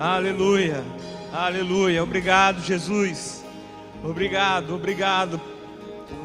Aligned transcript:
Aleluia, 0.00 0.84
aleluia. 1.32 2.04
Obrigado, 2.04 2.62
Jesus. 2.62 3.44
Obrigado, 4.04 4.76
obrigado 4.76 5.40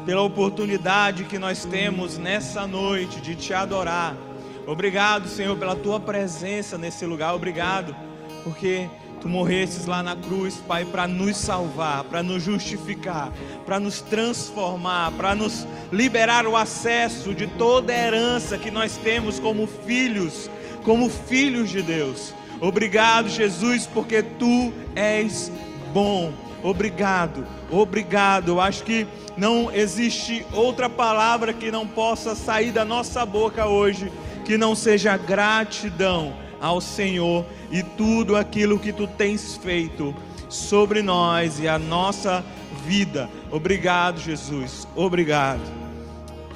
pela 0.06 0.22
oportunidade 0.22 1.24
que 1.24 1.40
nós 1.40 1.64
temos 1.64 2.16
nessa 2.16 2.68
noite 2.68 3.20
de 3.20 3.34
te 3.34 3.52
adorar. 3.52 4.16
Obrigado, 4.64 5.26
Senhor, 5.26 5.56
pela 5.58 5.74
tua 5.74 5.98
presença 5.98 6.78
nesse 6.78 7.04
lugar. 7.04 7.34
Obrigado, 7.34 7.96
porque 8.44 8.88
tu 9.20 9.28
morresses 9.28 9.86
lá 9.86 10.04
na 10.04 10.14
cruz, 10.14 10.62
Pai, 10.68 10.84
para 10.84 11.08
nos 11.08 11.36
salvar, 11.36 12.04
para 12.04 12.22
nos 12.22 12.44
justificar, 12.44 13.32
para 13.66 13.80
nos 13.80 14.00
transformar, 14.00 15.10
para 15.16 15.34
nos 15.34 15.66
liberar 15.90 16.46
o 16.46 16.56
acesso 16.56 17.34
de 17.34 17.48
toda 17.48 17.92
a 17.92 17.96
herança 17.96 18.56
que 18.56 18.70
nós 18.70 18.96
temos 18.98 19.40
como 19.40 19.66
filhos, 19.66 20.48
como 20.84 21.10
filhos 21.10 21.70
de 21.70 21.82
Deus. 21.82 22.32
Obrigado, 22.60 23.28
Jesus, 23.28 23.86
porque 23.86 24.22
tu 24.22 24.72
és 24.94 25.50
bom. 25.92 26.32
Obrigado, 26.62 27.46
obrigado. 27.70 28.48
Eu 28.48 28.60
acho 28.60 28.84
que 28.84 29.06
não 29.36 29.70
existe 29.70 30.46
outra 30.52 30.88
palavra 30.88 31.52
que 31.52 31.70
não 31.70 31.86
possa 31.86 32.34
sair 32.34 32.72
da 32.72 32.84
nossa 32.84 33.26
boca 33.26 33.66
hoje 33.66 34.10
que 34.44 34.58
não 34.58 34.74
seja 34.74 35.16
gratidão 35.16 36.34
ao 36.60 36.80
Senhor 36.80 37.44
e 37.70 37.82
tudo 37.82 38.36
aquilo 38.36 38.78
que 38.78 38.92
tu 38.92 39.06
tens 39.06 39.56
feito 39.56 40.14
sobre 40.48 41.02
nós 41.02 41.58
e 41.58 41.66
a 41.66 41.78
nossa 41.78 42.44
vida. 42.86 43.28
Obrigado, 43.50 44.20
Jesus. 44.20 44.86
Obrigado. 44.94 45.62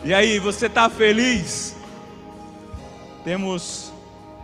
E 0.05 0.15
aí, 0.15 0.39
você 0.39 0.67
está 0.67 0.89
feliz? 0.89 1.75
Temos 3.25 3.88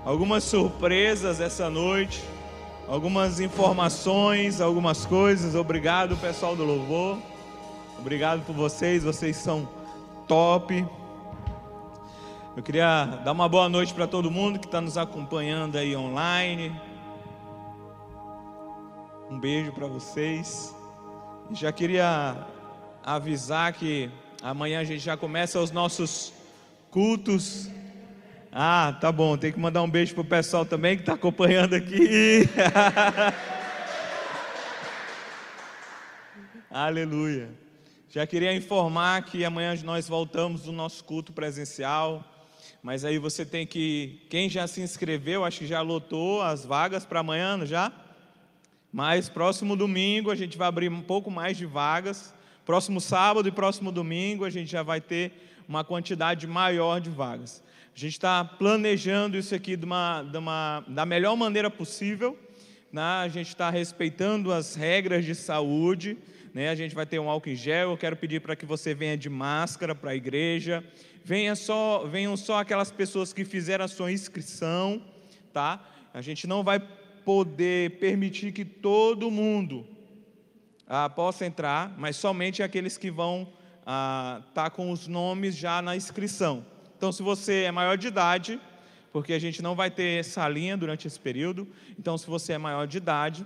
algumas 0.05 0.45
surpresas 0.45 1.41
essa 1.41 1.71
noite, 1.71 2.23
algumas 2.87 3.41
informações, 3.41 4.61
algumas 4.61 5.07
coisas. 5.07 5.55
Obrigado, 5.55 6.17
pessoal 6.19 6.55
do 6.55 6.65
louvor. 6.65 7.19
Obrigado 7.99 8.45
por 8.45 8.55
vocês, 8.55 9.03
vocês 9.03 9.37
são 9.37 9.69
top. 10.29 10.87
Eu 12.57 12.63
queria 12.63 13.07
dar 13.25 13.33
uma 13.33 13.49
boa 13.49 13.69
noite 13.69 13.95
para 13.95 14.07
todo 14.07 14.31
mundo 14.31 14.59
que 14.59 14.67
está 14.67 14.81
nos 14.81 14.99
acompanhando 14.99 15.77
aí 15.77 15.97
online. 15.97 16.79
Um 19.31 19.41
beijo 19.41 19.73
para 19.73 19.87
vocês. 19.87 20.75
Já 21.51 21.73
queria 21.73 22.47
avisar 23.03 23.73
que 23.73 24.11
amanhã 24.43 24.81
a 24.81 24.85
gente 24.85 25.01
já 25.01 25.17
começa 25.17 25.59
os 25.59 25.71
nossos 25.71 26.33
cultos. 26.91 27.71
Ah, 28.57 28.97
tá 29.01 29.11
bom. 29.11 29.37
Tem 29.37 29.51
que 29.51 29.59
mandar 29.59 29.83
um 29.83 29.91
beijo 29.91 30.15
para 30.15 30.23
o 30.23 30.25
pessoal 30.25 30.65
também 30.65 30.95
que 30.95 31.03
está 31.03 31.15
acompanhando 31.15 31.75
aqui. 31.75 32.49
Aleluia. 36.71 37.51
Já 38.09 38.25
queria 38.29 38.55
informar 38.55 39.25
que 39.25 39.45
amanhã 39.45 39.75
nós 39.83 40.07
voltamos 40.07 40.63
do 40.63 40.71
nosso 40.71 41.03
culto 41.03 41.33
presencial. 41.33 42.25
Mas 42.81 43.05
aí 43.05 43.19
você 43.19 43.45
tem 43.45 43.67
que, 43.67 44.25
quem 44.31 44.49
já 44.49 44.69
se 44.69 44.81
inscreveu, 44.81 45.45
acho 45.45 45.59
que 45.59 45.67
já 45.67 45.81
lotou 45.81 46.41
as 46.41 46.65
vagas 46.65 47.05
para 47.05 47.19
amanhã, 47.19 47.57
não 47.57 47.67
já? 47.67 47.91
Mas 48.93 49.29
próximo 49.29 49.75
domingo 49.75 50.31
a 50.31 50.37
gente 50.37 50.57
vai 50.57 50.69
abrir 50.69 50.89
um 50.89 51.03
pouco 51.03 51.29
mais 51.29 51.57
de 51.57 51.67
vagas. 51.67 52.33
Próximo 52.65 53.01
sábado 53.01 53.49
e 53.49 53.51
próximo 53.51 53.91
domingo 53.91 54.45
a 54.45 54.51
gente 54.51 54.71
já 54.71 54.85
vai 54.85 55.01
ter 55.01 55.33
uma 55.69 55.83
quantidade 55.83 56.47
maior 56.47 57.01
de 57.01 57.11
vagas. 57.11 57.65
A 57.95 57.99
gente 57.99 58.13
está 58.13 58.45
planejando 58.45 59.37
isso 59.37 59.55
aqui 59.55 59.77
de 59.77 59.85
uma, 59.85 60.23
de 60.23 60.37
uma, 60.37 60.85
da 60.89 61.07
melhor 61.07 61.37
maneira 61.37 61.71
possível. 61.71 62.39
Né? 62.93 63.03
A 63.03 63.29
gente 63.29 63.49
está 63.49 63.71
respeitando 63.71 64.53
as 64.53 64.75
regras 64.75 65.25
de 65.25 65.35
saúde. 65.35 66.19
Né? 66.53 66.71
A 66.71 66.75
gente 66.75 66.95
vai 66.95 67.07
ter 67.07 67.19
um 67.19 67.31
álcool 67.31 67.51
em 67.51 67.55
gel. 67.55 67.91
Eu 67.91 67.97
quero 67.97 68.17
pedir 68.17 68.41
para 68.41 68.57
que 68.57 68.67
você 68.67 68.95
venha 68.95 69.17
de 69.17 69.31
máscara 69.31 69.95
para 69.95 70.11
a 70.11 70.17
igreja 70.17 70.85
venha 71.25 71.57
só, 71.57 72.07
venham 72.07 72.37
só 72.37 72.59
aquelas 72.59 72.93
pessoas 72.93 73.33
que 73.33 73.45
fizeram 73.45 73.87
a 73.87 73.89
sua 73.89 74.13
inscrição, 74.13 75.03
tá? 75.53 75.83
A 76.13 76.21
gente 76.21 76.47
não 76.47 76.63
vai 76.63 76.79
poder 77.25 77.99
permitir 77.99 78.53
que 78.53 78.65
todo 78.65 79.31
mundo 79.31 79.87
ah, 80.87 81.09
possa 81.09 81.47
entrar, 81.47 81.95
mas 81.97 82.17
somente 82.17 82.63
aqueles 82.63 82.99
que 82.99 83.11
vão 83.11 83.49
estar 83.81 83.87
ah, 83.87 84.43
tá 84.53 84.69
com 84.69 84.91
os 84.93 85.09
nomes 85.09 85.57
já 85.57 85.81
na 85.81 85.97
inscrição. 85.97 86.65
Então, 87.05 87.13
se 87.13 87.23
você 87.23 87.65
é 87.65 87.71
maior 87.71 87.99
de 87.99 88.07
idade, 88.07 88.59
porque 89.13 89.35
a 89.35 89.39
gente 89.39 89.61
não 89.61 89.75
vai 89.75 89.91
ter 89.91 90.21
essa 90.21 90.49
linha 90.49 90.75
durante 90.75 91.07
esse 91.07 91.21
período, 91.21 91.69
então, 91.99 92.17
se 92.17 92.27
você 92.27 92.55
é 92.55 92.59
maior 92.59 92.87
de 92.87 92.97
idade, 92.97 93.45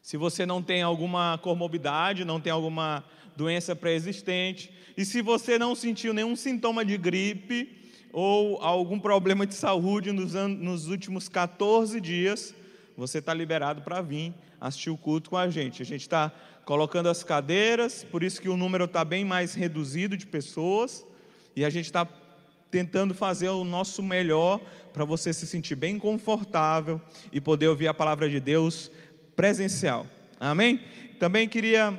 se 0.00 0.16
você 0.16 0.46
não 0.46 0.62
tem 0.62 0.80
alguma 0.80 1.36
comorbidade, 1.42 2.24
não 2.24 2.40
tem 2.40 2.50
alguma 2.50 3.04
doença 3.36 3.76
pré-existente, 3.76 4.72
e 4.96 5.04
se 5.04 5.20
você 5.20 5.58
não 5.58 5.74
sentiu 5.74 6.14
nenhum 6.14 6.34
sintoma 6.34 6.82
de 6.82 6.96
gripe 6.96 7.76
ou 8.10 8.56
algum 8.62 8.98
problema 8.98 9.46
de 9.46 9.54
saúde 9.54 10.10
nos, 10.10 10.32
nos 10.32 10.88
últimos 10.88 11.28
14 11.28 12.00
dias, 12.00 12.54
você 12.96 13.18
está 13.18 13.34
liberado 13.34 13.82
para 13.82 14.00
vir 14.00 14.32
assistir 14.58 14.88
o 14.88 14.96
culto 14.96 15.28
com 15.28 15.36
a 15.36 15.50
gente. 15.50 15.82
A 15.82 15.84
gente 15.84 16.00
está 16.00 16.32
colocando 16.64 17.10
as 17.10 17.22
cadeiras, 17.22 18.02
por 18.02 18.22
isso 18.22 18.40
que 18.40 18.48
o 18.48 18.56
número 18.56 18.86
está 18.86 19.04
bem 19.04 19.26
mais 19.26 19.52
reduzido 19.52 20.16
de 20.16 20.26
pessoas, 20.26 21.04
e 21.54 21.64
a 21.64 21.68
gente 21.68 21.84
está 21.84 22.08
tentando 22.70 23.14
fazer 23.14 23.48
o 23.48 23.64
nosso 23.64 24.02
melhor 24.02 24.60
para 24.92 25.04
você 25.04 25.32
se 25.32 25.46
sentir 25.46 25.74
bem 25.74 25.98
confortável 25.98 27.00
e 27.32 27.40
poder 27.40 27.68
ouvir 27.68 27.88
a 27.88 27.94
palavra 27.94 28.28
de 28.28 28.38
Deus 28.38 28.90
presencial. 29.34 30.06
Amém? 30.38 30.80
Também 31.18 31.48
queria 31.48 31.96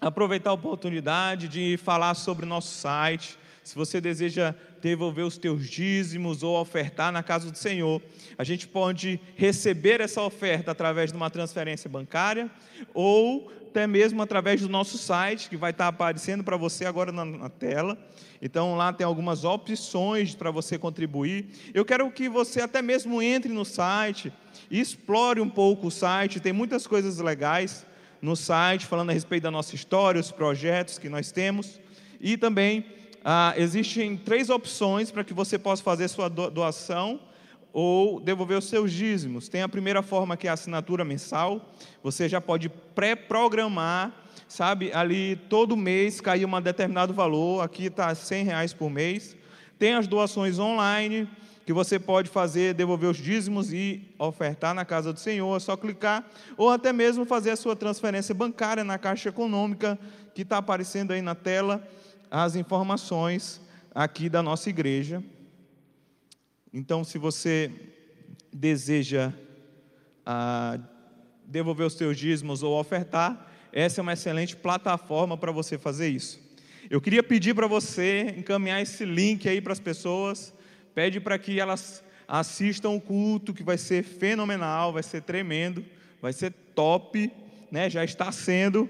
aproveitar 0.00 0.50
a 0.50 0.54
oportunidade 0.54 1.46
de 1.46 1.76
falar 1.76 2.14
sobre 2.14 2.44
o 2.44 2.48
nosso 2.48 2.74
site. 2.74 3.38
Se 3.62 3.76
você 3.76 4.00
deseja 4.00 4.54
devolver 4.80 5.24
os 5.24 5.38
teus 5.38 5.70
dízimos 5.70 6.42
ou 6.42 6.60
ofertar 6.60 7.12
na 7.12 7.22
casa 7.22 7.50
do 7.50 7.56
Senhor, 7.56 8.02
a 8.36 8.42
gente 8.42 8.66
pode 8.66 9.20
receber 9.36 10.00
essa 10.00 10.20
oferta 10.20 10.72
através 10.72 11.12
de 11.12 11.16
uma 11.16 11.30
transferência 11.30 11.88
bancária 11.88 12.50
ou 12.92 13.52
até 13.72 13.86
mesmo 13.86 14.20
através 14.20 14.60
do 14.60 14.68
nosso 14.68 14.98
site, 14.98 15.48
que 15.48 15.56
vai 15.56 15.70
estar 15.70 15.88
aparecendo 15.88 16.44
para 16.44 16.58
você 16.58 16.84
agora 16.84 17.10
na, 17.10 17.24
na 17.24 17.48
tela. 17.48 17.96
Então 18.42 18.76
lá 18.76 18.92
tem 18.92 19.06
algumas 19.06 19.44
opções 19.44 20.34
para 20.34 20.50
você 20.50 20.78
contribuir. 20.78 21.46
Eu 21.72 21.82
quero 21.82 22.10
que 22.10 22.28
você 22.28 22.60
até 22.60 22.82
mesmo 22.82 23.22
entre 23.22 23.50
no 23.50 23.64
site 23.64 24.30
explore 24.70 25.40
um 25.40 25.48
pouco 25.48 25.86
o 25.86 25.90
site, 25.90 26.38
tem 26.38 26.52
muitas 26.52 26.86
coisas 26.86 27.16
legais 27.16 27.86
no 28.20 28.36
site, 28.36 28.84
falando 28.84 29.08
a 29.08 29.14
respeito 29.14 29.44
da 29.44 29.50
nossa 29.50 29.74
história, 29.74 30.20
os 30.20 30.30
projetos 30.30 30.98
que 30.98 31.08
nós 31.08 31.32
temos. 31.32 31.80
E 32.20 32.36
também 32.36 32.84
ah, 33.24 33.54
existem 33.56 34.18
três 34.18 34.50
opções 34.50 35.10
para 35.10 35.24
que 35.24 35.32
você 35.32 35.58
possa 35.58 35.82
fazer 35.82 36.08
sua 36.08 36.28
doação 36.28 37.18
ou 37.72 38.20
devolver 38.20 38.58
os 38.58 38.66
seus 38.66 38.92
dízimos. 38.92 39.48
Tem 39.48 39.62
a 39.62 39.68
primeira 39.68 40.02
forma 40.02 40.36
que 40.36 40.46
é 40.46 40.50
a 40.50 40.54
assinatura 40.54 41.04
mensal. 41.04 41.72
Você 42.02 42.28
já 42.28 42.40
pode 42.40 42.68
pré-programar, 42.68 44.12
sabe? 44.46 44.92
Ali 44.92 45.36
todo 45.48 45.76
mês 45.76 46.20
cair 46.20 46.44
um 46.44 46.60
determinado 46.60 47.14
valor. 47.14 47.62
Aqui 47.62 47.86
está 47.86 48.14
100 48.14 48.44
reais 48.44 48.72
por 48.72 48.90
mês. 48.90 49.36
Tem 49.78 49.94
as 49.94 50.06
doações 50.06 50.58
online 50.58 51.28
que 51.64 51.72
você 51.72 51.98
pode 51.98 52.28
fazer, 52.28 52.74
devolver 52.74 53.08
os 53.08 53.16
dízimos 53.16 53.72
e 53.72 54.02
ofertar 54.18 54.74
na 54.74 54.84
casa 54.84 55.12
do 55.12 55.20
Senhor, 55.20 55.56
é 55.56 55.60
só 55.60 55.76
clicar, 55.76 56.28
ou 56.56 56.70
até 56.70 56.92
mesmo 56.92 57.24
fazer 57.24 57.50
a 57.50 57.56
sua 57.56 57.76
transferência 57.76 58.34
bancária 58.34 58.82
na 58.82 58.98
Caixa 58.98 59.28
Econômica, 59.28 59.98
que 60.34 60.42
está 60.42 60.58
aparecendo 60.58 61.12
aí 61.12 61.22
na 61.22 61.36
tela 61.36 61.86
as 62.30 62.56
informações 62.56 63.60
aqui 63.94 64.28
da 64.28 64.42
nossa 64.42 64.70
igreja. 64.70 65.22
Então, 66.72 67.04
se 67.04 67.18
você 67.18 67.70
deseja 68.52 69.32
ah, 70.24 70.78
devolver 71.46 71.86
os 71.86 71.94
seus 71.94 72.16
dízimos 72.16 72.62
ou 72.62 72.78
ofertar, 72.78 73.50
essa 73.72 74.00
é 74.00 74.02
uma 74.02 74.12
excelente 74.14 74.56
plataforma 74.56 75.36
para 75.36 75.52
você 75.52 75.78
fazer 75.78 76.08
isso. 76.08 76.40
Eu 76.90 77.00
queria 77.00 77.22
pedir 77.22 77.54
para 77.54 77.66
você 77.66 78.34
encaminhar 78.36 78.80
esse 78.82 79.04
link 79.04 79.48
aí 79.48 79.60
para 79.60 79.72
as 79.72 79.80
pessoas 79.80 80.52
pede 80.94 81.20
para 81.20 81.38
que 81.38 81.58
elas 81.58 82.02
assistam 82.28 82.90
o 82.90 83.00
culto, 83.00 83.52
que 83.52 83.62
vai 83.62 83.78
ser 83.78 84.02
fenomenal, 84.02 84.92
vai 84.92 85.02
ser 85.02 85.22
tremendo, 85.22 85.84
vai 86.20 86.32
ser 86.32 86.52
top, 86.74 87.30
né? 87.70 87.90
já 87.90 88.04
está 88.04 88.30
sendo. 88.30 88.88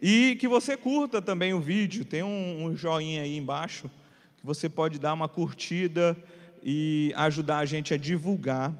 E 0.00 0.36
que 0.36 0.48
você 0.48 0.76
curta 0.76 1.22
também 1.22 1.54
o 1.54 1.60
vídeo, 1.60 2.04
tem 2.04 2.22
um, 2.22 2.64
um 2.64 2.76
joinha 2.76 3.22
aí 3.22 3.36
embaixo, 3.36 3.90
que 4.36 4.44
você 4.44 4.68
pode 4.68 4.98
dar 4.98 5.14
uma 5.14 5.28
curtida 5.28 6.16
e 6.66 7.12
ajudar 7.14 7.58
a 7.58 7.66
gente 7.66 7.92
a 7.92 7.98
divulgar 7.98 8.74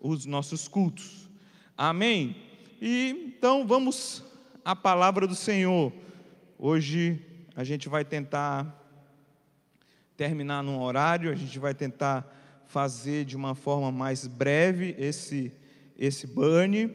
os 0.00 0.26
nossos 0.26 0.66
cultos. 0.66 1.30
Amém? 1.78 2.34
E 2.80 3.34
então 3.36 3.64
vamos 3.64 4.24
à 4.64 4.74
palavra 4.74 5.24
do 5.24 5.36
Senhor. 5.36 5.92
Hoje 6.58 7.24
a 7.54 7.62
gente 7.62 7.88
vai 7.88 8.04
tentar 8.04 8.76
terminar 10.16 10.64
num 10.64 10.80
horário, 10.80 11.30
a 11.30 11.34
gente 11.36 11.56
vai 11.60 11.72
tentar 11.72 12.28
fazer 12.66 13.24
de 13.24 13.36
uma 13.36 13.54
forma 13.54 13.92
mais 13.92 14.26
breve 14.26 14.96
esse, 14.98 15.52
esse 15.96 16.26
banhe, 16.26 16.90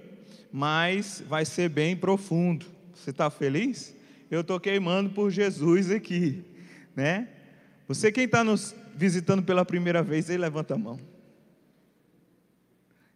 mas 0.52 1.24
vai 1.26 1.46
ser 1.46 1.70
bem 1.70 1.96
profundo. 1.96 2.66
Você 2.94 3.12
está 3.12 3.30
feliz? 3.30 3.96
Eu 4.30 4.42
estou 4.42 4.60
queimando 4.60 5.10
por 5.12 5.32
Jesus 5.32 5.90
aqui, 5.90 6.44
né? 6.94 7.30
Você 7.88 8.12
quem 8.12 8.26
está 8.26 8.44
nos 8.44 8.76
visitando 8.98 9.44
pela 9.44 9.64
primeira 9.64 10.02
vez, 10.02 10.30
aí 10.30 10.38
levanta 10.38 10.74
a 10.74 10.78
mão. 10.78 11.00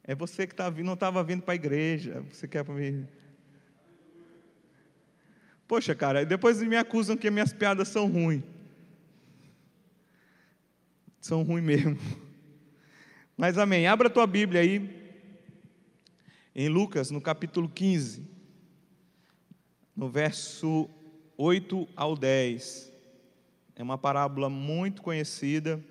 É 0.04 0.14
você 0.14 0.46
que 0.46 0.54
tá 0.54 0.70
vindo, 0.70 0.86
não 0.86 0.94
estava 0.94 1.24
vindo 1.24 1.42
para 1.42 1.54
a 1.54 1.56
igreja. 1.56 2.24
Você 2.32 2.48
quer 2.48 2.64
para 2.64 2.76
mim? 2.76 3.08
Poxa, 5.68 5.96
cara, 5.96 6.26
depois 6.26 6.62
me 6.62 6.76
acusam 6.76 7.18
que 7.18 7.32
minhas 7.32 7.52
piadas 7.52 7.88
são 7.88 8.08
ruins. 8.08 8.44
São 11.20 11.44
ruins 11.44 11.64
mesmo. 11.64 11.98
Mas 13.36 13.58
amém. 13.58 13.88
Abra 13.88 14.08
a 14.08 14.12
tua 14.12 14.28
Bíblia 14.28 14.62
aí. 14.62 15.02
Em 16.54 16.68
Lucas, 16.68 17.10
no 17.10 17.22
capítulo 17.22 17.70
15. 17.70 18.28
No 19.96 20.10
verso 20.10 20.90
8 21.38 21.88
ao 21.96 22.16
10. 22.16 22.91
É 23.76 23.84
uma 23.84 23.98
parábola 23.98 24.50
muito 24.50 25.02
conhecida. 25.02 25.84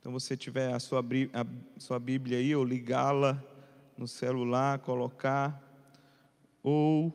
Então, 0.00 0.12
você 0.12 0.36
tiver 0.36 0.72
a 0.72 0.80
sua, 0.80 1.00
a 1.00 1.80
sua 1.80 1.98
Bíblia 1.98 2.38
aí, 2.38 2.54
ou 2.54 2.64
ligá-la 2.64 3.42
no 3.96 4.08
celular, 4.08 4.78
colocar, 4.78 5.62
ou 6.62 7.12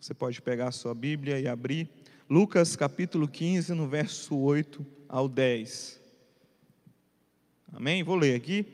você 0.00 0.14
pode 0.14 0.40
pegar 0.40 0.68
a 0.68 0.72
sua 0.72 0.94
Bíblia 0.94 1.40
e 1.40 1.48
abrir. 1.48 1.88
Lucas 2.30 2.76
capítulo 2.76 3.26
15, 3.26 3.74
no 3.74 3.88
verso 3.88 4.36
8 4.36 4.86
ao 5.08 5.28
10. 5.28 6.00
Amém? 7.72 8.02
Vou 8.02 8.16
ler 8.16 8.34
aqui. 8.34 8.66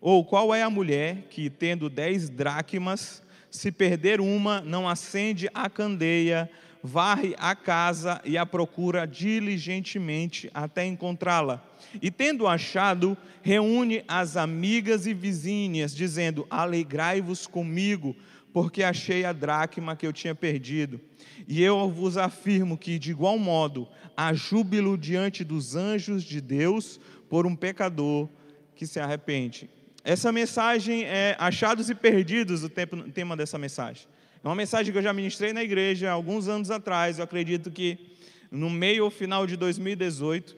Ou 0.00 0.24
qual 0.24 0.54
é 0.54 0.62
a 0.62 0.70
mulher 0.70 1.28
que, 1.28 1.50
tendo 1.50 1.90
dez 1.90 2.30
dracmas, 2.30 3.22
se 3.50 3.72
perder 3.72 4.20
uma, 4.20 4.60
não 4.60 4.88
acende 4.88 5.48
a 5.52 5.68
candeia, 5.68 6.50
varre 6.82 7.34
a 7.38 7.54
casa 7.54 8.20
e 8.24 8.38
a 8.38 8.46
procura 8.46 9.06
diligentemente 9.06 10.50
até 10.54 10.86
encontrá-la? 10.86 11.62
E 12.00 12.10
tendo 12.10 12.46
achado, 12.46 13.16
reúne 13.42 14.04
as 14.06 14.36
amigas 14.36 15.06
e 15.06 15.14
vizinhas, 15.14 15.94
dizendo: 15.94 16.46
Alegrai-vos 16.48 17.46
comigo, 17.46 18.14
porque 18.52 18.82
achei 18.82 19.24
a 19.24 19.32
dracma 19.32 19.96
que 19.96 20.06
eu 20.06 20.12
tinha 20.12 20.34
perdido. 20.34 21.00
E 21.48 21.62
eu 21.62 21.90
vos 21.90 22.16
afirmo 22.16 22.78
que, 22.78 22.98
de 22.98 23.10
igual 23.10 23.38
modo, 23.38 23.88
há 24.16 24.32
júbilo 24.32 24.96
diante 24.96 25.42
dos 25.42 25.74
anjos 25.74 26.22
de 26.22 26.40
Deus 26.40 27.00
por 27.28 27.46
um 27.46 27.56
pecador 27.56 28.28
que 28.74 28.86
se 28.86 29.00
arrepende. 29.00 29.68
Essa 30.02 30.32
mensagem 30.32 31.04
é 31.04 31.36
achados 31.38 31.90
e 31.90 31.94
perdidos, 31.94 32.64
o 32.64 32.70
tema 32.70 33.36
dessa 33.36 33.58
mensagem. 33.58 34.06
É 34.42 34.48
uma 34.48 34.54
mensagem 34.54 34.90
que 34.90 34.98
eu 34.98 35.02
já 35.02 35.12
ministrei 35.12 35.52
na 35.52 35.62
igreja 35.62 36.10
alguns 36.10 36.48
anos 36.48 36.70
atrás, 36.70 37.18
eu 37.18 37.24
acredito 37.24 37.70
que 37.70 37.98
no 38.50 38.70
meio 38.70 39.04
ou 39.04 39.10
final 39.10 39.46
de 39.46 39.56
2018. 39.56 40.56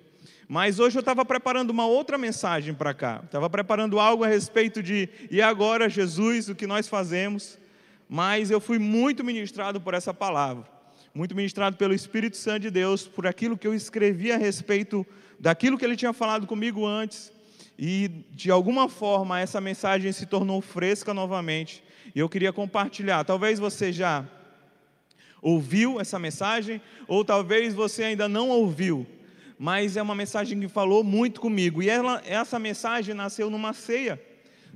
Mas 0.49 0.79
hoje 0.79 0.97
eu 0.97 1.01
estava 1.01 1.25
preparando 1.25 1.71
uma 1.71 1.87
outra 1.87 2.17
mensagem 2.17 2.75
para 2.75 2.95
cá. 2.95 3.23
Estava 3.25 3.49
preparando 3.49 3.99
algo 3.99 4.23
a 4.23 4.29
respeito 4.29 4.83
de 4.83 5.09
e 5.31 5.43
agora, 5.43 5.89
Jesus, 5.89 6.49
o 6.49 6.55
que 6.55 6.67
nós 6.67 6.87
fazemos. 6.87 7.59
Mas 8.09 8.51
eu 8.51 8.61
fui 8.61 8.79
muito 8.79 9.25
ministrado 9.25 9.81
por 9.81 9.95
essa 9.95 10.13
palavra, 10.13 10.65
muito 11.15 11.35
ministrado 11.35 11.77
pelo 11.77 11.95
Espírito 11.95 12.37
Santo 12.37 12.61
de 12.61 12.71
Deus, 12.71 13.09
por 13.09 13.27
aquilo 13.27 13.57
que 13.57 13.67
eu 13.67 13.75
escrevi 13.75 14.31
a 14.31 14.37
respeito 14.37 15.07
daquilo 15.41 15.79
que 15.79 15.85
ele 15.85 15.97
tinha 15.97 16.13
falado 16.13 16.47
comigo 16.47 16.87
antes. 16.87 17.33
E 17.79 18.09
de 18.31 18.51
alguma 18.51 18.89
forma 18.89 19.41
essa 19.41 19.61
mensagem 19.61 20.13
se 20.13 20.27
tornou 20.27 20.61
fresca 20.61 21.13
novamente. 21.13 21.83
E 22.15 22.19
eu 22.19 22.29
queria 22.29 22.53
compartilhar. 22.53 23.25
Talvez 23.25 23.59
você 23.59 23.93
já 23.93 24.25
ouviu 25.41 26.01
essa 26.01 26.19
mensagem, 26.19 26.81
ou 27.09 27.25
talvez 27.25 27.75
você 27.75 28.05
ainda 28.05 28.29
não 28.29 28.49
ouviu 28.49 29.07
mas 29.63 29.97
é 29.97 30.03
uma 30.03 30.17
mensagem 30.17 30.59
que 30.59 30.67
falou 30.67 31.05
muito 31.05 31.41
comigo. 31.41 31.81
E 31.81 31.89
ela, 31.89 32.21
essa 32.27 32.59
mensagem 32.59 33.15
nasceu 33.15 33.49
numa 33.49 33.73
ceia, 33.73 34.21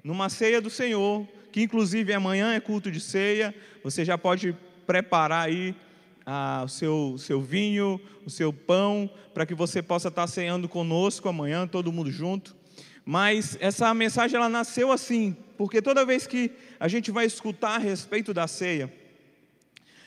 numa 0.05 0.29
ceia 0.29 0.61
do 0.61 0.71
Senhor, 0.71 1.27
que 1.51 1.61
inclusive 1.61 2.13
amanhã 2.13 2.55
é 2.55 2.61
culto 2.61 2.89
de 2.89 3.01
ceia. 3.01 3.53
Você 3.83 4.05
já 4.05 4.17
pode 4.17 4.57
preparar 4.87 5.49
aí 5.49 5.75
ah, 6.25 6.63
o 6.65 6.69
seu, 6.69 7.17
seu 7.19 7.43
vinho, 7.43 8.01
o 8.25 8.31
seu 8.31 8.53
pão, 8.53 9.11
para 9.35 9.45
que 9.45 9.57
você 9.57 9.83
possa 9.83 10.07
estar 10.07 10.29
ceando 10.29 10.69
conosco 10.69 11.29
amanhã, 11.29 11.67
todo 11.67 11.91
mundo 11.93 12.13
junto. 12.13 12.56
Mas 13.09 13.57
essa 13.61 13.95
mensagem 13.95 14.37
ela 14.37 14.49
nasceu 14.49 14.91
assim, 14.91 15.37
porque 15.57 15.81
toda 15.81 16.05
vez 16.05 16.27
que 16.27 16.51
a 16.81 16.89
gente 16.89 17.13
vai 17.13 17.25
escutar 17.25 17.77
a 17.77 17.79
respeito 17.79 18.35
da 18.35 18.49
ceia, 18.49 18.93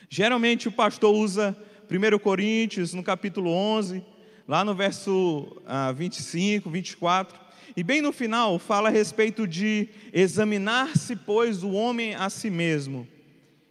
geralmente 0.10 0.68
o 0.68 0.72
pastor 0.72 1.16
usa 1.16 1.56
1 1.90 2.20
Coríntios, 2.20 2.94
no 2.94 3.02
capítulo 3.02 3.52
11, 3.52 4.04
lá 4.46 4.66
no 4.66 4.76
verso 4.76 5.62
ah, 5.66 5.94
25, 5.94 6.70
24. 6.70 7.40
E 7.74 7.82
bem 7.84 8.02
no 8.02 8.12
final 8.12 8.60
fala 8.60 8.90
a 8.90 8.92
respeito 8.92 9.48
de 9.48 9.88
examinar-se, 10.12 11.16
pois, 11.16 11.64
o 11.64 11.72
homem 11.72 12.16
a 12.16 12.30
si 12.30 12.50
mesmo. 12.50 13.08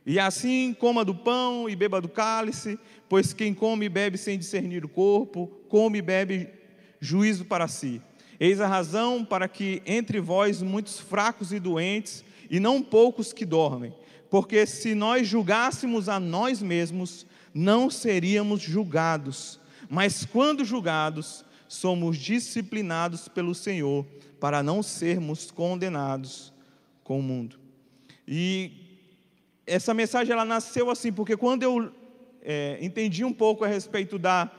E 0.07 0.19
assim 0.19 0.75
coma 0.81 1.05
do 1.05 1.15
pão 1.15 1.69
e 1.69 1.77
beba 1.77 2.01
do 2.01 2.09
cálice, 2.09 2.79
pois 3.11 3.35
quem 3.35 3.53
come 3.53 3.85
e 3.85 3.91
bebe 3.91 4.17
sem 4.17 4.39
discernir 4.39 4.87
o 4.87 4.89
corpo, 4.89 5.49
come 5.69 5.99
e 5.99 6.03
bebe 6.03 6.49
juízo 6.99 7.45
para 7.45 7.69
si. 7.69 8.01
Eis 8.41 8.61
a 8.61 8.67
razão 8.67 9.25
para 9.25 9.49
que 9.49 9.83
entre 9.85 10.21
vós 10.21 10.63
muitos 10.63 10.99
fracos 10.99 11.53
e 11.53 11.59
doentes, 11.59 12.25
e 12.51 12.61
não 12.61 12.83
poucos 12.83 13.33
que 13.33 13.45
dormem. 13.45 13.93
Porque 14.31 14.67
se 14.67 14.95
nós 14.95 15.27
julgássemos 15.27 16.09
a 16.09 16.21
nós 16.21 16.63
mesmos, 16.63 17.27
não 17.53 17.91
seríamos 17.91 18.61
julgados 18.61 19.59
mas 19.89 20.25
quando 20.25 20.65
julgados, 20.65 21.45
somos 21.67 22.19
disciplinados 22.19 23.27
pelo 23.27 23.55
Senhor 23.55 24.05
para 24.39 24.63
não 24.63 24.83
sermos 24.83 25.51
condenados 25.51 26.53
com 27.03 27.19
o 27.19 27.23
mundo. 27.23 27.59
E 28.27 28.73
essa 29.67 29.95
mensagem 29.95 30.33
ela 30.33 30.45
nasceu 30.45 30.91
assim, 30.91 31.13
porque 31.13 31.37
quando 31.37 31.63
eu 31.63 31.93
é, 32.43 32.79
entendi 32.81 33.25
um 33.25 33.33
pouco 33.33 33.65
a 33.65 33.69
respeito 33.69 34.19
da, 34.19 34.51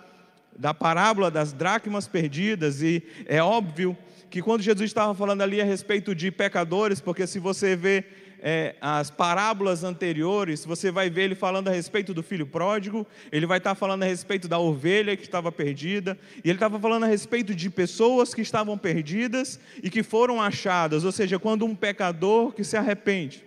da 0.59 0.73
parábola 0.73 1.31
das 1.31 1.53
dracmas 1.53 2.05
perdidas, 2.05 2.81
e 2.81 3.01
é 3.25 3.41
óbvio 3.41 3.97
que 4.29 4.41
quando 4.41 4.61
Jesus 4.61 4.89
estava 4.89 5.15
falando 5.15 5.41
ali 5.41 5.61
a 5.61 5.63
respeito 5.63 6.13
de 6.13 6.29
pecadores, 6.29 6.99
porque 6.99 7.25
se 7.25 7.39
você 7.39 7.77
vê 7.77 8.03
é, 8.41 8.75
as 8.81 9.09
parábolas 9.09 9.85
anteriores, 9.85 10.65
você 10.65 10.91
vai 10.91 11.09
ver 11.09 11.23
ele 11.23 11.35
falando 11.35 11.69
a 11.69 11.71
respeito 11.71 12.13
do 12.13 12.21
filho 12.21 12.45
pródigo, 12.45 13.07
ele 13.31 13.45
vai 13.45 13.57
estar 13.57 13.73
falando 13.73 14.03
a 14.03 14.05
respeito 14.05 14.49
da 14.49 14.59
ovelha 14.59 15.15
que 15.15 15.23
estava 15.23 15.49
perdida, 15.49 16.19
e 16.43 16.49
ele 16.49 16.57
estava 16.57 16.77
falando 16.77 17.05
a 17.05 17.07
respeito 17.07 17.55
de 17.55 17.69
pessoas 17.69 18.33
que 18.33 18.41
estavam 18.41 18.77
perdidas 18.77 19.57
e 19.81 19.89
que 19.89 20.03
foram 20.03 20.41
achadas, 20.41 21.05
ou 21.05 21.11
seja, 21.13 21.39
quando 21.39 21.65
um 21.65 21.73
pecador 21.73 22.51
que 22.51 22.65
se 22.65 22.75
arrepende. 22.75 23.45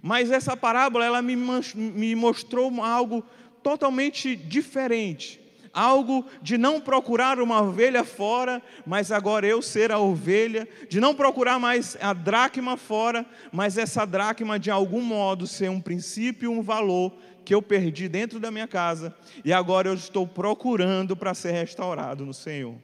Mas 0.00 0.30
essa 0.30 0.56
parábola 0.56 1.04
ela 1.04 1.20
me, 1.20 1.34
me 1.74 2.14
mostrou 2.14 2.80
algo 2.80 3.24
totalmente 3.60 4.36
diferente 4.36 5.43
algo 5.74 6.24
de 6.40 6.56
não 6.56 6.80
procurar 6.80 7.40
uma 7.40 7.60
ovelha 7.60 8.04
fora, 8.04 8.62
mas 8.86 9.10
agora 9.10 9.46
eu 9.46 9.60
ser 9.60 9.90
a 9.90 9.98
ovelha, 9.98 10.68
de 10.88 11.00
não 11.00 11.14
procurar 11.14 11.58
mais 11.58 11.96
a 12.00 12.12
dracma 12.12 12.76
fora, 12.76 13.26
mas 13.52 13.76
essa 13.76 14.06
dracma 14.06 14.58
de 14.58 14.70
algum 14.70 15.02
modo 15.02 15.46
ser 15.46 15.68
um 15.68 15.80
princípio, 15.80 16.52
um 16.52 16.62
valor 16.62 17.12
que 17.44 17.54
eu 17.54 17.60
perdi 17.60 18.08
dentro 18.08 18.40
da 18.40 18.50
minha 18.50 18.68
casa 18.68 19.14
e 19.44 19.52
agora 19.52 19.88
eu 19.88 19.94
estou 19.94 20.26
procurando 20.26 21.14
para 21.14 21.34
ser 21.34 21.52
restaurado 21.52 22.24
no 22.24 22.32
Senhor. 22.32 22.76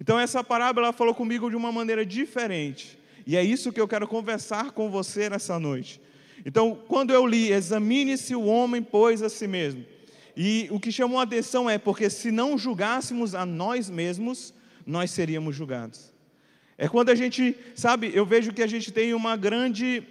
Então 0.00 0.18
essa 0.18 0.42
parábola 0.42 0.92
falou 0.92 1.14
comigo 1.14 1.50
de 1.50 1.56
uma 1.56 1.70
maneira 1.70 2.06
diferente. 2.06 2.98
E 3.26 3.36
é 3.36 3.44
isso 3.44 3.72
que 3.72 3.80
eu 3.80 3.86
quero 3.86 4.08
conversar 4.08 4.72
com 4.72 4.90
você 4.90 5.28
nessa 5.28 5.58
noite. 5.58 6.00
Então, 6.44 6.76
quando 6.88 7.12
eu 7.12 7.24
li, 7.24 7.52
examine-se 7.52 8.34
o 8.34 8.44
homem, 8.44 8.82
pois 8.82 9.22
a 9.22 9.28
si 9.28 9.46
mesmo. 9.46 9.84
E 10.36 10.68
o 10.70 10.80
que 10.80 10.90
chamou 10.90 11.18
a 11.18 11.24
atenção 11.24 11.68
é 11.68 11.78
porque 11.78 12.08
se 12.08 12.30
não 12.30 12.56
julgássemos 12.56 13.34
a 13.34 13.44
nós 13.44 13.90
mesmos, 13.90 14.54
nós 14.86 15.10
seríamos 15.10 15.54
julgados. 15.54 16.12
É 16.78 16.88
quando 16.88 17.10
a 17.10 17.14
gente, 17.14 17.56
sabe, 17.74 18.10
eu 18.14 18.24
vejo 18.24 18.52
que 18.52 18.62
a 18.62 18.66
gente 18.66 18.90
tem 18.90 19.14
uma 19.14 19.36
grande 19.36 20.02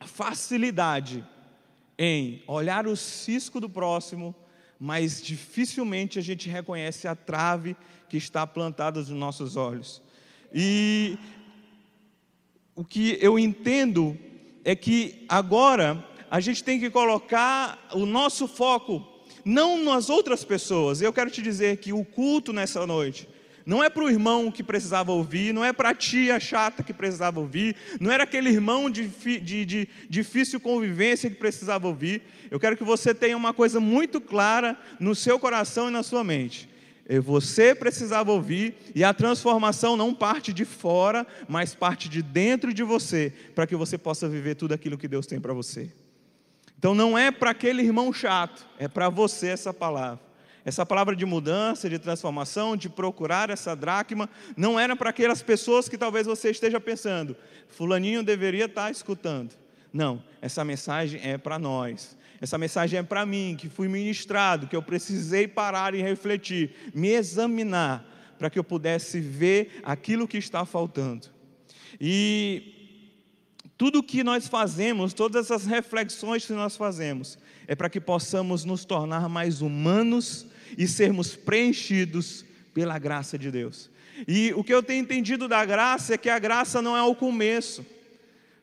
facilidade 0.00 1.24
em 1.98 2.42
olhar 2.46 2.86
o 2.86 2.96
cisco 2.96 3.60
do 3.60 3.68
próximo, 3.68 4.34
mas 4.80 5.22
dificilmente 5.22 6.18
a 6.18 6.22
gente 6.22 6.48
reconhece 6.48 7.06
a 7.06 7.14
trave 7.14 7.76
que 8.08 8.16
está 8.16 8.46
plantada 8.46 9.00
nos 9.00 9.10
nossos 9.10 9.54
olhos. 9.54 10.02
E 10.52 11.16
o 12.74 12.84
que 12.84 13.18
eu 13.20 13.38
entendo 13.38 14.18
é 14.64 14.74
que 14.74 15.24
agora 15.28 16.04
a 16.30 16.40
gente 16.40 16.64
tem 16.64 16.80
que 16.80 16.90
colocar 16.90 17.86
o 17.92 18.06
nosso 18.06 18.48
foco 18.48 19.11
não 19.44 19.82
nas 19.82 20.08
outras 20.08 20.44
pessoas. 20.44 21.00
Eu 21.00 21.12
quero 21.12 21.30
te 21.30 21.42
dizer 21.42 21.78
que 21.78 21.92
o 21.92 22.04
culto 22.04 22.52
nessa 22.52 22.86
noite 22.86 23.28
Não 23.64 23.82
é 23.82 23.88
para 23.88 24.02
o 24.02 24.10
irmão 24.10 24.50
que 24.50 24.62
precisava 24.62 25.12
ouvir, 25.12 25.54
não 25.54 25.64
é 25.64 25.72
para 25.72 25.90
a 25.90 25.94
tia 25.94 26.40
chata 26.40 26.82
que 26.82 26.92
precisava 26.92 27.38
ouvir, 27.38 27.76
não 28.00 28.10
era 28.10 28.24
aquele 28.24 28.50
irmão 28.50 28.90
de, 28.90 29.06
de, 29.06 29.64
de, 29.64 29.88
difícil 30.08 30.58
convivência 30.58 31.30
que 31.30 31.36
precisava 31.36 31.86
ouvir. 31.86 32.22
Eu 32.50 32.58
quero 32.58 32.76
que 32.76 32.84
você 32.84 33.14
tenha 33.14 33.36
uma 33.36 33.54
coisa 33.54 33.78
muito 33.78 34.20
clara 34.20 34.76
no 34.98 35.14
seu 35.14 35.38
coração 35.38 35.88
e 35.88 35.92
na 35.92 36.02
sua 36.02 36.24
mente. 36.24 36.68
É, 37.08 37.18
você 37.18 37.74
precisava 37.74 38.30
ouvir, 38.32 38.74
e 38.94 39.02
a 39.02 39.12
transformação 39.12 39.96
não 39.96 40.14
parte 40.14 40.52
de 40.52 40.64
fora, 40.64 41.26
mas 41.48 41.74
parte 41.74 42.08
de 42.08 42.22
dentro 42.22 42.72
de 42.72 42.82
você, 42.82 43.32
para 43.54 43.66
que 43.66 43.76
você 43.76 43.98
possa 43.98 44.28
viver 44.28 44.54
tudo 44.54 44.72
aquilo 44.72 44.98
que 44.98 45.08
Deus 45.08 45.26
tem 45.26 45.40
para 45.40 45.52
você. 45.52 45.90
Então 46.82 46.96
não 46.96 47.16
é 47.16 47.30
para 47.30 47.50
aquele 47.52 47.80
irmão 47.80 48.12
chato, 48.12 48.66
é 48.76 48.88
para 48.88 49.08
você 49.08 49.50
essa 49.50 49.72
palavra. 49.72 50.18
Essa 50.64 50.84
palavra 50.84 51.14
de 51.14 51.24
mudança, 51.24 51.88
de 51.88 51.96
transformação, 51.96 52.76
de 52.76 52.88
procurar 52.88 53.50
essa 53.50 53.76
dracma, 53.76 54.28
não 54.56 54.80
era 54.80 54.96
para 54.96 55.10
aquelas 55.10 55.44
pessoas 55.44 55.88
que 55.88 55.96
talvez 55.96 56.26
você 56.26 56.50
esteja 56.50 56.80
pensando, 56.80 57.36
Fulaninho 57.68 58.24
deveria 58.24 58.64
estar 58.64 58.86
tá 58.86 58.90
escutando. 58.90 59.54
Não, 59.92 60.24
essa 60.40 60.64
mensagem 60.64 61.20
é 61.22 61.38
para 61.38 61.56
nós. 61.56 62.16
Essa 62.40 62.58
mensagem 62.58 62.98
é 62.98 63.02
para 63.04 63.24
mim, 63.24 63.54
que 63.56 63.68
fui 63.68 63.86
ministrado, 63.86 64.66
que 64.66 64.74
eu 64.74 64.82
precisei 64.82 65.46
parar 65.46 65.94
e 65.94 66.02
refletir, 66.02 66.74
me 66.92 67.10
examinar, 67.10 68.04
para 68.36 68.50
que 68.50 68.58
eu 68.58 68.64
pudesse 68.64 69.20
ver 69.20 69.80
aquilo 69.84 70.26
que 70.26 70.36
está 70.36 70.64
faltando. 70.64 71.28
E 72.00 72.81
tudo 73.82 74.00
que 74.00 74.22
nós 74.22 74.46
fazemos, 74.46 75.12
todas 75.12 75.46
essas 75.46 75.66
reflexões 75.66 76.46
que 76.46 76.52
nós 76.52 76.76
fazemos, 76.76 77.36
é 77.66 77.74
para 77.74 77.90
que 77.90 78.00
possamos 78.00 78.64
nos 78.64 78.84
tornar 78.84 79.28
mais 79.28 79.60
humanos 79.60 80.46
e 80.78 80.86
sermos 80.86 81.34
preenchidos 81.34 82.44
pela 82.72 82.96
graça 82.96 83.36
de 83.36 83.50
Deus. 83.50 83.90
E 84.28 84.52
o 84.54 84.62
que 84.62 84.72
eu 84.72 84.84
tenho 84.84 85.02
entendido 85.02 85.48
da 85.48 85.64
graça 85.64 86.14
é 86.14 86.16
que 86.16 86.30
a 86.30 86.38
graça 86.38 86.80
não 86.80 86.96
é 86.96 87.02
o 87.02 87.12
começo, 87.12 87.84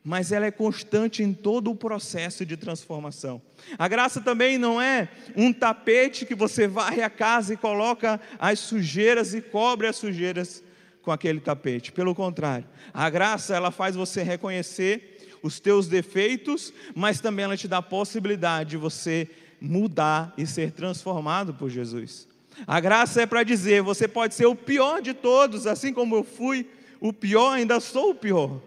mas 0.06 0.32
ela 0.32 0.46
é 0.46 0.52
constante 0.52 1.22
em 1.22 1.34
todo 1.34 1.70
o 1.70 1.76
processo 1.76 2.46
de 2.46 2.56
transformação. 2.56 3.42
A 3.78 3.90
graça 3.90 4.22
também 4.22 4.58
não 4.58 4.82
é 4.82 5.10
um 5.36 5.52
tapete 5.52 6.26
que 6.26 6.34
você 6.34 6.66
varre 6.66 7.02
a 7.02 7.10
casa 7.10 7.54
e 7.54 7.58
coloca 7.58 8.22
as 8.40 8.60
sujeiras 8.60 9.34
e 9.34 9.42
cobre 9.42 9.86
as 9.86 9.98
sujeiras 9.98 10.64
com 11.02 11.12
aquele 11.12 11.40
tapete. 11.40 11.92
Pelo 11.92 12.14
contrário, 12.14 12.66
a 12.94 13.10
graça 13.10 13.56
ela 13.56 13.72
faz 13.72 13.96
você 13.96 14.24
reconhecer 14.24 15.38
os 15.42 15.60
teus 15.60 15.88
defeitos, 15.88 16.74
mas 16.94 17.22
também 17.22 17.46
ela 17.46 17.58
te 17.58 17.68
dá 17.68 17.78
a 17.78 17.82
possibilidade 17.82 18.72
de 18.72 18.78
você 18.78 19.30
mudar 19.62 20.34
e 20.38 20.46
ser 20.46 20.72
transformado 20.72 21.54
por 21.54 21.70
Jesus. 21.70 22.28
A 22.68 22.80
graça 22.80 23.22
é 23.22 23.26
para 23.26 23.44
dizer: 23.44 23.82
você 23.82 24.08
pode 24.08 24.36
ser 24.36 24.46
o 24.46 24.56
pior 24.56 25.02
de 25.02 25.14
todos, 25.14 25.66
assim 25.66 25.94
como 25.94 26.16
eu 26.16 26.24
fui 26.24 26.70
o 27.00 27.14
pior, 27.14 27.54
ainda 27.54 27.80
sou 27.80 28.12
o 28.12 28.16
pior. 28.16 28.62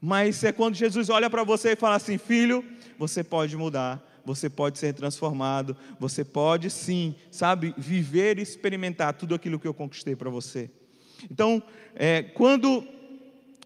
Mas 0.00 0.44
é 0.44 0.52
quando 0.52 0.76
Jesus 0.76 1.08
olha 1.10 1.28
para 1.28 1.42
você 1.42 1.72
e 1.72 1.76
fala 1.76 1.96
assim: 1.96 2.18
filho, 2.18 2.64
você 2.96 3.24
pode 3.24 3.56
mudar, 3.56 4.04
você 4.24 4.48
pode 4.48 4.78
ser 4.78 4.94
transformado, 4.94 5.76
você 5.98 6.24
pode 6.24 6.70
sim, 6.70 7.14
sabe, 7.30 7.74
viver 7.76 8.38
e 8.38 8.42
experimentar 8.42 9.14
tudo 9.14 9.34
aquilo 9.34 9.58
que 9.58 9.66
eu 9.66 9.74
conquistei 9.74 10.14
para 10.14 10.30
você. 10.30 10.70
Então, 11.30 11.62
é, 11.94 12.22
quando 12.22 12.86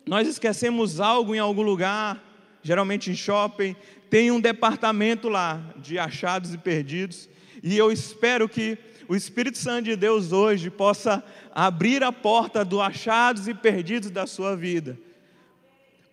nós 0.07 0.27
esquecemos 0.27 1.01
algo 1.01 1.35
em 1.35 1.39
algum 1.39 1.63
lugar, 1.63 2.23
geralmente 2.63 3.11
em 3.11 3.15
shopping, 3.15 3.77
tem 4.11 4.31
um 4.31 4.41
departamento 4.41 5.29
lá 5.29 5.61
de 5.77 5.99
achados 5.99 6.53
e 6.53 6.59
perdidos, 6.59 7.29
e 7.63 7.77
eu 7.77 7.93
espero 7.93 8.49
que 8.49 8.77
o 9.09 9.17
Espírito 9.17 9.59
Santo 9.59 9.85
de 9.85 9.97
Deus 9.97 10.33
hoje 10.33 10.71
possa 10.71 11.23
abrir 11.55 12.03
a 12.03 12.13
porta 12.13 12.65
do 12.65 12.81
achados 12.81 13.49
e 13.49 13.55
perdidos 13.55 14.11
da 14.11 14.27
sua 14.27 14.57
vida, 14.57 14.99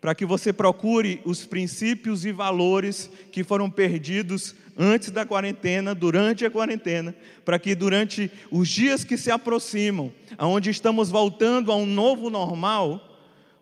para 0.01 0.15
que 0.15 0.25
você 0.25 0.53
procure 0.53 1.21
os 1.25 1.45
princípios 1.45 2.25
e 2.25 2.31
valores 2.31 3.09
que 3.31 3.43
foram 3.43 3.69
perdidos 3.69 4.55
antes 4.77 5.11
da 5.11 5.25
quarentena, 5.25 5.93
durante 5.93 6.45
a 6.45 6.51
quarentena, 6.51 7.13
para 7.43 7.59
que 7.59 7.75
durante 7.75 8.31
os 8.49 8.69
dias 8.69 9.03
que 9.03 9.17
se 9.17 9.29
aproximam, 9.29 10.11
aonde 10.37 10.69
estamos 10.69 11.09
voltando 11.09 11.71
a 11.71 11.75
um 11.75 11.85
novo 11.85 12.29
normal, 12.29 13.05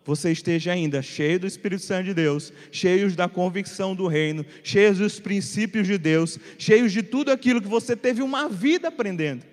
você 0.04 0.30
esteja 0.30 0.72
ainda 0.72 1.02
cheio 1.02 1.40
do 1.40 1.46
Espírito 1.46 1.82
Santo 1.82 2.04
de 2.04 2.14
Deus, 2.14 2.52
cheios 2.70 3.16
da 3.16 3.28
convicção 3.28 3.94
do 3.94 4.06
reino, 4.06 4.46
cheios 4.62 4.98
dos 4.98 5.18
princípios 5.18 5.86
de 5.86 5.98
Deus, 5.98 6.38
cheios 6.56 6.92
de 6.92 7.02
tudo 7.02 7.30
aquilo 7.30 7.60
que 7.60 7.68
você 7.68 7.96
teve 7.96 8.22
uma 8.22 8.48
vida 8.48 8.88
aprendendo. 8.88 9.44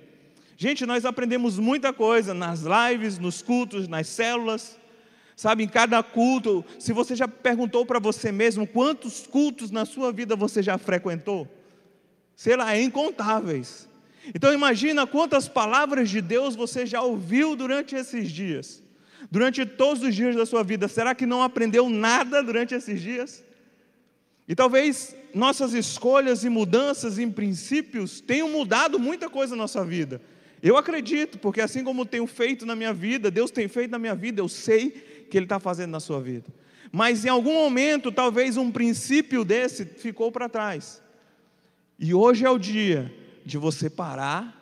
Gente, 0.56 0.86
nós 0.86 1.04
aprendemos 1.04 1.60
muita 1.60 1.92
coisa 1.92 2.34
nas 2.34 2.62
lives, 2.62 3.20
nos 3.20 3.42
cultos, 3.42 3.88
nas 3.88 4.08
células. 4.08 4.80
Sabe, 5.36 5.64
em 5.64 5.68
cada 5.68 6.02
culto, 6.02 6.64
se 6.80 6.94
você 6.94 7.16
já 7.16 7.28
perguntou 7.28 7.86
para 7.86 8.00
você 8.00 8.32
mesmo 8.32 8.66
quantos 8.66 9.28
cultos 9.28 9.70
na 9.70 9.86
sua 9.86 10.12
vida 10.12 10.36
você 10.36 10.64
já 10.64 10.78
frequentou? 10.78 11.48
Sei 12.36 12.56
lá, 12.56 12.76
é 12.76 12.82
incontáveis. 12.82 13.90
Então 14.34 14.54
imagina 14.54 15.06
quantas 15.06 15.48
palavras 15.48 16.10
de 16.10 16.22
Deus 16.22 16.56
você 16.56 16.86
já 16.86 17.02
ouviu 17.02 17.56
durante 17.56 17.96
esses 17.96 18.32
dias 18.32 18.84
durante 19.30 19.66
todos 19.66 20.04
os 20.04 20.16
dias 20.16 20.36
da 20.36 20.46
sua 20.46 20.64
vida, 20.64 20.88
será 20.88 21.16
que 21.16 21.26
não 21.26 21.44
aprendeu 21.44 21.90
nada 21.90 22.42
durante 22.44 22.74
esses 22.76 23.02
dias? 23.02 23.44
E 24.48 24.56
talvez 24.56 25.16
nossas 25.34 25.74
escolhas 25.74 26.44
e 26.44 26.50
mudanças 26.50 27.18
em 27.18 27.30
princípios 27.30 28.22
tenham 28.22 28.50
mudado 28.50 29.00
muita 29.00 29.30
coisa 29.30 29.56
na 29.56 29.64
nossa 29.64 29.84
vida. 29.84 30.22
Eu 30.62 30.78
acredito, 30.78 31.38
porque 31.40 31.62
assim 31.62 31.84
como 31.84 32.06
tenho 32.06 32.26
feito 32.28 32.66
na 32.66 32.76
minha 32.76 32.94
vida, 32.94 33.30
Deus 33.30 33.52
tem 33.52 33.68
feito 33.68 33.92
na 33.92 34.00
minha 34.00 34.16
vida, 34.16 34.42
eu 34.42 34.48
sei 34.48 35.15
que 35.30 35.38
Ele 35.38 35.46
está 35.46 35.60
fazendo 35.60 35.92
na 35.92 36.00
sua 36.00 36.22
vida. 36.22 36.48
Mas 36.92 37.26
em 37.26 37.30
algum 37.30 37.54
momento, 37.54 38.12
talvez 38.12 38.58
um 38.58 38.72
princípio 38.72 39.44
desse 39.44 39.86
ficou 39.86 40.32
para 40.32 40.48
trás. 40.48 41.02
E 42.00 42.14
hoje 42.14 42.46
é 42.46 42.50
o 42.50 42.58
dia 42.58 43.14
de 43.46 43.58
você 43.58 43.90
parar, 43.90 44.62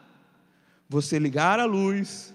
você 0.90 1.18
ligar 1.20 1.60
a 1.60 1.66
luz, 1.66 2.34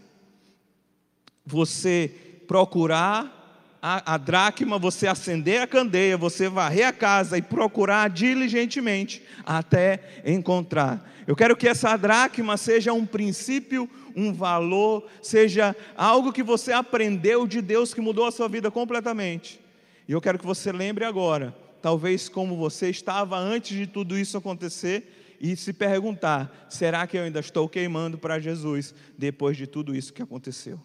você 1.44 2.10
procurar 2.46 3.38
a, 3.80 4.14
a 4.14 4.16
dracma, 4.16 4.78
você 4.78 5.06
acender 5.06 5.62
a 5.62 5.66
candeia, 5.66 6.16
você 6.16 6.48
varrer 6.48 6.86
a 6.86 6.92
casa 6.92 7.38
e 7.38 7.42
procurar 7.42 8.10
diligentemente 8.10 9.22
até 9.44 10.22
encontrar. 10.24 11.08
Eu 11.26 11.36
quero 11.36 11.56
que 11.56 11.68
essa 11.68 11.96
dracma 11.96 12.56
seja 12.56 12.92
um 12.92 13.06
princípio, 13.06 13.88
um 14.18 14.32
valor, 14.32 15.06
seja 15.22 15.76
algo 15.96 16.32
que 16.32 16.42
você 16.42 16.72
aprendeu 16.72 17.46
de 17.46 17.62
Deus 17.62 17.94
que 17.94 18.00
mudou 18.00 18.26
a 18.26 18.32
sua 18.32 18.48
vida 18.48 18.70
completamente. 18.70 19.60
E 20.08 20.12
eu 20.12 20.20
quero 20.20 20.38
que 20.38 20.46
você 20.46 20.72
lembre 20.72 21.04
agora, 21.04 21.54
talvez 21.80 22.28
como 22.28 22.56
você 22.56 22.90
estava 22.90 23.38
antes 23.38 23.76
de 23.76 23.86
tudo 23.86 24.18
isso 24.18 24.36
acontecer, 24.36 25.36
e 25.40 25.54
se 25.56 25.72
perguntar: 25.72 26.66
será 26.68 27.06
que 27.06 27.16
eu 27.16 27.22
ainda 27.22 27.40
estou 27.40 27.68
queimando 27.68 28.18
para 28.18 28.40
Jesus 28.40 28.94
depois 29.16 29.56
de 29.56 29.66
tudo 29.66 29.94
isso 29.94 30.12
que 30.12 30.22
aconteceu? 30.22 30.80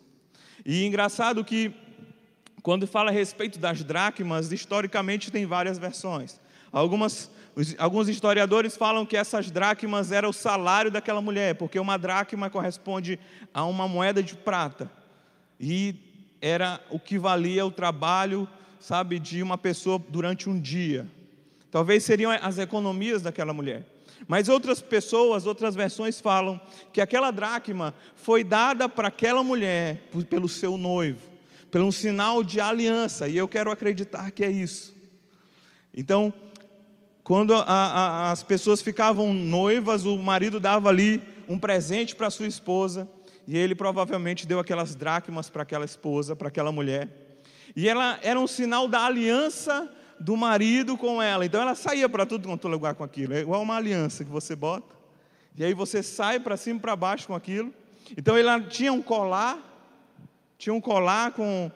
E 0.65 0.85
engraçado 0.85 1.43
que, 1.43 1.73
quando 2.61 2.85
fala 2.85 3.09
a 3.09 3.13
respeito 3.13 3.57
das 3.57 3.83
dracmas, 3.83 4.51
historicamente 4.51 5.31
tem 5.31 5.45
várias 5.45 5.77
versões. 5.77 6.39
Algumas, 6.71 7.29
alguns 7.77 8.09
historiadores 8.09 8.75
falam 8.75 9.05
que 9.05 9.15
essas 9.15 9.51
dracmas 9.51 10.11
eram 10.11 10.29
o 10.29 10.33
salário 10.33 10.89
daquela 10.89 11.21
mulher, 11.21 11.55
porque 11.55 11.79
uma 11.79 11.97
dracma 11.97 12.49
corresponde 12.49 13.19
a 13.53 13.63
uma 13.65 13.87
moeda 13.87 14.23
de 14.23 14.35
prata. 14.35 14.91
E 15.59 15.95
era 16.41 16.81
o 16.89 16.99
que 16.99 17.17
valia 17.17 17.65
o 17.65 17.71
trabalho, 17.71 18.47
sabe, 18.79 19.19
de 19.19 19.41
uma 19.43 19.57
pessoa 19.57 20.01
durante 20.09 20.49
um 20.49 20.59
dia. 20.59 21.07
Talvez 21.69 22.03
seriam 22.03 22.31
as 22.31 22.57
economias 22.57 23.21
daquela 23.21 23.53
mulher. 23.53 23.85
Mas 24.27 24.49
outras 24.49 24.81
pessoas, 24.81 25.45
outras 25.45 25.75
versões 25.75 26.19
falam 26.19 26.59
que 26.91 27.01
aquela 27.01 27.31
dracma 27.31 27.93
foi 28.15 28.43
dada 28.43 28.87
para 28.87 29.09
aquela 29.09 29.43
mulher 29.43 30.01
pelo 30.29 30.47
seu 30.47 30.77
noivo, 30.77 31.19
pelo 31.69 31.85
um 31.85 31.91
sinal 31.91 32.43
de 32.43 32.59
aliança, 32.59 33.27
e 33.27 33.37
eu 33.37 33.47
quero 33.47 33.71
acreditar 33.71 34.31
que 34.31 34.43
é 34.43 34.51
isso. 34.51 34.95
Então, 35.93 36.33
quando 37.23 37.53
a, 37.53 37.63
a, 37.63 38.31
as 38.31 38.43
pessoas 38.43 38.81
ficavam 38.81 39.33
noivas, 39.33 40.05
o 40.05 40.17
marido 40.17 40.59
dava 40.59 40.89
ali 40.89 41.21
um 41.47 41.57
presente 41.57 42.15
para 42.15 42.29
sua 42.29 42.47
esposa, 42.47 43.07
e 43.47 43.57
ele 43.57 43.73
provavelmente 43.73 44.45
deu 44.45 44.59
aquelas 44.59 44.93
dracmas 44.93 45.49
para 45.49 45.63
aquela 45.63 45.85
esposa, 45.85 46.35
para 46.35 46.49
aquela 46.49 46.71
mulher. 46.71 47.07
E 47.75 47.87
ela 47.87 48.19
era 48.21 48.39
um 48.39 48.47
sinal 48.47 48.87
da 48.87 49.05
aliança 49.05 49.89
do 50.19 50.35
marido 50.35 50.97
com 50.97 51.21
ela. 51.21 51.45
Então 51.45 51.61
ela 51.61 51.75
saía 51.75 52.07
para 52.07 52.25
tudo 52.25 52.47
quanto 52.47 52.67
lugar 52.67 52.93
com 52.95 53.03
aquilo. 53.03 53.33
É 53.33 53.39
igual 53.39 53.61
uma 53.61 53.75
aliança 53.75 54.23
que 54.23 54.29
você 54.29 54.55
bota. 54.55 54.95
E 55.57 55.63
aí 55.63 55.73
você 55.73 56.03
sai 56.03 56.39
para 56.39 56.55
cima 56.55 56.77
e 56.77 56.81
para 56.81 56.95
baixo 56.95 57.27
com 57.27 57.35
aquilo. 57.35 57.73
Então 58.17 58.37
ela 58.37 58.61
tinha 58.61 58.93
um 58.93 59.01
colar, 59.01 59.59
tinha 60.57 60.73
um 60.73 60.81
colar 60.81 61.31
com, 61.31 61.71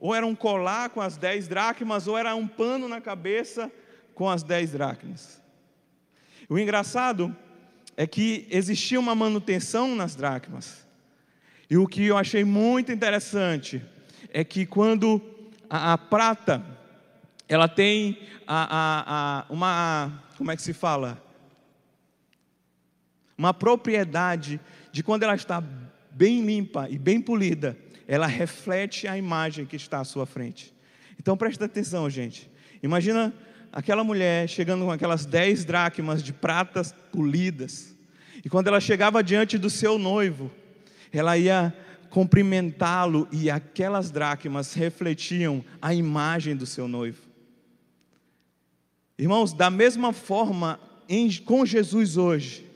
ou 0.00 0.14
era 0.14 0.26
um 0.26 0.34
colar 0.34 0.90
com 0.90 1.00
as 1.00 1.16
dez 1.16 1.46
dracmas, 1.46 2.08
ou 2.08 2.16
era 2.16 2.34
um 2.34 2.48
pano 2.48 2.88
na 2.88 3.00
cabeça 3.00 3.70
com 4.22 4.30
as 4.30 4.44
dez 4.44 4.70
dracmas. 4.70 5.42
O 6.48 6.56
engraçado 6.56 7.36
é 7.96 8.06
que 8.06 8.46
existia 8.48 9.00
uma 9.00 9.16
manutenção 9.16 9.96
nas 9.96 10.14
dracmas. 10.14 10.86
E 11.68 11.76
o 11.76 11.88
que 11.88 12.06
eu 12.06 12.16
achei 12.16 12.44
muito 12.44 12.92
interessante 12.92 13.84
é 14.32 14.44
que 14.44 14.64
quando 14.64 15.20
a, 15.68 15.94
a 15.94 15.98
prata, 15.98 16.64
ela 17.48 17.66
tem 17.66 18.16
a, 18.46 19.42
a, 19.48 19.52
uma, 19.52 20.22
como 20.38 20.52
é 20.52 20.56
que 20.56 20.62
se 20.62 20.72
fala? 20.72 21.20
Uma 23.36 23.52
propriedade 23.52 24.60
de 24.92 25.02
quando 25.02 25.24
ela 25.24 25.34
está 25.34 25.60
bem 26.12 26.42
limpa 26.44 26.88
e 26.88 26.96
bem 26.96 27.20
polida, 27.20 27.76
ela 28.06 28.28
reflete 28.28 29.08
a 29.08 29.18
imagem 29.18 29.66
que 29.66 29.74
está 29.74 29.98
à 29.98 30.04
sua 30.04 30.26
frente. 30.26 30.72
Então 31.18 31.36
presta 31.36 31.64
atenção, 31.64 32.08
gente. 32.08 32.48
Imagina 32.84 33.34
aquela 33.72 34.04
mulher 34.04 34.48
chegando 34.48 34.84
com 34.84 34.90
aquelas 34.90 35.24
dez 35.24 35.64
dracmas 35.64 36.22
de 36.22 36.32
pratas 36.32 36.92
polidas. 37.10 37.96
E 38.44 38.50
quando 38.50 38.68
ela 38.68 38.80
chegava 38.80 39.22
diante 39.22 39.56
do 39.56 39.70
seu 39.70 39.98
noivo, 39.98 40.50
ela 41.10 41.38
ia 41.38 41.74
cumprimentá-lo 42.10 43.26
e 43.32 43.50
aquelas 43.50 44.10
dracmas 44.10 44.74
refletiam 44.74 45.64
a 45.80 45.94
imagem 45.94 46.54
do 46.54 46.66
seu 46.66 46.86
noivo. 46.86 47.22
Irmãos, 49.18 49.54
da 49.54 49.70
mesma 49.70 50.12
forma, 50.12 50.78
em, 51.08 51.30
com 51.38 51.64
Jesus 51.64 52.16
hoje, 52.16 52.66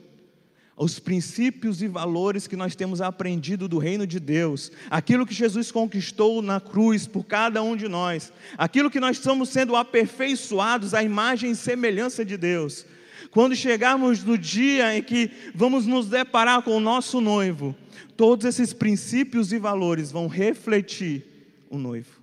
os 0.77 0.99
princípios 0.99 1.81
e 1.81 1.87
valores 1.87 2.45
que 2.45 2.55
nós 2.55 2.75
temos 2.75 3.01
aprendido 3.01 3.67
do 3.67 3.79
reino 3.79 4.05
de 4.05 4.19
Deus, 4.19 4.71
aquilo 4.91 5.25
que 5.25 5.33
Jesus 5.33 5.71
conquistou 5.71 6.39
na 6.43 6.61
cruz 6.61 7.07
por 7.07 7.25
cada 7.25 7.63
um 7.63 7.75
de 7.75 7.87
nós, 7.87 8.31
aquilo 8.55 8.91
que 8.91 8.99
nós 8.99 9.17
estamos 9.17 9.49
sendo 9.49 9.75
aperfeiçoados 9.75 10.93
à 10.93 11.01
imagem 11.01 11.51
e 11.51 11.55
semelhança 11.55 12.23
de 12.23 12.37
Deus. 12.37 12.85
Quando 13.31 13.55
chegarmos 13.55 14.23
no 14.23 14.37
dia 14.37 14.95
em 14.95 15.01
que 15.01 15.31
vamos 15.55 15.87
nos 15.87 16.07
deparar 16.07 16.61
com 16.61 16.77
o 16.77 16.79
nosso 16.79 17.19
noivo, 17.19 17.75
todos 18.15 18.45
esses 18.45 18.71
princípios 18.71 19.51
e 19.51 19.57
valores 19.57 20.11
vão 20.11 20.27
refletir 20.27 21.25
o 21.71 21.77
noivo. 21.79 22.21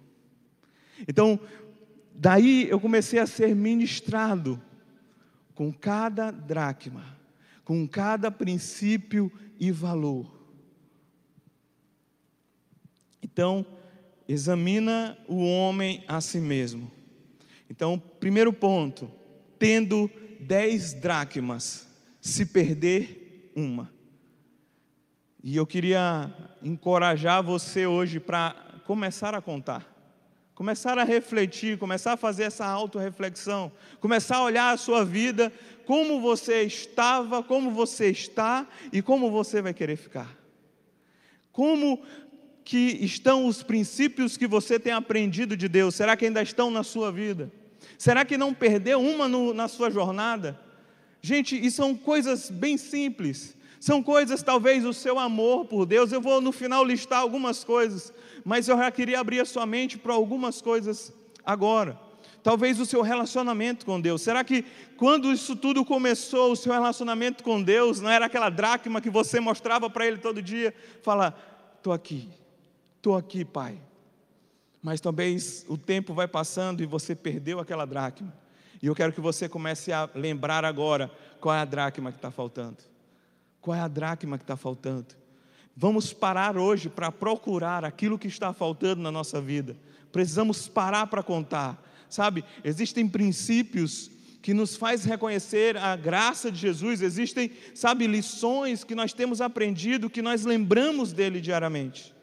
Então, 1.08 1.40
daí 2.14 2.68
eu 2.70 2.78
comecei 2.78 3.18
a 3.18 3.26
ser 3.26 3.54
ministrado 3.54 4.62
com 5.56 5.72
cada 5.72 6.30
dracma 6.30 7.14
com 7.64 7.88
cada 7.88 8.30
princípio 8.30 9.32
e 9.58 9.70
valor. 9.72 10.30
Então, 13.22 13.66
examina 14.28 15.18
o 15.26 15.44
homem 15.44 16.04
a 16.06 16.20
si 16.20 16.38
mesmo. 16.38 16.90
Então, 17.68 17.98
primeiro 18.20 18.52
ponto, 18.52 19.10
tendo 19.58 20.10
dez 20.40 20.92
dracmas, 20.92 21.88
se 22.20 22.46
perder 22.46 23.50
uma. 23.56 23.92
E 25.42 25.56
eu 25.56 25.66
queria 25.66 26.32
encorajar 26.62 27.42
você 27.42 27.86
hoje 27.86 28.20
para 28.20 28.54
começar 28.86 29.34
a 29.34 29.42
contar. 29.42 29.92
Começar 30.54 30.98
a 30.98 31.04
refletir, 31.04 31.78
começar 31.78 32.12
a 32.12 32.16
fazer 32.16 32.44
essa 32.44 32.64
autorreflexão, 32.64 33.72
começar 34.00 34.36
a 34.36 34.44
olhar 34.44 34.72
a 34.72 34.76
sua 34.76 35.04
vida 35.04 35.52
como 35.86 36.20
você 36.20 36.62
estava, 36.62 37.42
como 37.42 37.70
você 37.70 38.10
está 38.10 38.66
e 38.92 39.00
como 39.00 39.30
você 39.30 39.62
vai 39.62 39.74
querer 39.74 39.96
ficar. 39.96 40.36
Como 41.52 42.02
que 42.64 42.98
estão 43.04 43.46
os 43.46 43.62
princípios 43.62 44.36
que 44.36 44.46
você 44.46 44.78
tem 44.78 44.92
aprendido 44.92 45.56
de 45.56 45.68
Deus? 45.68 45.94
Será 45.94 46.16
que 46.16 46.24
ainda 46.24 46.42
estão 46.42 46.70
na 46.70 46.82
sua 46.82 47.12
vida? 47.12 47.52
Será 47.98 48.24
que 48.24 48.38
não 48.38 48.54
perdeu 48.54 49.00
uma 49.00 49.28
no, 49.28 49.52
na 49.52 49.68
sua 49.68 49.90
jornada? 49.90 50.58
Gente, 51.20 51.56
e 51.56 51.70
são 51.70 51.94
coisas 51.94 52.50
bem 52.50 52.76
simples. 52.76 53.56
São 53.78 54.02
coisas, 54.02 54.42
talvez, 54.42 54.84
o 54.84 54.94
seu 54.94 55.18
amor 55.18 55.66
por 55.66 55.84
Deus. 55.84 56.10
Eu 56.10 56.20
vou 56.20 56.40
no 56.40 56.52
final 56.52 56.84
listar 56.84 57.20
algumas 57.20 57.62
coisas, 57.62 58.12
mas 58.44 58.66
eu 58.66 58.78
já 58.78 58.90
queria 58.90 59.20
abrir 59.20 59.40
a 59.40 59.44
sua 59.44 59.66
mente 59.66 59.98
para 59.98 60.14
algumas 60.14 60.62
coisas 60.62 61.12
agora. 61.44 61.98
Talvez 62.44 62.78
o 62.78 62.84
seu 62.84 63.00
relacionamento 63.00 63.86
com 63.86 63.98
Deus. 63.98 64.20
Será 64.20 64.44
que 64.44 64.66
quando 64.98 65.32
isso 65.32 65.56
tudo 65.56 65.82
começou, 65.82 66.52
o 66.52 66.56
seu 66.56 66.74
relacionamento 66.74 67.42
com 67.42 67.62
Deus 67.62 68.02
não 68.02 68.10
era 68.10 68.26
aquela 68.26 68.50
dracma 68.50 69.00
que 69.00 69.08
você 69.08 69.40
mostrava 69.40 69.88
para 69.88 70.06
Ele 70.06 70.18
todo 70.18 70.42
dia? 70.42 70.74
Fala, 71.02 71.34
estou 71.78 71.90
aqui, 71.90 72.28
estou 72.98 73.16
aqui, 73.16 73.46
Pai. 73.46 73.78
Mas 74.82 75.00
talvez 75.00 75.64
o 75.70 75.78
tempo 75.78 76.12
vai 76.12 76.28
passando 76.28 76.82
e 76.82 76.86
você 76.86 77.14
perdeu 77.14 77.60
aquela 77.60 77.86
dracma. 77.86 78.30
E 78.82 78.86
eu 78.86 78.94
quero 78.94 79.14
que 79.14 79.22
você 79.22 79.48
comece 79.48 79.90
a 79.90 80.06
lembrar 80.14 80.66
agora 80.66 81.10
qual 81.40 81.54
é 81.54 81.60
a 81.60 81.64
dracma 81.64 82.12
que 82.12 82.18
está 82.18 82.30
faltando. 82.30 82.76
Qual 83.58 83.74
é 83.74 83.80
a 83.80 83.88
dracma 83.88 84.36
que 84.36 84.44
está 84.44 84.58
faltando? 84.58 85.14
Vamos 85.74 86.12
parar 86.12 86.58
hoje 86.58 86.90
para 86.90 87.10
procurar 87.10 87.86
aquilo 87.86 88.18
que 88.18 88.28
está 88.28 88.52
faltando 88.52 89.00
na 89.00 89.10
nossa 89.10 89.40
vida. 89.40 89.74
Precisamos 90.12 90.68
parar 90.68 91.06
para 91.06 91.22
contar 91.22 91.82
sabe? 92.14 92.44
Existem 92.62 93.08
princípios 93.08 94.10
que 94.40 94.54
nos 94.54 94.76
faz 94.76 95.04
reconhecer 95.04 95.76
a 95.76 95.96
graça 95.96 96.52
de 96.52 96.58
Jesus, 96.58 97.00
existem, 97.00 97.50
sabe, 97.74 98.06
lições 98.06 98.84
que 98.84 98.94
nós 98.94 99.12
temos 99.12 99.40
aprendido, 99.40 100.10
que 100.10 100.20
nós 100.20 100.44
lembramos 100.44 101.12
dele 101.12 101.40
diariamente. 101.40 102.14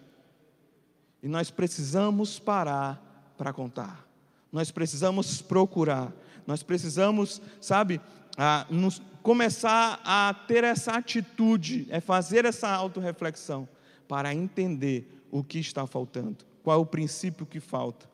E 1.22 1.28
nós 1.28 1.50
precisamos 1.52 2.40
parar 2.40 3.34
para 3.38 3.52
contar. 3.52 4.08
Nós 4.52 4.72
precisamos 4.72 5.42
procurar. 5.42 6.14
Nós 6.46 6.62
precisamos, 6.62 7.42
sabe, 7.60 8.00
a, 8.38 8.66
nos, 8.70 9.02
começar 9.24 10.00
a 10.04 10.34
ter 10.48 10.64
essa 10.64 10.94
atitude, 10.94 11.88
é 11.90 12.00
fazer 12.00 12.46
essa 12.46 12.70
autorreflexão 12.70 13.68
para 14.08 14.34
entender 14.34 15.26
o 15.32 15.44
que 15.44 15.60
está 15.60 15.88
faltando, 15.88 16.38
qual 16.64 16.78
é 16.78 16.82
o 16.82 16.86
princípio 16.86 17.46
que 17.46 17.60
falta. 17.60 18.10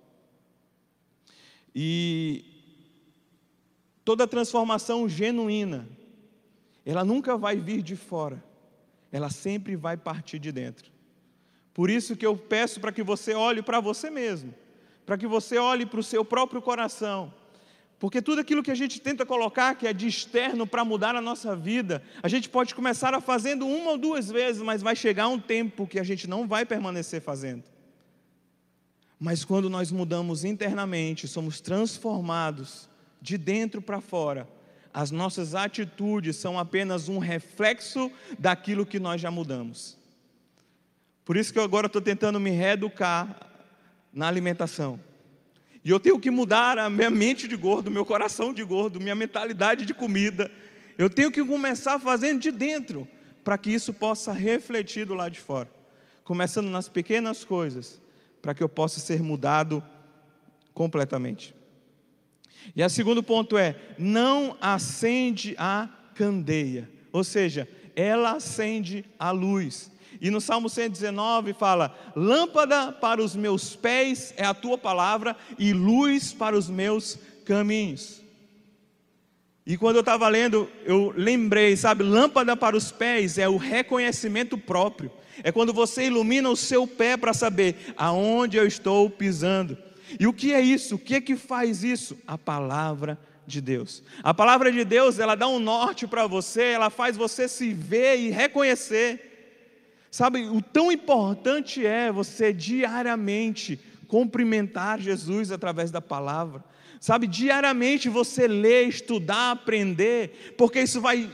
E 1.73 2.45
toda 4.03 4.27
transformação 4.27 5.07
genuína, 5.07 5.87
ela 6.85 7.03
nunca 7.03 7.37
vai 7.37 7.57
vir 7.57 7.81
de 7.81 7.95
fora, 7.95 8.43
ela 9.11 9.29
sempre 9.29 9.75
vai 9.75 9.97
partir 9.97 10.39
de 10.39 10.51
dentro. 10.51 10.91
Por 11.73 11.89
isso 11.89 12.15
que 12.15 12.25
eu 12.25 12.35
peço 12.35 12.79
para 12.79 12.91
que 12.91 13.03
você 13.03 13.33
olhe 13.33 13.61
para 13.61 13.79
você 13.79 14.09
mesmo, 14.09 14.53
para 15.05 15.17
que 15.17 15.27
você 15.27 15.57
olhe 15.57 15.85
para 15.85 15.99
o 15.99 16.03
seu 16.03 16.25
próprio 16.25 16.61
coração. 16.61 17.31
Porque 17.99 18.21
tudo 18.21 18.41
aquilo 18.41 18.63
que 18.63 18.71
a 18.71 18.75
gente 18.75 19.01
tenta 19.01 19.25
colocar, 19.25 19.75
que 19.75 19.87
é 19.87 19.93
de 19.93 20.07
externo 20.07 20.65
para 20.67 20.85
mudar 20.85 21.15
a 21.15 21.21
nossa 21.21 21.55
vida, 21.55 22.03
a 22.21 22.27
gente 22.27 22.47
pode 22.47 22.73
começar 22.75 23.13
a 23.13 23.21
fazendo 23.21 23.67
uma 23.67 23.91
ou 23.91 23.97
duas 23.97 24.29
vezes, 24.29 24.61
mas 24.61 24.81
vai 24.81 24.95
chegar 24.95 25.27
um 25.27 25.39
tempo 25.39 25.87
que 25.87 25.99
a 25.99 26.03
gente 26.03 26.27
não 26.27 26.47
vai 26.47 26.65
permanecer 26.65 27.21
fazendo. 27.21 27.63
Mas 29.19 29.43
quando 29.43 29.69
nós 29.69 29.91
mudamos 29.91 30.43
internamente, 30.43 31.27
somos 31.27 31.59
transformados 31.59 32.87
de 33.21 33.37
dentro 33.37 33.81
para 33.81 33.99
fora, 33.99 34.47
as 34.93 35.11
nossas 35.11 35.55
atitudes 35.55 36.35
são 36.35 36.57
apenas 36.57 37.09
um 37.09 37.17
reflexo 37.17 38.11
daquilo 38.37 38.85
que 38.85 38.99
nós 38.99 39.19
já 39.19 39.31
mudamos. 39.31 39.97
Por 41.25 41.35
isso 41.35 41.51
que 41.51 41.59
eu 41.59 41.63
agora 41.63 41.87
estou 41.87 42.01
tentando 42.01 42.39
me 42.39 42.51
reeducar 42.51 43.47
na 44.13 44.27
alimentação. 44.27 44.99
E 45.83 45.89
eu 45.89 45.99
tenho 45.99 46.19
que 46.19 46.31
mudar 46.31 46.77
a 46.77 46.89
minha 46.89 47.09
mente 47.09 47.47
de 47.47 47.55
gordo, 47.55 47.91
meu 47.91 48.05
coração 48.05 48.53
de 48.53 48.63
gordo, 48.63 48.99
minha 48.99 49.15
mentalidade 49.15 49.85
de 49.85 49.93
comida. 49.93 50.49
Eu 50.97 51.09
tenho 51.09 51.31
que 51.31 51.43
começar 51.43 51.99
fazendo 51.99 52.39
de 52.39 52.51
dentro, 52.51 53.07
para 53.43 53.57
que 53.57 53.71
isso 53.71 53.93
possa 53.93 54.31
refletir 54.31 55.05
do 55.05 55.13
lado 55.13 55.31
de 55.31 55.39
fora. 55.39 55.69
Começando 56.23 56.69
nas 56.69 56.89
pequenas 56.89 57.43
coisas 57.43 58.01
para 58.47 58.55
que 58.55 58.63
eu 58.63 58.69
possa 58.69 59.01
ser 59.01 59.21
mudado 59.21 59.83
completamente. 60.73 61.53
E 62.73 62.81
o 62.81 62.89
segundo 62.89 63.21
ponto 63.21 63.57
é: 63.57 63.75
não 63.97 64.55
acende 64.61 65.53
a 65.57 65.89
candeia, 66.15 66.89
ou 67.11 67.25
seja, 67.25 67.67
ela 67.93 68.37
acende 68.37 69.03
a 69.19 69.31
luz. 69.31 69.91
E 70.21 70.29
no 70.29 70.39
Salmo 70.39 70.69
119 70.69 71.51
fala: 71.55 71.93
Lâmpada 72.15 72.89
para 72.93 73.21
os 73.21 73.35
meus 73.35 73.75
pés 73.75 74.33
é 74.37 74.45
a 74.45 74.53
tua 74.53 74.77
palavra 74.77 75.35
e 75.59 75.73
luz 75.73 76.31
para 76.31 76.57
os 76.57 76.69
meus 76.69 77.19
caminhos. 77.43 78.23
E 79.67 79.75
quando 79.75 79.97
eu 79.97 79.99
estava 79.99 80.29
lendo, 80.29 80.69
eu 80.85 81.13
lembrei, 81.13 81.75
sabe, 81.75 82.01
lâmpada 82.01 82.55
para 82.55 82.77
os 82.77 82.89
pés 82.89 83.37
é 83.37 83.49
o 83.49 83.57
reconhecimento 83.57 84.57
próprio. 84.57 85.11
É 85.43 85.51
quando 85.51 85.73
você 85.73 86.05
ilumina 86.05 86.49
o 86.49 86.55
seu 86.55 86.87
pé 86.87 87.17
para 87.17 87.33
saber 87.33 87.75
aonde 87.97 88.55
eu 88.55 88.65
estou 88.65 89.09
pisando. 89.09 89.77
E 90.17 90.25
o 90.25 90.31
que 90.31 90.53
é 90.53 90.61
isso? 90.61 90.95
O 90.95 90.97
que 90.97 91.15
é 91.15 91.21
que 91.21 91.35
faz 91.35 91.83
isso? 91.83 92.17
A 92.25 92.37
palavra 92.37 93.19
de 93.45 93.59
Deus. 93.59 94.01
A 94.23 94.33
palavra 94.33 94.71
de 94.71 94.85
Deus, 94.85 95.19
ela 95.19 95.35
dá 95.35 95.49
um 95.49 95.59
norte 95.59 96.07
para 96.07 96.25
você, 96.27 96.63
ela 96.63 96.89
faz 96.89 97.17
você 97.17 97.45
se 97.45 97.73
ver 97.73 98.17
e 98.21 98.29
reconhecer. 98.29 100.07
Sabe, 100.09 100.47
o 100.47 100.61
tão 100.61 100.89
importante 100.89 101.85
é 101.85 102.09
você 102.09 102.53
diariamente 102.53 103.77
cumprimentar 104.07 105.01
Jesus 105.01 105.51
através 105.51 105.91
da 105.91 105.99
palavra. 105.99 106.63
Sabe, 106.99 107.27
diariamente 107.27 108.09
você 108.09 108.47
ler, 108.47 108.87
estudar, 108.87 109.51
aprender, 109.51 110.55
porque 110.57 110.81
isso 110.81 110.99
vai 110.99 111.29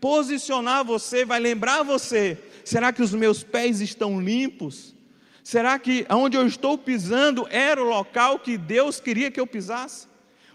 posicionar 0.00 0.84
você, 0.84 1.24
vai 1.24 1.40
lembrar 1.40 1.82
você 1.82 2.38
Será 2.64 2.92
que 2.92 3.02
os 3.02 3.12
meus 3.12 3.42
pés 3.42 3.80
estão 3.80 4.20
limpos? 4.20 4.94
Será 5.42 5.78
que 5.78 6.06
onde 6.08 6.36
eu 6.36 6.46
estou 6.46 6.78
pisando 6.78 7.46
era 7.50 7.82
o 7.82 7.88
local 7.88 8.38
que 8.38 8.56
Deus 8.56 9.00
queria 9.00 9.30
que 9.30 9.40
eu 9.40 9.46
pisasse? 9.46 10.06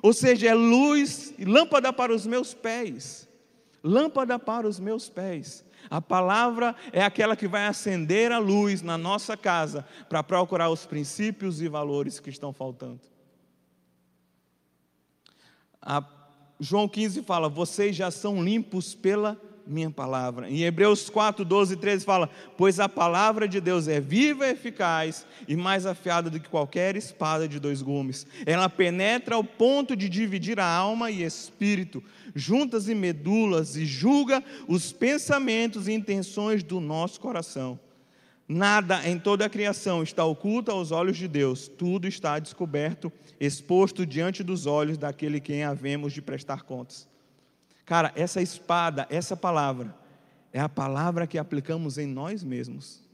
Ou 0.01 0.13
seja, 0.13 0.47
é 0.47 0.53
luz 0.53 1.33
e 1.37 1.43
lâmpada 1.43 1.91
para 1.91 2.13
os 2.13 2.25
meus 2.25 2.53
pés. 2.53 3.27
Lâmpada 3.83 4.39
para 4.39 4.67
os 4.67 4.79
meus 4.79 5.09
pés. 5.09 5.65
A 5.89 6.01
palavra 6.01 6.75
é 6.91 7.03
aquela 7.03 7.35
que 7.35 7.47
vai 7.47 7.67
acender 7.67 8.31
a 8.31 8.37
luz 8.37 8.81
na 8.81 8.97
nossa 8.97 9.35
casa 9.35 9.85
para 10.07 10.23
procurar 10.23 10.69
os 10.69 10.85
princípios 10.85 11.61
e 11.61 11.67
valores 11.67 12.19
que 12.19 12.29
estão 12.29 12.53
faltando. 12.53 13.01
A 15.89 16.03
João 16.59 16.85
15 16.85 17.23
fala: 17.23 17.47
Vocês 17.47 17.95
já 17.95 18.11
são 18.11 18.43
limpos 18.43 18.93
pela 18.93 19.39
minha 19.65 19.89
palavra. 19.89 20.49
Em 20.49 20.63
Hebreus 20.63 21.09
4, 21.09 21.45
12 21.45 21.75
e 21.75 21.77
13 21.77 22.03
fala: 22.03 22.29
Pois 22.57 22.77
a 22.77 22.89
palavra 22.89 23.47
de 23.47 23.61
Deus 23.61 23.87
é 23.87 24.01
viva 24.01 24.45
e 24.45 24.51
eficaz 24.51 25.25
e 25.47 25.55
mais 25.55 25.85
afiada 25.85 26.29
do 26.29 26.41
que 26.41 26.49
qualquer 26.49 26.97
espada 26.97 27.47
de 27.47 27.57
dois 27.57 27.81
gumes. 27.81 28.27
Ela 28.45 28.67
penetra 28.67 29.35
ao 29.35 29.45
ponto 29.45 29.95
de 29.95 30.09
dividir 30.09 30.59
a 30.59 30.67
alma 30.67 31.09
e 31.09 31.23
espírito, 31.23 32.03
juntas 32.35 32.89
e 32.89 32.95
medulas, 32.95 33.77
e 33.77 33.85
julga 33.85 34.43
os 34.67 34.91
pensamentos 34.91 35.87
e 35.87 35.93
intenções 35.93 36.63
do 36.63 36.81
nosso 36.81 37.21
coração. 37.21 37.79
Nada 38.47 39.05
em 39.07 39.19
toda 39.19 39.45
a 39.45 39.49
criação 39.49 40.01
está 40.01 40.23
oculto 40.23 40.71
aos 40.71 40.91
olhos 40.91 41.17
de 41.17 41.27
Deus, 41.27 41.67
tudo 41.67 42.07
está 42.07 42.39
descoberto, 42.39 43.11
exposto 43.39 44.05
diante 44.05 44.41
dos 44.41 44.65
olhos 44.65 44.97
daquele 44.97 45.41
quem 45.41 45.63
havemos 45.63 46.13
de 46.13 46.21
prestar 46.21 46.63
contas. 46.63 47.09
Cara, 47.85 48.13
essa 48.15 48.41
espada, 48.41 49.05
essa 49.09 49.35
palavra, 49.35 49.93
é 50.53 50.61
a 50.61 50.69
palavra 50.69 51.27
que 51.27 51.37
aplicamos 51.37 51.97
em 51.97 52.07
nós 52.07 52.41
mesmos. 52.41 53.05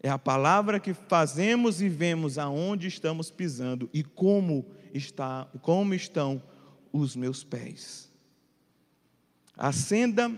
É 0.00 0.08
a 0.08 0.18
palavra 0.18 0.78
que 0.78 0.94
fazemos 0.94 1.80
e 1.80 1.88
vemos 1.88 2.38
aonde 2.38 2.86
estamos 2.86 3.30
pisando 3.30 3.90
e 3.92 4.04
como 4.04 4.64
está, 4.94 5.48
como 5.60 5.92
estão 5.92 6.40
os 6.92 7.16
meus 7.16 7.42
pés. 7.42 8.12
Acenda 9.56 10.30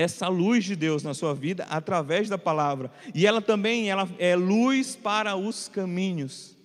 essa 0.00 0.28
luz 0.28 0.64
de 0.64 0.74
Deus 0.74 1.02
na 1.02 1.12
sua 1.12 1.34
vida 1.34 1.64
através 1.64 2.28
da 2.28 2.38
palavra. 2.38 2.90
E 3.14 3.26
ela 3.26 3.42
também 3.42 3.90
ela 3.90 4.08
é 4.18 4.34
luz 4.34 4.96
para 4.96 5.36
os 5.36 5.68
caminhos. 5.68 6.56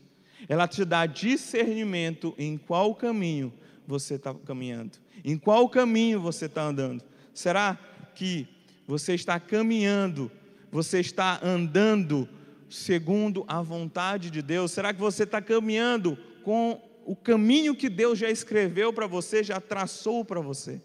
Ela 0.47 0.67
te 0.67 0.85
dá 0.85 1.05
discernimento 1.05 2.33
em 2.37 2.57
qual 2.57 2.95
caminho 2.95 3.51
você 3.85 4.15
está 4.15 4.33
caminhando. 4.33 4.97
Em 5.23 5.37
qual 5.37 5.67
caminho 5.67 6.21
você 6.21 6.45
está 6.45 6.63
andando? 6.63 7.03
Será 7.33 7.77
que 8.13 8.47
você 8.87 9.15
está 9.15 9.37
caminhando, 9.37 10.31
você 10.71 11.01
está 11.01 11.39
andando 11.43 12.29
segundo 12.69 13.43
a 13.47 13.61
vontade 13.61 14.29
de 14.29 14.41
Deus? 14.41 14.71
Será 14.71 14.93
que 14.93 14.99
você 14.99 15.23
está 15.23 15.41
caminhando 15.41 16.17
com 16.41 16.79
o 17.05 17.15
caminho 17.15 17.75
que 17.75 17.89
Deus 17.89 18.17
já 18.17 18.29
escreveu 18.29 18.93
para 18.93 19.07
você, 19.07 19.43
já 19.43 19.59
traçou 19.59 20.23
para 20.23 20.39
você? 20.39 20.81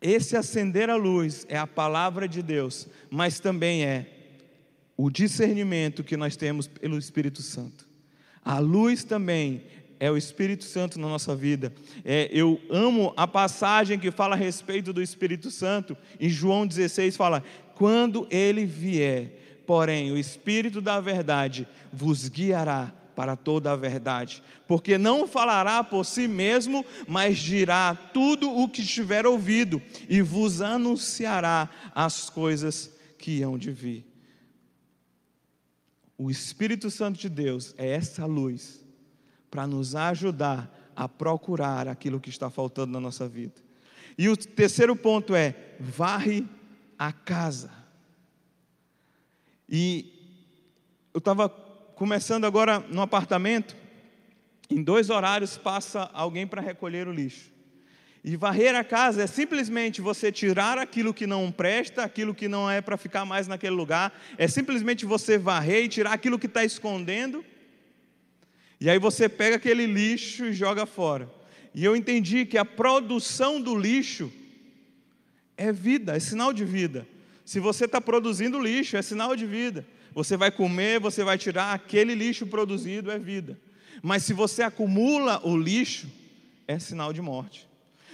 Esse 0.00 0.36
acender 0.36 0.88
a 0.88 0.96
luz 0.96 1.46
é 1.48 1.58
a 1.58 1.66
palavra 1.66 2.26
de 2.26 2.42
Deus, 2.42 2.88
mas 3.10 3.38
também 3.38 3.84
é 3.84 4.06
o 4.96 5.10
discernimento 5.10 6.04
que 6.04 6.16
nós 6.16 6.36
temos 6.36 6.66
pelo 6.66 6.98
Espírito 6.98 7.42
Santo. 7.42 7.88
A 8.42 8.58
luz 8.58 9.04
também 9.04 9.62
é 9.98 10.10
o 10.10 10.16
Espírito 10.16 10.64
Santo 10.64 10.98
na 10.98 11.06
nossa 11.06 11.36
vida. 11.36 11.72
É, 12.04 12.30
eu 12.32 12.58
amo 12.70 13.12
a 13.16 13.26
passagem 13.26 13.98
que 13.98 14.10
fala 14.10 14.34
a 14.34 14.38
respeito 14.38 14.92
do 14.92 15.02
Espírito 15.02 15.50
Santo. 15.50 15.96
Em 16.18 16.30
João 16.30 16.66
16 16.66 17.16
fala: 17.16 17.44
quando 17.74 18.26
ele 18.30 18.64
vier, 18.64 19.62
porém, 19.66 20.10
o 20.10 20.16
Espírito 20.16 20.80
da 20.80 21.00
verdade 21.00 21.68
vos 21.92 22.28
guiará 22.28 22.94
para 23.20 23.36
toda 23.36 23.70
a 23.70 23.76
verdade, 23.76 24.42
porque 24.66 24.96
não 24.96 25.28
falará 25.28 25.84
por 25.84 26.06
si 26.06 26.26
mesmo, 26.26 26.82
mas 27.06 27.36
dirá 27.36 27.94
tudo 27.94 28.50
o 28.50 28.66
que 28.66 28.82
tiver 28.82 29.26
ouvido 29.26 29.82
e 30.08 30.22
vos 30.22 30.62
anunciará 30.62 31.68
as 31.94 32.30
coisas 32.30 32.90
que 33.18 33.42
hão 33.42 33.58
de 33.58 33.72
vir. 33.72 34.06
O 36.16 36.30
Espírito 36.30 36.90
Santo 36.90 37.18
de 37.18 37.28
Deus 37.28 37.74
é 37.76 37.90
essa 37.90 38.24
luz 38.24 38.82
para 39.50 39.66
nos 39.66 39.94
ajudar 39.94 40.74
a 40.96 41.06
procurar 41.06 41.88
aquilo 41.88 42.18
que 42.18 42.30
está 42.30 42.48
faltando 42.48 42.90
na 42.90 43.00
nossa 43.00 43.28
vida. 43.28 43.60
E 44.16 44.30
o 44.30 44.34
terceiro 44.34 44.96
ponto 44.96 45.34
é: 45.34 45.74
varre 45.78 46.48
a 46.98 47.12
casa. 47.12 47.70
E 49.68 50.10
eu 51.12 51.18
estava 51.18 51.69
começando 52.00 52.46
agora 52.46 52.78
no 52.88 53.02
apartamento, 53.02 53.76
em 54.70 54.82
dois 54.82 55.10
horários 55.10 55.58
passa 55.58 56.08
alguém 56.14 56.46
para 56.46 56.62
recolher 56.62 57.06
o 57.06 57.12
lixo. 57.12 57.52
E 58.24 58.36
varrer 58.36 58.74
a 58.74 58.82
casa 58.82 59.24
é 59.24 59.26
simplesmente 59.26 60.00
você 60.00 60.32
tirar 60.32 60.78
aquilo 60.78 61.12
que 61.12 61.26
não 61.26 61.52
presta, 61.52 62.02
aquilo 62.02 62.34
que 62.34 62.48
não 62.48 62.70
é 62.70 62.80
para 62.80 62.96
ficar 62.96 63.26
mais 63.26 63.46
naquele 63.46 63.76
lugar, 63.76 64.18
é 64.38 64.48
simplesmente 64.48 65.04
você 65.04 65.36
varrer 65.36 65.84
e 65.84 65.88
tirar 65.90 66.14
aquilo 66.14 66.38
que 66.38 66.46
está 66.46 66.64
escondendo 66.64 67.44
e 68.80 68.88
aí 68.88 68.98
você 68.98 69.28
pega 69.28 69.56
aquele 69.56 69.84
lixo 69.84 70.46
e 70.46 70.54
joga 70.54 70.86
fora. 70.86 71.30
E 71.74 71.84
eu 71.84 71.94
entendi 71.94 72.46
que 72.46 72.56
a 72.56 72.64
produção 72.64 73.60
do 73.60 73.76
lixo 73.76 74.32
é 75.54 75.70
vida, 75.70 76.16
é 76.16 76.18
sinal 76.18 76.50
de 76.50 76.64
vida. 76.64 77.06
Se 77.44 77.60
você 77.60 77.84
está 77.84 78.00
produzindo 78.00 78.58
lixo, 78.58 78.96
é 78.96 79.02
sinal 79.02 79.36
de 79.36 79.44
vida. 79.44 79.86
Você 80.12 80.36
vai 80.36 80.50
comer, 80.50 81.00
você 81.00 81.22
vai 81.22 81.38
tirar 81.38 81.72
aquele 81.72 82.14
lixo 82.14 82.46
produzido, 82.46 83.10
é 83.10 83.18
vida. 83.18 83.58
Mas 84.02 84.22
se 84.22 84.32
você 84.32 84.62
acumula 84.62 85.40
o 85.44 85.56
lixo, 85.56 86.08
é 86.66 86.78
sinal 86.78 87.12
de 87.12 87.20
morte. 87.20 87.68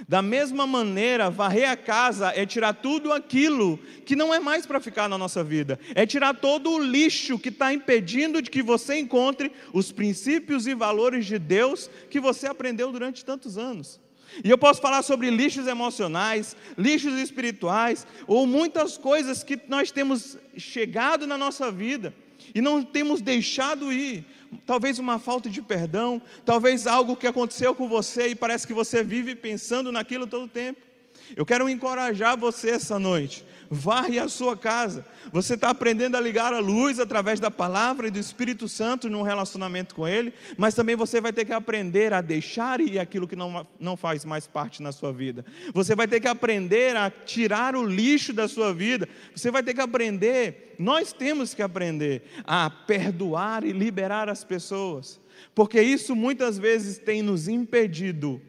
Da 0.07 0.21
mesma 0.21 0.67
maneira, 0.67 1.31
varrer 1.31 1.71
a 1.71 1.77
casa 1.77 2.31
é 2.35 2.45
tirar 2.45 2.75
tudo 2.75 3.13
aquilo 3.13 3.79
que 4.05 4.15
não 4.15 4.35
é 4.35 4.39
mais 4.39 4.67
para 4.67 4.81
ficar 4.81 5.09
na 5.09 5.17
nossa 5.17 5.43
vida, 5.43 5.81
é 5.95 6.05
tirar 6.05 6.35
todo 6.35 6.71
o 6.71 6.79
lixo 6.79 7.39
que 7.39 7.49
está 7.49 7.73
impedindo 7.73 8.43
de 8.43 8.51
que 8.51 8.63
você 8.63 8.99
encontre 8.99 9.51
os 9.73 9.91
princípios 9.93 10.67
e 10.67 10.75
valores 10.75 11.25
de 11.25 11.39
Deus 11.39 11.89
que 12.11 12.21
você 12.21 12.47
aprendeu 12.47 12.93
durante 12.93 13.25
tantos 13.25 13.57
anos. 13.57 13.99
E 14.45 14.51
eu 14.51 14.59
posso 14.59 14.81
falar 14.81 15.03
sobre 15.03 15.31
lixos 15.31 15.67
emocionais, 15.67 16.57
lixos 16.77 17.15
espirituais, 17.19 18.07
ou 18.27 18.47
muitas 18.47 18.97
coisas 18.99 19.43
que 19.43 19.59
nós 19.69 19.91
temos 19.91 20.39
chegado 20.57 21.27
na 21.27 21.39
nossa 21.39 21.71
vida 21.71 22.15
e 22.55 22.61
não 22.61 22.83
temos 22.83 23.21
deixado 23.21 23.93
ir, 23.93 24.25
talvez 24.65 24.99
uma 24.99 25.19
falta 25.19 25.49
de 25.49 25.61
perdão, 25.61 26.21
talvez 26.45 26.87
algo 26.87 27.17
que 27.17 27.27
aconteceu 27.27 27.75
com 27.75 27.89
você 27.89 28.29
e 28.29 28.35
parece 28.35 28.67
que 28.67 28.75
você 28.75 29.03
vive 29.03 29.35
pensando 29.35 29.91
naquilo 29.91 30.27
todo 30.27 30.45
o 30.45 30.49
tempo. 30.49 30.86
Eu 31.35 31.47
quero 31.47 31.69
encorajar 31.69 32.37
você 32.37 32.71
essa 32.71 32.99
noite. 32.99 33.45
Varre 33.69 34.19
a 34.19 34.29
sua 34.29 34.57
casa. 34.57 35.05
Você 35.33 35.55
está 35.55 35.71
aprendendo 35.71 36.17
a 36.17 36.21
ligar 36.21 36.55
a 36.55 36.61
luz 36.61 37.01
através 37.01 37.41
da 37.41 37.51
palavra 37.51 38.07
e 38.07 38.11
do 38.11 38.19
Espírito 38.19 38.69
Santo 38.69 39.11
num 39.11 39.23
relacionamento 39.23 39.95
com 39.95 40.07
Ele, 40.07 40.33
mas 40.57 40.75
também 40.75 40.95
você 40.95 41.21
vai 41.21 41.33
ter 41.33 41.45
que 41.45 41.53
aprender 41.53 42.13
a 42.13 42.21
deixar 42.21 42.81
ir 42.81 42.99
aquilo 42.99 43.27
que 43.27 43.35
não, 43.35 43.67
não 43.81 43.97
faz 43.97 44.25
mais 44.25 44.47
parte 44.47 44.83
na 44.83 44.93
sua 44.93 45.13
vida. 45.13 45.45
Você 45.75 45.97
vai 45.97 46.07
ter 46.07 46.21
que 46.21 46.29
aprender 46.29 46.97
a 46.97 47.11
tirar 47.11 47.75
o 47.75 47.85
lixo 47.85 48.33
da 48.33 48.47
sua 48.47 48.73
vida. 48.73 49.09
Você 49.35 49.51
vai 49.51 49.63
ter 49.63 49.75
que 49.75 49.81
aprender, 49.81 50.77
nós 50.79 51.13
temos 51.13 51.55
que 51.55 51.63
aprender 51.63 52.23
a 52.45 52.71
perdoar 52.71 53.65
e 53.65 53.73
liberar 53.73 54.29
as 54.29 54.45
pessoas, 54.45 55.21
porque 55.55 55.81
isso 55.81 56.15
muitas 56.15 56.57
vezes 56.57 56.99
tem 56.99 57.21
nos 57.21 57.49
impedido 57.49 58.41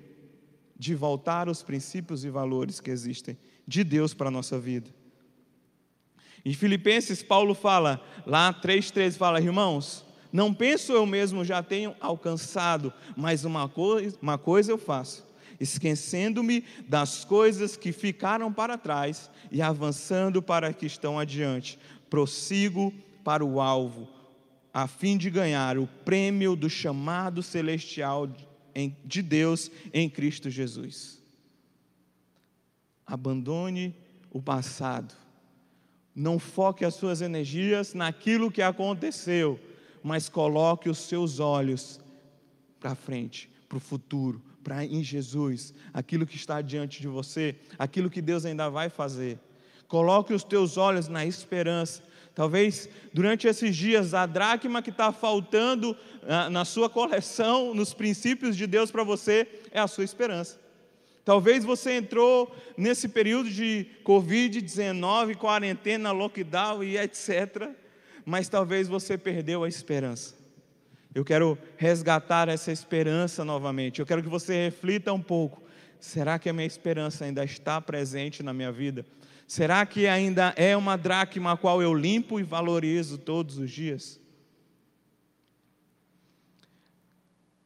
de 0.77 0.93
voltar 0.93 1.47
aos 1.47 1.63
princípios 1.63 2.23
e 2.23 2.29
valores 2.29 2.79
que 2.79 2.91
existem 2.91 3.37
de 3.67 3.83
Deus 3.83 4.13
para 4.13 4.27
a 4.27 4.31
nossa 4.31 4.59
vida. 4.59 4.89
Em 6.45 6.53
Filipenses, 6.53 7.21
Paulo 7.21 7.53
fala, 7.53 8.01
lá 8.25 8.53
3,13 8.53 9.17
fala, 9.17 9.41
irmãos, 9.41 10.05
não 10.31 10.53
penso 10.53 10.93
eu 10.93 11.05
mesmo 11.05 11.43
já 11.43 11.63
tenho 11.63 11.95
alcançado, 11.99 12.93
mas 13.15 13.43
uma 13.43 13.67
coisa, 13.67 14.17
uma 14.21 14.37
coisa 14.37 14.71
eu 14.71 14.77
faço, 14.77 15.25
esquecendo-me 15.59 16.63
das 16.87 17.25
coisas 17.25 17.75
que 17.75 17.91
ficaram 17.91 18.53
para 18.53 18.77
trás 18.77 19.29
e 19.51 19.61
avançando 19.61 20.41
para 20.41 20.71
que 20.71 20.85
estão 20.85 21.19
adiante, 21.19 21.79
prossigo 22.09 22.93
para 23.23 23.43
o 23.43 23.59
alvo, 23.59 24.07
a 24.73 24.87
fim 24.87 25.17
de 25.17 25.29
ganhar 25.29 25.77
o 25.77 25.87
prêmio 26.05 26.55
do 26.55 26.69
chamado 26.69 27.41
celestial 27.41 28.27
de 29.03 29.21
Deus 29.21 29.71
em 29.93 30.09
Cristo 30.09 30.49
Jesus. 30.49 31.21
Abandone 33.05 33.95
o 34.31 34.41
passado. 34.41 35.15
Não 36.13 36.37
foque 36.37 36.83
as 36.83 36.95
suas 36.95 37.21
energias 37.21 37.93
naquilo 37.93 38.51
que 38.51 38.61
aconteceu, 38.61 39.59
mas 40.03 40.29
coloque 40.29 40.89
os 40.89 40.97
seus 40.99 41.39
olhos 41.39 41.99
para 42.79 42.95
frente, 42.95 43.49
para 43.67 43.77
o 43.77 43.81
futuro, 43.81 44.41
para 44.63 44.85
em 44.85 45.03
Jesus, 45.03 45.73
aquilo 45.93 46.25
que 46.25 46.35
está 46.35 46.61
diante 46.61 47.01
de 47.01 47.07
você, 47.07 47.55
aquilo 47.79 48.09
que 48.09 48.21
Deus 48.21 48.45
ainda 48.45 48.69
vai 48.69 48.89
fazer. 48.89 49.39
Coloque 49.87 50.33
os 50.33 50.43
teus 50.43 50.75
olhos 50.75 51.07
na 51.07 51.25
esperança. 51.25 52.03
Talvez 52.37 52.87
durante 53.11 53.47
esses 53.47 53.75
dias 53.75 54.13
a 54.13 54.27
dracma 54.27 54.79
que 54.79 54.91
está 54.91 55.11
faltando 55.11 55.97
ah, 56.21 56.51
na 56.51 56.65
sua 56.65 56.87
coleção, 56.87 57.73
nos 57.73 57.95
princípios 57.95 58.55
de 58.55 58.67
Deus 58.67 58.91
para 58.91 59.03
você, 59.03 59.47
é 59.71 59.79
a 59.79 59.87
sua 59.87 60.03
esperança. 60.03 60.59
Talvez 61.25 61.65
você 61.65 61.93
entrou 61.93 62.55
nesse 62.77 63.07
período 63.07 63.49
de 63.49 63.87
Covid-19, 64.05 65.35
quarentena, 65.35 66.11
lockdown 66.11 66.83
e 66.83 66.95
etc. 66.99 67.71
Mas 68.23 68.47
talvez 68.47 68.87
você 68.87 69.17
perdeu 69.17 69.63
a 69.63 69.67
esperança. 69.67 70.35
Eu 71.15 71.25
quero 71.25 71.57
resgatar 71.75 72.49
essa 72.49 72.71
esperança 72.71 73.43
novamente. 73.43 73.99
Eu 73.99 74.05
quero 74.05 74.21
que 74.21 74.29
você 74.29 74.65
reflita 74.65 75.11
um 75.11 75.23
pouco. 75.23 75.63
Será 75.99 76.37
que 76.37 76.47
a 76.47 76.53
minha 76.53 76.67
esperança 76.67 77.25
ainda 77.25 77.43
está 77.43 77.81
presente 77.81 78.43
na 78.43 78.53
minha 78.53 78.71
vida? 78.71 79.03
Será 79.47 79.85
que 79.85 80.05
ainda 80.07 80.53
é 80.57 80.75
uma 80.75 80.97
dracma 80.97 81.53
a 81.53 81.57
qual 81.57 81.81
eu 81.81 81.93
limpo 81.93 82.37
e 82.37 82.43
valorizo 82.43 83.17
todos 83.17 83.57
os 83.57 83.71
dias? 83.71 84.19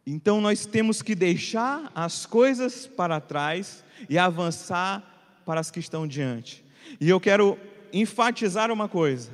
Então 0.06 0.40
nós 0.40 0.64
temos 0.64 1.02
que 1.02 1.16
deixar 1.16 1.92
as 1.96 2.28
coisas 2.28 2.86
para 2.86 3.20
trás 3.20 3.84
e 4.08 4.18
avançar 4.20 5.42
para 5.44 5.60
as 5.60 5.72
que 5.72 5.80
estão 5.80 6.06
diante. 6.06 6.64
E 7.00 7.10
eu 7.10 7.20
quero 7.20 7.58
enfatizar 7.92 8.72
uma 8.72 8.88
coisa: 8.88 9.32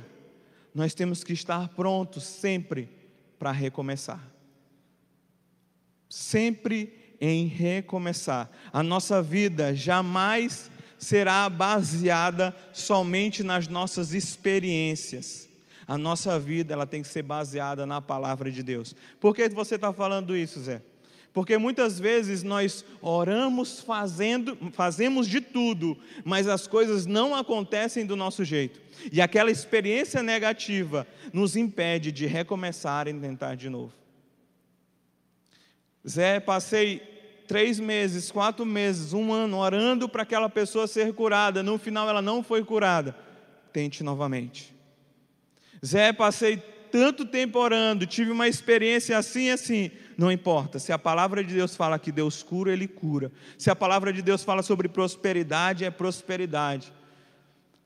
nós 0.74 0.94
temos 0.94 1.22
que 1.22 1.34
estar 1.34 1.68
prontos 1.68 2.24
sempre 2.24 2.88
para 3.38 3.52
recomeçar. 3.52 4.26
Sempre 6.08 7.14
em 7.20 7.46
recomeçar. 7.46 8.50
A 8.72 8.82
nossa 8.82 9.22
vida 9.22 9.74
jamais 9.74 10.70
será 10.98 11.48
baseada 11.48 12.54
somente 12.72 13.42
nas 13.42 13.68
nossas 13.68 14.12
experiências. 14.12 15.48
A 15.86 15.96
nossa 15.96 16.38
vida 16.38 16.74
ela 16.74 16.86
tem 16.86 17.00
que 17.00 17.08
ser 17.08 17.22
baseada 17.22 17.86
na 17.86 18.02
palavra 18.02 18.50
de 18.50 18.62
Deus. 18.62 18.94
Por 19.18 19.34
que 19.34 19.48
você 19.48 19.76
está 19.76 19.92
falando 19.92 20.36
isso, 20.36 20.60
Zé? 20.60 20.82
Porque 21.32 21.56
muitas 21.56 22.00
vezes 22.00 22.42
nós 22.42 22.84
oramos 23.00 23.80
fazendo, 23.80 24.58
fazemos 24.72 25.28
de 25.28 25.40
tudo, 25.40 25.96
mas 26.24 26.48
as 26.48 26.66
coisas 26.66 27.06
não 27.06 27.34
acontecem 27.34 28.04
do 28.04 28.16
nosso 28.16 28.44
jeito. 28.44 28.80
E 29.12 29.20
aquela 29.20 29.50
experiência 29.50 30.22
negativa 30.22 31.06
nos 31.32 31.54
impede 31.54 32.10
de 32.10 32.26
recomeçar 32.26 33.06
e 33.06 33.14
tentar 33.14 33.54
de 33.54 33.70
novo. 33.70 33.92
Zé, 36.06 36.40
passei 36.40 37.17
três 37.48 37.80
meses, 37.80 38.30
quatro 38.30 38.64
meses, 38.66 39.14
um 39.14 39.32
ano 39.32 39.56
orando 39.56 40.06
para 40.06 40.22
aquela 40.22 40.50
pessoa 40.50 40.86
ser 40.86 41.14
curada, 41.14 41.62
no 41.62 41.78
final 41.78 42.06
ela 42.08 42.20
não 42.20 42.42
foi 42.42 42.62
curada, 42.62 43.16
tente 43.72 44.04
novamente. 44.04 44.76
Zé, 45.84 46.12
passei 46.12 46.58
tanto 46.92 47.24
tempo 47.24 47.58
orando, 47.58 48.06
tive 48.06 48.30
uma 48.30 48.46
experiência 48.46 49.16
assim 49.16 49.50
assim. 49.50 49.90
Não 50.16 50.30
importa, 50.30 50.78
se 50.78 50.92
a 50.92 50.98
palavra 50.98 51.42
de 51.42 51.54
Deus 51.54 51.74
fala 51.74 51.98
que 51.98 52.12
Deus 52.12 52.42
cura, 52.42 52.72
Ele 52.72 52.86
cura. 52.86 53.32
Se 53.56 53.70
a 53.70 53.76
palavra 53.76 54.12
de 54.12 54.20
Deus 54.20 54.44
fala 54.44 54.62
sobre 54.62 54.88
prosperidade, 54.88 55.84
é 55.84 55.90
prosperidade. 55.90 56.92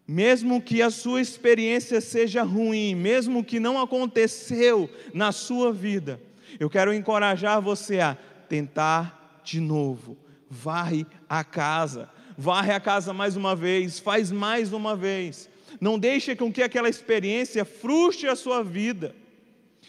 Mesmo 0.08 0.60
que 0.60 0.82
a 0.82 0.90
sua 0.90 1.20
experiência 1.20 2.00
seja 2.00 2.42
ruim, 2.42 2.94
mesmo 2.94 3.44
que 3.44 3.60
não 3.60 3.80
aconteceu 3.80 4.90
na 5.14 5.30
sua 5.30 5.72
vida, 5.72 6.20
eu 6.58 6.68
quero 6.68 6.92
encorajar 6.92 7.60
você 7.60 8.00
a 8.00 8.16
tentar 8.48 9.21
de 9.44 9.60
novo. 9.60 10.16
Varre 10.48 11.06
a 11.28 11.42
casa, 11.42 12.10
varre 12.36 12.72
a 12.72 12.80
casa 12.80 13.12
mais 13.12 13.36
uma 13.36 13.56
vez, 13.56 13.98
faz 13.98 14.30
mais 14.30 14.72
uma 14.72 14.94
vez. 14.94 15.48
Não 15.80 15.98
deixe 15.98 16.36
com 16.36 16.52
que 16.52 16.62
aquela 16.62 16.88
experiência 16.88 17.64
frustre 17.64 18.28
a 18.28 18.36
sua 18.36 18.62
vida, 18.62 19.14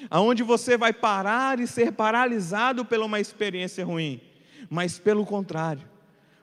aonde 0.09 0.41
você 0.43 0.77
vai 0.77 0.93
parar 0.93 1.59
e 1.59 1.67
ser 1.67 1.91
paralisado 1.91 2.85
pela 2.85 3.05
uma 3.05 3.19
experiência 3.19 3.85
ruim. 3.85 4.21
Mas 4.69 4.97
pelo 4.97 5.25
contrário, 5.25 5.87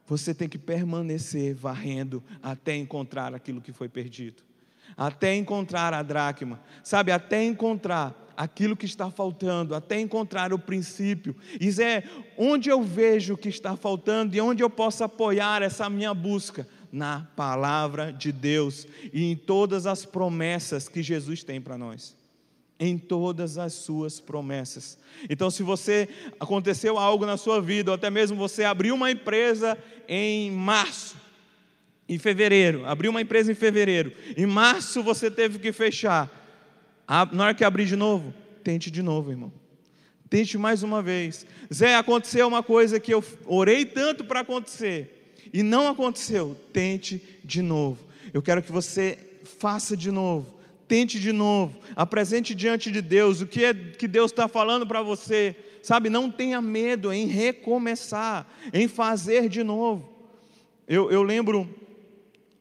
você 0.07 0.35
tem 0.35 0.49
que 0.49 0.59
permanecer 0.59 1.55
varrendo 1.55 2.23
até 2.43 2.77
encontrar 2.77 3.35
aquilo 3.35 3.61
que 3.61 3.73
foi 3.73 3.89
perdido, 3.89 4.43
até 4.97 5.35
encontrar 5.37 5.95
a 5.95 6.03
dracma, 6.03 6.61
sabe, 6.83 7.13
até 7.13 7.45
encontrar 7.45 8.30
aquilo 8.41 8.75
que 8.75 8.87
está 8.87 9.11
faltando, 9.11 9.75
até 9.75 10.01
encontrar 10.01 10.51
o 10.51 10.59
princípio. 10.59 11.37
Isso 11.61 11.83
é 11.83 12.03
onde 12.39 12.71
eu 12.71 12.83
vejo 12.83 13.37
que 13.37 13.51
está 13.51 13.77
faltando 13.77 14.35
e 14.35 14.41
onde 14.41 14.63
eu 14.63 14.71
posso 14.71 15.05
apoiar 15.05 15.61
essa 15.61 15.91
minha 15.91 16.15
busca 16.15 16.67
na 16.91 17.29
palavra 17.37 18.11
de 18.11 18.33
Deus 18.33 18.87
e 19.13 19.31
em 19.31 19.37
todas 19.37 19.87
as 19.87 20.07
promessas 20.07 20.89
que 20.89 21.03
Jesus 21.03 21.45
tem 21.45 21.61
para 21.61 21.77
nós. 21.77 22.17
Em 22.79 22.97
todas 22.97 23.59
as 23.59 23.75
suas 23.75 24.21
promessas. 24.21 24.99
Então, 25.29 25.51
se 25.51 25.63
você 25.63 26.09
aconteceu 26.41 26.99
algo 26.99 27.27
na 27.27 27.37
sua 27.37 27.61
vida, 27.61 27.91
ou 27.91 27.95
até 27.95 28.09
mesmo 28.09 28.39
você 28.39 28.65
abriu 28.65 28.95
uma 28.95 29.11
empresa 29.11 29.77
em 30.09 30.51
março, 30.51 31.15
em 32.09 32.19
fevereiro, 32.19 32.87
abriu 32.87 33.11
uma 33.11 33.21
empresa 33.21 33.53
em 33.53 33.55
fevereiro, 33.55 34.15
em 34.35 34.47
março 34.47 35.03
você 35.03 35.31
teve 35.31 35.59
que 35.59 35.73
fechar. 35.73 36.40
Na 37.33 37.45
hora 37.45 37.55
que 37.55 37.65
abrir 37.65 37.87
de 37.87 37.97
novo, 37.97 38.33
tente 38.63 38.89
de 38.89 39.03
novo, 39.03 39.33
irmão. 39.33 39.53
Tente 40.29 40.57
mais 40.57 40.85
uma 40.85 41.03
vez. 41.03 41.45
Zé, 41.75 41.97
aconteceu 41.97 42.47
uma 42.47 42.63
coisa 42.63 43.01
que 43.01 43.13
eu 43.13 43.25
orei 43.47 43.85
tanto 43.85 44.23
para 44.23 44.41
acontecer 44.41 45.35
e 45.53 45.61
não 45.61 45.89
aconteceu. 45.89 46.57
Tente 46.73 47.21
de 47.43 47.63
novo. 47.63 47.99
Eu 48.33 48.41
quero 48.41 48.63
que 48.63 48.71
você 48.71 49.19
faça 49.59 49.97
de 49.97 50.13
novo. 50.13 50.55
Tente 50.87 51.19
de 51.19 51.33
novo. 51.33 51.77
Apresente 51.97 52.55
diante 52.55 52.93
de 52.93 53.03
Deus 53.03 53.41
o 53.41 53.47
que 53.47 53.65
é 53.65 53.75
que 53.75 54.07
Deus 54.07 54.31
está 54.31 54.47
falando 54.47 54.87
para 54.87 55.03
você. 55.03 55.57
Sabe, 55.83 56.09
não 56.09 56.31
tenha 56.31 56.63
medo 56.63 57.13
em 57.13 57.27
recomeçar, 57.27 58.47
em 58.73 58.87
fazer 58.87 59.49
de 59.49 59.65
novo. 59.65 60.09
Eu, 60.87 61.11
eu 61.11 61.25
lembro 61.25 61.69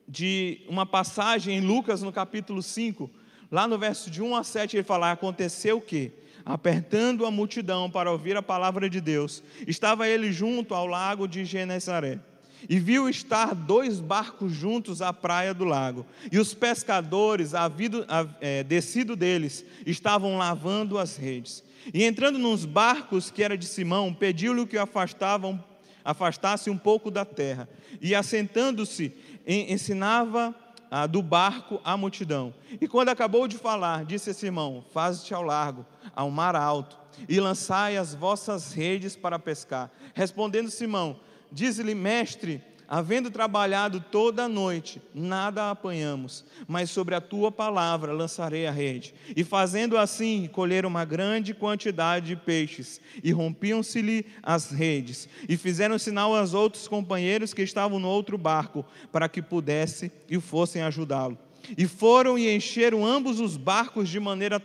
de 0.08 0.62
uma 0.68 0.88
passagem 0.88 1.58
em 1.58 1.62
Lucas, 1.62 2.02
no 2.02 2.12
capítulo 2.12 2.64
5, 2.64 3.12
Lá 3.52 3.68
no 3.68 3.78
verso 3.78 4.10
de 4.10 4.22
1 4.22 4.36
a 4.36 4.44
7 4.44 4.78
ele 4.78 4.84
fala: 4.84 5.12
Aconteceu 5.12 5.78
o 5.78 5.82
que? 5.82 6.12
Apertando 6.46 7.26
a 7.26 7.32
multidão 7.32 7.90
para 7.90 8.12
ouvir 8.12 8.36
a 8.38 8.42
palavra 8.42 8.90
de 8.90 9.02
Deus, 9.02 9.44
estava 9.68 10.08
ele 10.08 10.32
junto 10.32 10.74
ao 10.74 10.88
lago 10.88 11.28
de 11.28 11.46
Genezaré. 11.46 12.20
E 12.68 12.78
viu 12.78 13.08
estar 13.08 13.56
dois 13.56 14.00
barcos 14.00 14.52
juntos 14.52 15.02
à 15.02 15.14
praia 15.14 15.54
do 15.54 15.64
lago. 15.64 16.06
E 16.32 16.38
os 16.38 16.54
pescadores, 16.54 17.54
havido, 17.54 18.06
é, 18.42 18.64
descido 18.64 19.16
deles, 19.16 19.64
estavam 19.86 20.38
lavando 20.38 20.98
as 20.98 21.16
redes. 21.16 21.64
E 21.94 22.04
entrando 22.04 22.38
nos 22.38 22.66
barcos 22.66 23.32
que 23.32 23.44
era 23.44 23.58
de 23.58 23.66
Simão, 23.66 24.14
pediu-lhe 24.14 24.66
que 24.66 24.78
afastavam, 24.78 25.64
afastasse 26.04 26.70
um 26.70 26.78
pouco 26.78 27.10
da 27.10 27.24
terra. 27.24 27.70
E 28.02 28.14
assentando-se, 28.14 29.14
ensinava 29.48 30.54
ah, 30.90 31.06
do 31.06 31.22
barco 31.22 31.80
à 31.84 31.96
multidão. 31.96 32.54
E 32.80 32.88
quando 32.88 33.10
acabou 33.10 33.48
de 33.48 33.58
falar, 33.58 34.06
disse 34.06 34.34
Simão: 34.34 34.84
Faze-te 34.94 35.34
ao 35.34 35.44
largo, 35.44 35.86
ao 36.16 36.30
mar 36.32 36.56
alto, 36.56 36.98
e 37.28 37.40
lançai 37.40 37.98
as 37.98 38.14
vossas 38.14 38.74
redes 38.74 39.16
para 39.16 39.40
pescar. 39.40 39.92
Respondendo 40.14 40.70
Simão, 40.70 41.20
diz-lhe: 41.52 41.94
Mestre, 41.94 42.64
havendo 42.90 43.30
trabalhado 43.30 44.04
toda 44.12 44.46
a 44.46 44.50
noite, 44.50 45.00
nada 45.14 45.70
apanhamos, 45.70 46.44
mas 46.68 46.90
sobre 46.90 47.14
a 47.14 47.22
tua 47.22 47.52
palavra 47.52 48.12
lançarei 48.12 48.66
a 48.66 48.72
rede. 48.72 49.14
E 49.36 49.44
fazendo 49.44 49.96
assim, 49.96 50.50
colheram 50.52 50.90
uma 50.90 51.06
grande 51.06 51.54
quantidade 51.54 52.26
de 52.26 52.36
peixes, 52.36 53.00
e 53.24 53.32
rompiam-se-lhe 53.32 54.26
as 54.42 54.72
redes. 54.72 55.30
E 55.48 55.56
fizeram 55.56 56.00
sinal 56.00 56.36
aos 56.36 56.56
outros 56.56 56.88
companheiros 56.88 57.54
que 57.54 57.62
estavam 57.62 58.00
no 58.00 58.08
outro 58.08 58.40
barco, 58.40 58.84
para 59.12 59.30
que 59.30 59.42
pudesse 59.42 60.12
e 60.28 60.40
fossem 60.40 60.82
ajudá-lo. 60.82 61.38
E 61.78 61.86
foram 61.86 62.40
e 62.40 62.54
encheram 62.54 63.06
ambos 63.06 63.40
os 63.40 63.56
barcos 63.56 64.10
de 64.10 64.20
maneira 64.20 64.60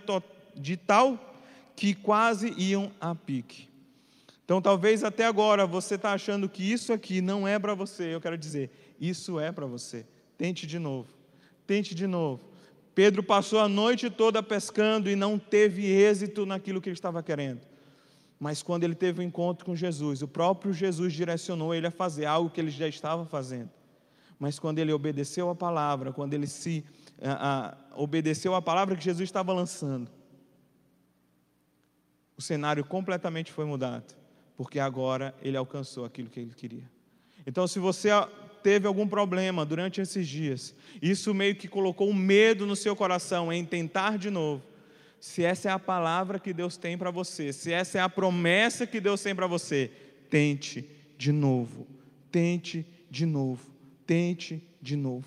de 0.57 0.77
tal 0.79 1.19
que 1.77 1.95
quase 1.95 2.55
iam 2.57 2.91
a 2.99 3.15
pique. 3.15 3.74
Então, 4.45 4.61
talvez 4.61 5.03
até 5.03 5.25
agora 5.25 5.67
você 5.67 5.95
está 5.95 6.13
achando 6.13 6.49
que 6.49 6.63
isso 6.63 6.93
aqui 6.93 7.23
não 7.23 7.49
é 7.49 7.59
para 7.59 7.75
você. 7.75 8.15
Eu 8.15 8.21
quero 8.21 8.37
dizer, 8.37 8.71
isso 9.01 9.41
é 9.41 9.51
para 9.51 9.65
você. 9.65 10.07
Tente 10.37 10.67
de 10.67 10.79
novo. 10.79 11.09
Tente 11.67 11.95
de 11.95 12.07
novo. 12.07 12.43
Pedro 12.95 13.23
passou 13.23 13.59
a 13.59 13.69
noite 13.69 14.11
toda 14.11 14.43
pescando 14.43 15.09
e 15.09 15.17
não 15.17 15.39
teve 15.39 15.87
êxito 15.87 16.45
naquilo 16.45 16.81
que 16.81 16.91
ele 16.91 16.95
estava 16.95 17.23
querendo. 17.23 17.63
Mas 18.39 18.63
quando 18.63 18.85
ele 18.85 18.95
teve 18.95 19.21
o 19.21 19.23
um 19.23 19.27
encontro 19.27 19.65
com 19.65 19.75
Jesus, 19.75 20.21
o 20.21 20.29
próprio 20.29 20.75
Jesus 20.75 21.15
direcionou 21.15 21.75
ele 21.75 21.87
a 21.87 21.91
fazer 21.91 22.27
algo 22.27 22.51
que 22.51 22.61
ele 22.61 22.71
já 22.71 22.87
estava 22.87 23.25
fazendo. 23.25 23.71
Mas 24.39 24.59
quando 24.59 24.79
ele 24.79 24.93
obedeceu 24.93 25.49
a 25.49 25.55
palavra, 25.55 26.13
quando 26.13 26.35
ele 26.35 26.47
se 26.47 26.85
a, 27.23 27.71
a, 27.71 27.77
obedeceu 27.97 28.55
a 28.55 28.61
palavra 28.61 28.95
que 28.95 29.03
Jesus 29.03 29.27
estava 29.27 29.55
lançando, 29.55 30.11
o 32.37 32.43
cenário 32.43 32.85
completamente 32.85 33.51
foi 33.51 33.65
mudado 33.65 34.24
porque 34.57 34.79
agora 34.79 35.35
ele 35.43 35.57
alcançou 35.57 36.05
aquilo 36.05 36.29
que 36.29 36.41
ele 36.41 36.55
queria. 36.55 36.91
Então, 37.47 37.67
se 37.67 37.79
você 37.79 38.11
teve 38.63 38.87
algum 38.87 39.07
problema 39.07 39.65
durante 39.65 40.01
esses 40.01 40.27
dias, 40.27 40.75
isso 41.03 41.35
meio 41.35 41.55
que 41.55 41.69
colocou 41.69 42.09
um 42.09 42.15
medo 42.15 42.67
no 42.67 42.75
seu 42.75 42.97
coração 42.97 43.53
em 43.53 43.65
tentar 43.65 44.17
de 44.17 44.31
novo. 44.31 44.63
Se 45.21 45.45
essa 45.45 45.69
é 45.69 45.73
a 45.73 45.79
palavra 45.79 46.39
que 46.39 46.53
Deus 46.53 46.77
tem 46.77 46.97
para 46.97 47.11
você, 47.11 47.53
se 47.53 47.73
essa 47.73 47.99
é 47.99 48.01
a 48.01 48.09
promessa 48.09 48.87
que 48.87 49.01
Deus 49.01 49.23
tem 49.23 49.35
para 49.35 49.47
você, 49.47 49.91
tente 50.31 50.89
de 51.17 51.33
novo, 51.33 51.87
tente 52.31 52.87
de 53.11 53.27
novo, 53.27 53.71
tente 54.07 54.63
de 54.81 54.97
novo. 54.97 55.27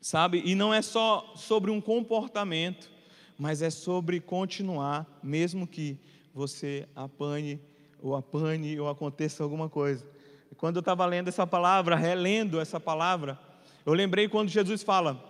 Sabe? 0.00 0.42
E 0.44 0.54
não 0.54 0.74
é 0.74 0.82
só 0.82 1.34
sobre 1.36 1.70
um 1.70 1.80
comportamento, 1.80 2.90
mas 3.38 3.62
é 3.62 3.70
sobre 3.70 4.20
continuar, 4.20 5.06
mesmo 5.22 5.66
que 5.66 5.96
você 6.34 6.88
apanhe 6.94 7.60
ou 8.02 8.16
apanhe 8.16 8.78
ou 8.80 8.88
aconteça 8.88 9.42
alguma 9.42 9.68
coisa. 9.68 10.04
E 10.50 10.54
quando 10.54 10.76
eu 10.76 10.80
estava 10.80 11.06
lendo 11.06 11.28
essa 11.28 11.46
palavra, 11.46 11.94
relendo 11.94 12.60
essa 12.60 12.80
palavra, 12.80 13.38
eu 13.86 13.94
lembrei 13.94 14.28
quando 14.28 14.48
Jesus 14.48 14.82
fala: 14.82 15.22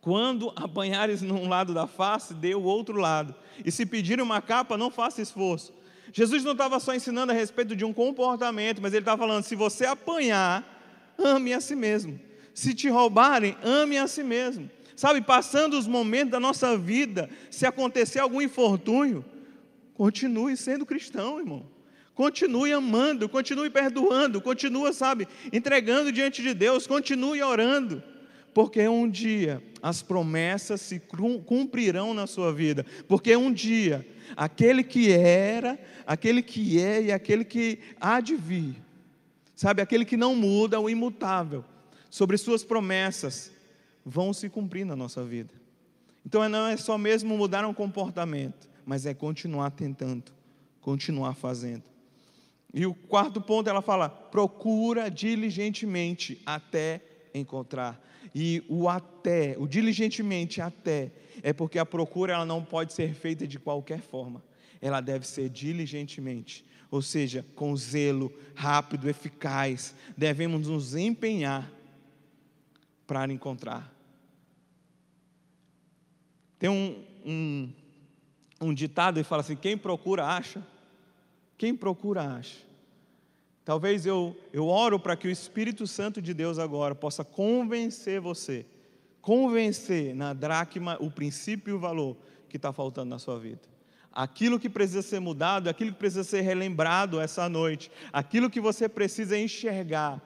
quando 0.00 0.52
apanhares 0.54 1.22
num 1.22 1.48
lado 1.48 1.74
da 1.74 1.86
face, 1.86 2.34
dê 2.34 2.54
o 2.54 2.62
outro 2.62 2.96
lado. 2.96 3.34
E 3.64 3.72
se 3.72 3.86
pedirem 3.86 4.24
uma 4.24 4.40
capa, 4.40 4.76
não 4.76 4.90
faça 4.90 5.22
esforço. 5.22 5.72
Jesus 6.12 6.44
não 6.44 6.52
estava 6.52 6.78
só 6.78 6.94
ensinando 6.94 7.32
a 7.32 7.34
respeito 7.34 7.74
de 7.74 7.84
um 7.84 7.92
comportamento, 7.92 8.80
mas 8.80 8.92
ele 8.92 9.02
estava 9.02 9.18
falando: 9.18 9.42
se 9.42 9.56
você 9.56 9.86
apanhar, 9.86 10.64
ame 11.18 11.52
a 11.52 11.60
si 11.60 11.74
mesmo. 11.74 12.20
Se 12.54 12.72
te 12.72 12.88
roubarem, 12.88 13.56
ame 13.62 13.98
a 13.98 14.06
si 14.06 14.22
mesmo. 14.22 14.70
Sabe, 14.94 15.20
passando 15.20 15.78
os 15.78 15.86
momentos 15.86 16.30
da 16.30 16.40
nossa 16.40 16.78
vida, 16.78 17.28
se 17.50 17.66
acontecer 17.66 18.18
algum 18.18 18.40
infortúnio, 18.40 19.22
continue 19.92 20.56
sendo 20.56 20.86
cristão, 20.86 21.38
irmão. 21.38 21.75
Continue 22.16 22.72
amando, 22.72 23.28
continue 23.28 23.68
perdoando, 23.68 24.40
continue, 24.40 24.90
sabe, 24.94 25.28
entregando 25.52 26.10
diante 26.10 26.40
de 26.40 26.54
Deus, 26.54 26.86
continue 26.86 27.42
orando, 27.42 28.02
porque 28.54 28.88
um 28.88 29.06
dia 29.06 29.62
as 29.82 30.00
promessas 30.00 30.80
se 30.80 30.98
cumprirão 30.98 32.14
na 32.14 32.26
sua 32.26 32.54
vida, 32.54 32.86
porque 33.06 33.36
um 33.36 33.52
dia 33.52 34.08
aquele 34.34 34.82
que 34.82 35.12
era, 35.12 35.78
aquele 36.06 36.40
que 36.40 36.80
é 36.80 37.02
e 37.02 37.12
aquele 37.12 37.44
que 37.44 37.80
há 38.00 38.18
de 38.18 38.34
vir, 38.34 38.76
sabe, 39.54 39.82
aquele 39.82 40.06
que 40.06 40.16
não 40.16 40.34
muda, 40.34 40.80
o 40.80 40.88
imutável, 40.88 41.62
sobre 42.08 42.38
suas 42.38 42.64
promessas 42.64 43.52
vão 44.02 44.32
se 44.32 44.48
cumprir 44.48 44.86
na 44.86 44.96
nossa 44.96 45.22
vida. 45.22 45.52
Então 46.24 46.48
não 46.48 46.66
é 46.66 46.78
só 46.78 46.96
mesmo 46.96 47.36
mudar 47.36 47.66
um 47.66 47.74
comportamento, 47.74 48.66
mas 48.86 49.04
é 49.04 49.12
continuar 49.12 49.70
tentando, 49.72 50.32
continuar 50.80 51.34
fazendo. 51.34 51.95
E 52.72 52.84
o 52.86 52.94
quarto 52.94 53.40
ponto 53.40 53.68
ela 53.68 53.82
fala: 53.82 54.08
procura 54.08 55.10
diligentemente 55.10 56.40
até 56.44 57.00
encontrar. 57.34 58.00
E 58.34 58.62
o 58.68 58.88
até, 58.88 59.56
o 59.58 59.66
diligentemente 59.66 60.60
até, 60.60 61.10
é 61.42 61.52
porque 61.52 61.78
a 61.78 61.86
procura 61.86 62.34
ela 62.34 62.44
não 62.44 62.62
pode 62.62 62.92
ser 62.92 63.14
feita 63.14 63.46
de 63.46 63.58
qualquer 63.58 64.00
forma. 64.00 64.42
Ela 64.80 65.00
deve 65.00 65.26
ser 65.26 65.48
diligentemente, 65.48 66.64
ou 66.90 67.00
seja, 67.00 67.44
com 67.54 67.74
zelo, 67.76 68.32
rápido, 68.54 69.08
eficaz. 69.08 69.94
Devemos 70.16 70.68
nos 70.68 70.94
empenhar 70.94 71.72
para 73.06 73.32
encontrar. 73.32 73.90
Tem 76.58 76.68
um, 76.68 77.04
um, 77.24 77.72
um 78.60 78.74
ditado 78.74 79.18
que 79.22 79.24
fala 79.24 79.42
assim: 79.42 79.56
quem 79.56 79.78
procura 79.78 80.26
acha. 80.26 80.62
Quem 81.56 81.74
procura 81.74 82.22
acha. 82.22 82.66
Talvez 83.64 84.06
eu, 84.06 84.36
eu 84.52 84.68
oro 84.68 84.98
para 84.98 85.16
que 85.16 85.26
o 85.26 85.30
Espírito 85.30 85.86
Santo 85.86 86.22
de 86.22 86.32
Deus 86.32 86.56
agora 86.56 86.94
possa 86.94 87.24
convencer 87.24 88.20
você, 88.20 88.64
convencer 89.20 90.14
na 90.14 90.32
dracma 90.32 90.96
o 91.00 91.10
princípio 91.10 91.72
e 91.72 91.74
o 91.74 91.80
valor 91.80 92.16
que 92.48 92.56
está 92.56 92.72
faltando 92.72 93.10
na 93.10 93.18
sua 93.18 93.40
vida. 93.40 93.62
Aquilo 94.12 94.60
que 94.60 94.68
precisa 94.68 95.02
ser 95.02 95.18
mudado, 95.18 95.68
aquilo 95.68 95.90
que 95.90 95.98
precisa 95.98 96.22
ser 96.22 96.42
relembrado 96.42 97.20
essa 97.20 97.48
noite, 97.48 97.90
aquilo 98.12 98.48
que 98.48 98.60
você 98.60 98.88
precisa 98.88 99.36
enxergar. 99.36 100.22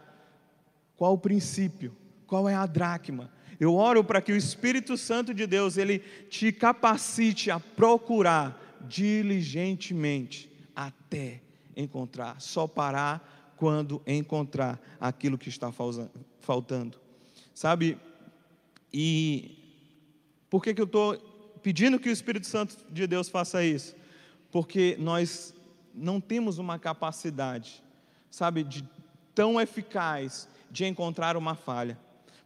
Qual 0.94 1.14
o 1.14 1.18
princípio? 1.18 1.96
Qual 2.26 2.46
é 2.46 2.54
a 2.54 2.66
dracma? 2.66 3.32
Eu 3.58 3.74
oro 3.74 4.04
para 4.04 4.20
que 4.20 4.32
o 4.32 4.36
Espírito 4.36 4.98
Santo 4.98 5.32
de 5.32 5.46
Deus 5.46 5.78
ele 5.78 6.00
te 6.28 6.52
capacite 6.52 7.50
a 7.50 7.58
procurar 7.58 8.78
diligentemente 8.86 10.49
até 10.86 11.42
encontrar, 11.76 12.40
só 12.40 12.66
parar 12.66 13.54
quando 13.56 14.00
encontrar 14.06 14.80
aquilo 14.98 15.36
que 15.36 15.50
está 15.50 15.70
faltando. 16.40 16.98
Sabe? 17.54 17.98
E 18.92 19.58
por 20.48 20.62
que, 20.62 20.72
que 20.72 20.80
eu 20.80 20.86
estou 20.86 21.16
pedindo 21.62 21.98
que 21.98 22.08
o 22.08 22.12
Espírito 22.12 22.46
Santo 22.46 22.76
de 22.90 23.06
Deus 23.06 23.28
faça 23.28 23.62
isso? 23.62 23.94
Porque 24.50 24.96
nós 24.98 25.54
não 25.94 26.20
temos 26.20 26.56
uma 26.56 26.78
capacidade, 26.78 27.82
sabe, 28.30 28.64
de 28.64 28.82
tão 29.34 29.60
eficaz 29.60 30.48
de 30.70 30.86
encontrar 30.86 31.36
uma 31.36 31.54
falha. 31.54 31.98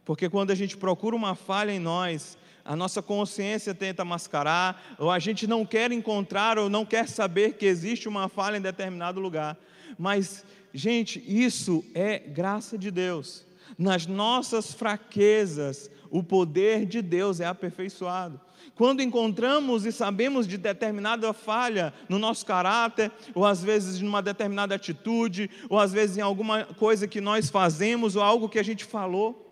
Porque 0.03 0.29
quando 0.29 0.51
a 0.51 0.55
gente 0.55 0.75
procura 0.75 1.15
uma 1.15 1.35
falha 1.35 1.71
em 1.71 1.79
nós, 1.79 2.37
a 2.65 2.75
nossa 2.75 2.99
consciência 2.99 3.75
tenta 3.75 4.03
mascarar, 4.03 4.95
ou 4.97 5.11
a 5.11 5.19
gente 5.19 5.45
não 5.45 5.63
quer 5.63 5.91
encontrar 5.91 6.57
ou 6.57 6.67
não 6.67 6.83
quer 6.83 7.07
saber 7.07 7.53
que 7.53 7.65
existe 7.67 8.09
uma 8.09 8.27
falha 8.27 8.57
em 8.57 8.61
determinado 8.61 9.19
lugar. 9.19 9.55
Mas, 9.99 10.43
gente, 10.73 11.23
isso 11.27 11.85
é 11.93 12.17
graça 12.17 12.75
de 12.75 12.89
Deus. 12.89 13.45
Nas 13.77 14.07
nossas 14.07 14.73
fraquezas, 14.73 15.91
o 16.09 16.23
poder 16.23 16.87
de 16.87 17.03
Deus 17.03 17.39
é 17.39 17.45
aperfeiçoado. 17.45 18.41
Quando 18.73 19.01
encontramos 19.01 19.85
e 19.85 19.91
sabemos 19.91 20.47
de 20.47 20.57
determinada 20.57 21.31
falha 21.33 21.93
no 22.09 22.17
nosso 22.17 22.45
caráter, 22.45 23.11
ou 23.33 23.45
às 23.45 23.63
vezes 23.63 24.01
numa 24.01 24.21
determinada 24.21 24.73
atitude, 24.75 25.49
ou 25.69 25.79
às 25.79 25.93
vezes 25.93 26.17
em 26.17 26.21
alguma 26.21 26.65
coisa 26.65 27.07
que 27.07 27.21
nós 27.21 27.49
fazemos, 27.49 28.15
ou 28.15 28.23
algo 28.23 28.49
que 28.49 28.59
a 28.59 28.63
gente 28.63 28.83
falou, 28.83 29.44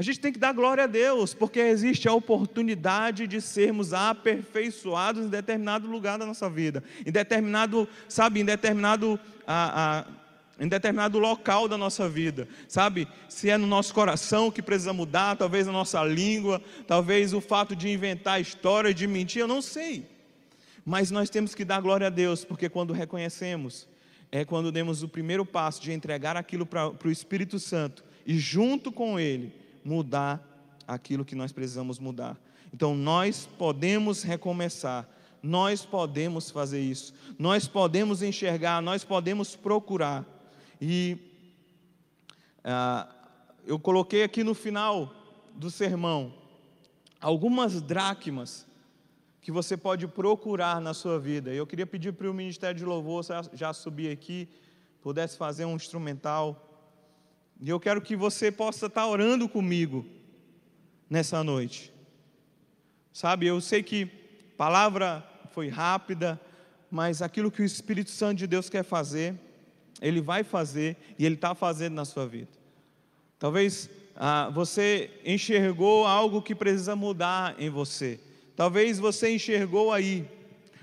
a 0.00 0.02
gente 0.02 0.18
tem 0.18 0.32
que 0.32 0.38
dar 0.38 0.54
glória 0.54 0.84
a 0.84 0.86
Deus, 0.86 1.34
porque 1.34 1.60
existe 1.60 2.08
a 2.08 2.14
oportunidade 2.14 3.26
de 3.26 3.38
sermos 3.38 3.92
aperfeiçoados 3.92 5.26
em 5.26 5.28
determinado 5.28 5.86
lugar 5.86 6.18
da 6.18 6.24
nossa 6.24 6.48
vida, 6.48 6.82
em 7.04 7.12
determinado, 7.12 7.86
sabe, 8.08 8.40
em 8.40 8.44
determinado, 8.46 9.20
a, 9.46 9.98
a, 9.98 10.64
em 10.64 10.66
determinado 10.66 11.18
local 11.18 11.68
da 11.68 11.76
nossa 11.76 12.08
vida, 12.08 12.48
sabe? 12.66 13.06
Se 13.28 13.50
é 13.50 13.58
no 13.58 13.66
nosso 13.66 13.92
coração 13.92 14.50
que 14.50 14.62
precisa 14.62 14.94
mudar, 14.94 15.36
talvez 15.36 15.68
a 15.68 15.72
nossa 15.72 16.02
língua, 16.02 16.62
talvez 16.86 17.34
o 17.34 17.40
fato 17.42 17.76
de 17.76 17.90
inventar 17.90 18.40
história, 18.40 18.94
de 18.94 19.06
mentir, 19.06 19.42
eu 19.42 19.46
não 19.46 19.60
sei. 19.60 20.06
Mas 20.82 21.10
nós 21.10 21.28
temos 21.28 21.54
que 21.54 21.62
dar 21.62 21.82
glória 21.82 22.06
a 22.06 22.10
Deus, 22.10 22.42
porque 22.42 22.70
quando 22.70 22.94
reconhecemos, 22.94 23.86
é 24.32 24.46
quando 24.46 24.72
demos 24.72 25.02
o 25.02 25.08
primeiro 25.08 25.44
passo 25.44 25.82
de 25.82 25.92
entregar 25.92 26.38
aquilo 26.38 26.64
para 26.64 26.88
o 26.88 27.10
Espírito 27.10 27.58
Santo 27.58 28.02
e 28.24 28.38
junto 28.38 28.90
com 28.90 29.20
Ele 29.20 29.60
mudar 29.84 30.46
aquilo 30.86 31.24
que 31.24 31.34
nós 31.34 31.52
precisamos 31.52 31.98
mudar. 31.98 32.36
Então 32.72 32.94
nós 32.94 33.48
podemos 33.58 34.22
recomeçar, 34.22 35.08
nós 35.42 35.84
podemos 35.84 36.50
fazer 36.50 36.80
isso, 36.80 37.14
nós 37.38 37.66
podemos 37.66 38.22
enxergar, 38.22 38.80
nós 38.80 39.04
podemos 39.04 39.56
procurar. 39.56 40.24
E 40.80 41.18
ah, 42.64 43.08
eu 43.66 43.78
coloquei 43.78 44.22
aqui 44.22 44.44
no 44.44 44.54
final 44.54 45.12
do 45.54 45.70
sermão 45.70 46.32
algumas 47.20 47.80
dracmas 47.82 48.66
que 49.40 49.50
você 49.50 49.76
pode 49.76 50.06
procurar 50.06 50.80
na 50.80 50.94
sua 50.94 51.18
vida. 51.18 51.50
Eu 51.50 51.66
queria 51.66 51.86
pedir 51.86 52.12
para 52.12 52.30
o 52.30 52.34
Ministério 52.34 52.78
de 52.78 52.84
Louvor 52.84 53.24
já 53.52 53.72
subir 53.72 54.10
aqui, 54.10 54.48
pudesse 55.02 55.36
fazer 55.36 55.64
um 55.64 55.76
instrumental. 55.76 56.69
E 57.62 57.68
eu 57.68 57.78
quero 57.78 58.00
que 58.00 58.16
você 58.16 58.50
possa 58.50 58.86
estar 58.86 59.06
orando 59.06 59.46
comigo 59.46 60.06
nessa 61.10 61.44
noite. 61.44 61.92
Sabe, 63.12 63.46
eu 63.46 63.60
sei 63.60 63.82
que 63.82 64.04
a 64.54 64.56
palavra 64.56 65.22
foi 65.52 65.68
rápida, 65.68 66.40
mas 66.90 67.20
aquilo 67.20 67.50
que 67.50 67.60
o 67.60 67.64
Espírito 67.64 68.10
Santo 68.10 68.38
de 68.38 68.46
Deus 68.46 68.70
quer 68.70 68.82
fazer, 68.82 69.34
Ele 70.00 70.22
vai 70.22 70.42
fazer 70.42 70.96
e 71.18 71.26
Ele 71.26 71.34
está 71.34 71.54
fazendo 71.54 71.94
na 71.94 72.06
sua 72.06 72.26
vida. 72.26 72.48
Talvez 73.38 73.90
ah, 74.16 74.48
você 74.48 75.10
enxergou 75.22 76.06
algo 76.06 76.40
que 76.40 76.54
precisa 76.54 76.96
mudar 76.96 77.54
em 77.58 77.68
você. 77.68 78.18
Talvez 78.56 78.98
você 78.98 79.34
enxergou 79.34 79.92
aí 79.92 80.26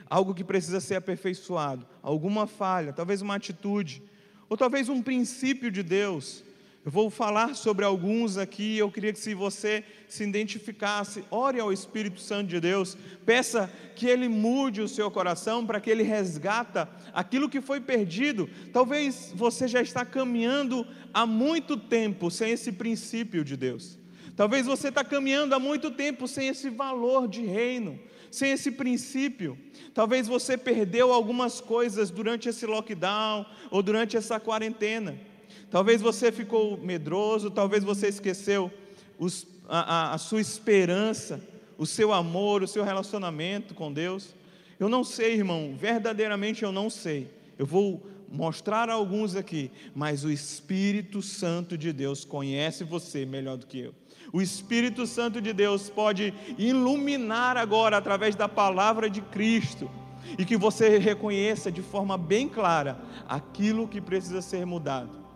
algo 0.08 0.36
que 0.36 0.44
precisa 0.44 0.80
ser 0.80 0.96
aperfeiçoado, 0.96 1.88
alguma 2.04 2.46
falha, 2.46 2.94
talvez 2.94 3.22
uma 3.22 3.36
atitude, 3.36 4.04
ou 4.48 4.56
talvez 4.56 4.90
um 4.90 5.02
princípio 5.02 5.72
de 5.72 5.82
Deus 5.82 6.44
Eu 6.88 6.92
vou 6.92 7.10
falar 7.10 7.54
sobre 7.54 7.84
alguns 7.84 8.38
aqui. 8.38 8.78
Eu 8.78 8.90
queria 8.90 9.12
que, 9.12 9.20
se 9.20 9.34
você 9.34 9.84
se 10.08 10.24
identificasse, 10.24 11.22
ore 11.30 11.60
ao 11.60 11.74
Espírito 11.74 12.22
Santo 12.22 12.48
de 12.48 12.62
Deus, 12.62 12.98
peça 13.26 13.70
que 13.94 14.08
ele 14.08 14.30
mude 14.30 14.80
o 14.80 14.88
seu 14.88 15.12
coração 15.12 15.66
para 15.66 15.82
que 15.82 15.90
ele 15.90 16.02
resgata 16.02 16.90
aquilo 17.14 17.50
que 17.50 17.60
foi 17.60 17.82
perdido. 17.82 18.50
Talvez 18.72 19.34
você 19.36 19.68
já 19.68 19.82
está 19.82 20.06
caminhando 20.06 20.88
há 21.14 21.26
muito 21.26 21.76
tempo 21.76 22.32
sem 22.32 22.52
esse 22.52 22.72
princípio 22.72 23.44
de 23.44 23.58
Deus. 23.58 24.00
Talvez 24.38 24.66
você 24.66 24.88
está 24.88 25.04
caminhando 25.04 25.54
há 25.54 25.60
muito 25.60 25.92
tempo 25.92 26.26
sem 26.26 26.48
esse 26.48 26.70
valor 26.70 27.28
de 27.28 27.42
reino, 27.42 28.00
sem 28.32 28.52
esse 28.52 28.72
princípio. 28.72 29.58
Talvez 29.94 30.26
você 30.26 30.58
perdeu 30.58 31.12
algumas 31.12 31.60
coisas 31.60 32.10
durante 32.10 32.48
esse 32.48 32.66
lockdown 32.66 33.46
ou 33.70 33.84
durante 33.84 34.16
essa 34.16 34.40
quarentena. 34.40 35.27
Talvez 35.70 36.02
você 36.02 36.32
ficou 36.32 36.78
medroso, 36.78 37.52
talvez 37.52 37.84
você 37.84 38.08
esqueceu 38.08 38.72
os, 39.20 39.46
a, 39.68 39.80
a, 39.80 40.14
a 40.14 40.18
sua 40.18 40.40
esperança, 40.40 41.42
o 41.78 41.86
seu 41.86 42.14
amor, 42.14 42.64
o 42.64 42.68
seu 42.68 42.84
relacionamento 42.84 43.74
com 43.74 43.92
Deus. 43.92 44.34
Eu 44.80 44.88
não 44.88 45.04
sei, 45.04 45.34
irmão, 45.34 45.76
verdadeiramente 45.78 46.64
eu 46.64 46.72
não 46.72 46.90
sei. 46.90 47.30
Eu 47.58 47.66
vou 47.66 48.06
mostrar 48.32 48.90
alguns 48.90 49.36
aqui, 49.36 49.72
mas 49.96 50.24
o 50.24 50.32
Espírito 50.32 51.22
Santo 51.22 51.78
de 51.78 51.92
Deus 51.92 52.24
conhece 52.24 52.84
você 52.84 53.26
melhor 53.26 53.58
do 53.58 53.68
que 53.68 53.80
eu. 53.80 53.94
O 54.32 54.42
Espírito 54.42 55.08
Santo 55.08 55.42
de 55.42 55.54
Deus 55.54 55.90
pode 55.90 56.34
iluminar 56.58 57.58
agora 57.58 57.98
através 57.98 58.36
da 58.36 58.50
palavra 58.50 59.10
de 59.10 59.22
Cristo 59.22 59.90
e 60.38 60.44
que 60.44 60.58
você 60.58 60.98
reconheça 60.98 61.72
de 61.72 61.82
forma 61.82 62.18
bem 62.18 62.50
clara 62.50 63.00
aquilo 63.28 63.88
que 63.88 64.02
precisa 64.02 64.42
ser 64.42 64.66
mudado. 64.66 65.27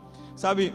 Sabe, 0.41 0.73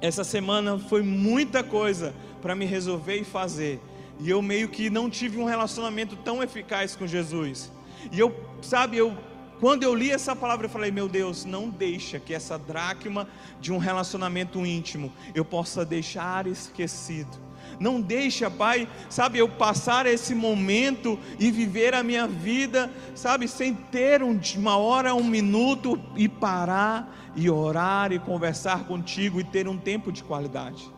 essa 0.00 0.22
semana 0.22 0.78
foi 0.78 1.02
muita 1.02 1.64
coisa 1.64 2.14
para 2.40 2.54
me 2.54 2.64
resolver 2.64 3.16
e 3.16 3.24
fazer. 3.24 3.80
E 4.20 4.30
eu 4.30 4.40
meio 4.40 4.68
que 4.68 4.88
não 4.88 5.10
tive 5.10 5.36
um 5.36 5.44
relacionamento 5.44 6.14
tão 6.14 6.40
eficaz 6.44 6.94
com 6.94 7.04
Jesus. 7.04 7.72
E 8.12 8.20
eu, 8.20 8.32
sabe, 8.62 8.96
eu 8.96 9.18
quando 9.58 9.82
eu 9.82 9.92
li 9.92 10.12
essa 10.12 10.36
palavra, 10.36 10.66
eu 10.66 10.70
falei: 10.70 10.92
Meu 10.92 11.08
Deus, 11.08 11.44
não 11.44 11.68
deixa 11.68 12.20
que 12.20 12.32
essa 12.32 12.56
dracma 12.56 13.26
de 13.60 13.72
um 13.72 13.78
relacionamento 13.78 14.64
íntimo 14.64 15.12
eu 15.34 15.44
possa 15.44 15.84
deixar 15.84 16.46
esquecido. 16.46 17.36
Não 17.80 18.00
deixa, 18.00 18.48
Pai, 18.48 18.88
sabe, 19.10 19.38
eu 19.38 19.48
passar 19.48 20.06
esse 20.06 20.36
momento 20.36 21.18
e 21.38 21.50
viver 21.50 21.94
a 21.94 22.02
minha 22.04 22.28
vida, 22.28 22.92
sabe, 23.14 23.48
sem 23.48 23.74
ter 23.74 24.22
uma 24.22 24.76
hora, 24.76 25.14
um 25.16 25.24
minuto 25.24 26.00
e 26.16 26.28
parar 26.28 27.27
e 27.38 27.48
orar 27.48 28.12
e 28.12 28.18
conversar 28.18 28.84
contigo 28.84 29.40
e 29.40 29.44
ter 29.44 29.68
um 29.68 29.78
tempo 29.78 30.10
de 30.10 30.24
qualidade. 30.24 30.90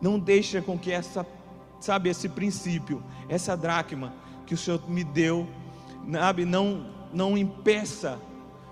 Não 0.00 0.18
deixa 0.18 0.62
com 0.62 0.78
que 0.78 0.90
essa, 0.90 1.26
sabe, 1.78 2.08
esse 2.08 2.28
princípio, 2.28 3.02
essa 3.28 3.56
dracma 3.56 4.14
que 4.46 4.54
o 4.54 4.56
Senhor 4.56 4.80
me 4.88 5.04
deu, 5.04 5.46
sabe, 6.12 6.44
não, 6.44 6.86
não 7.12 7.36
impeça, 7.36 8.18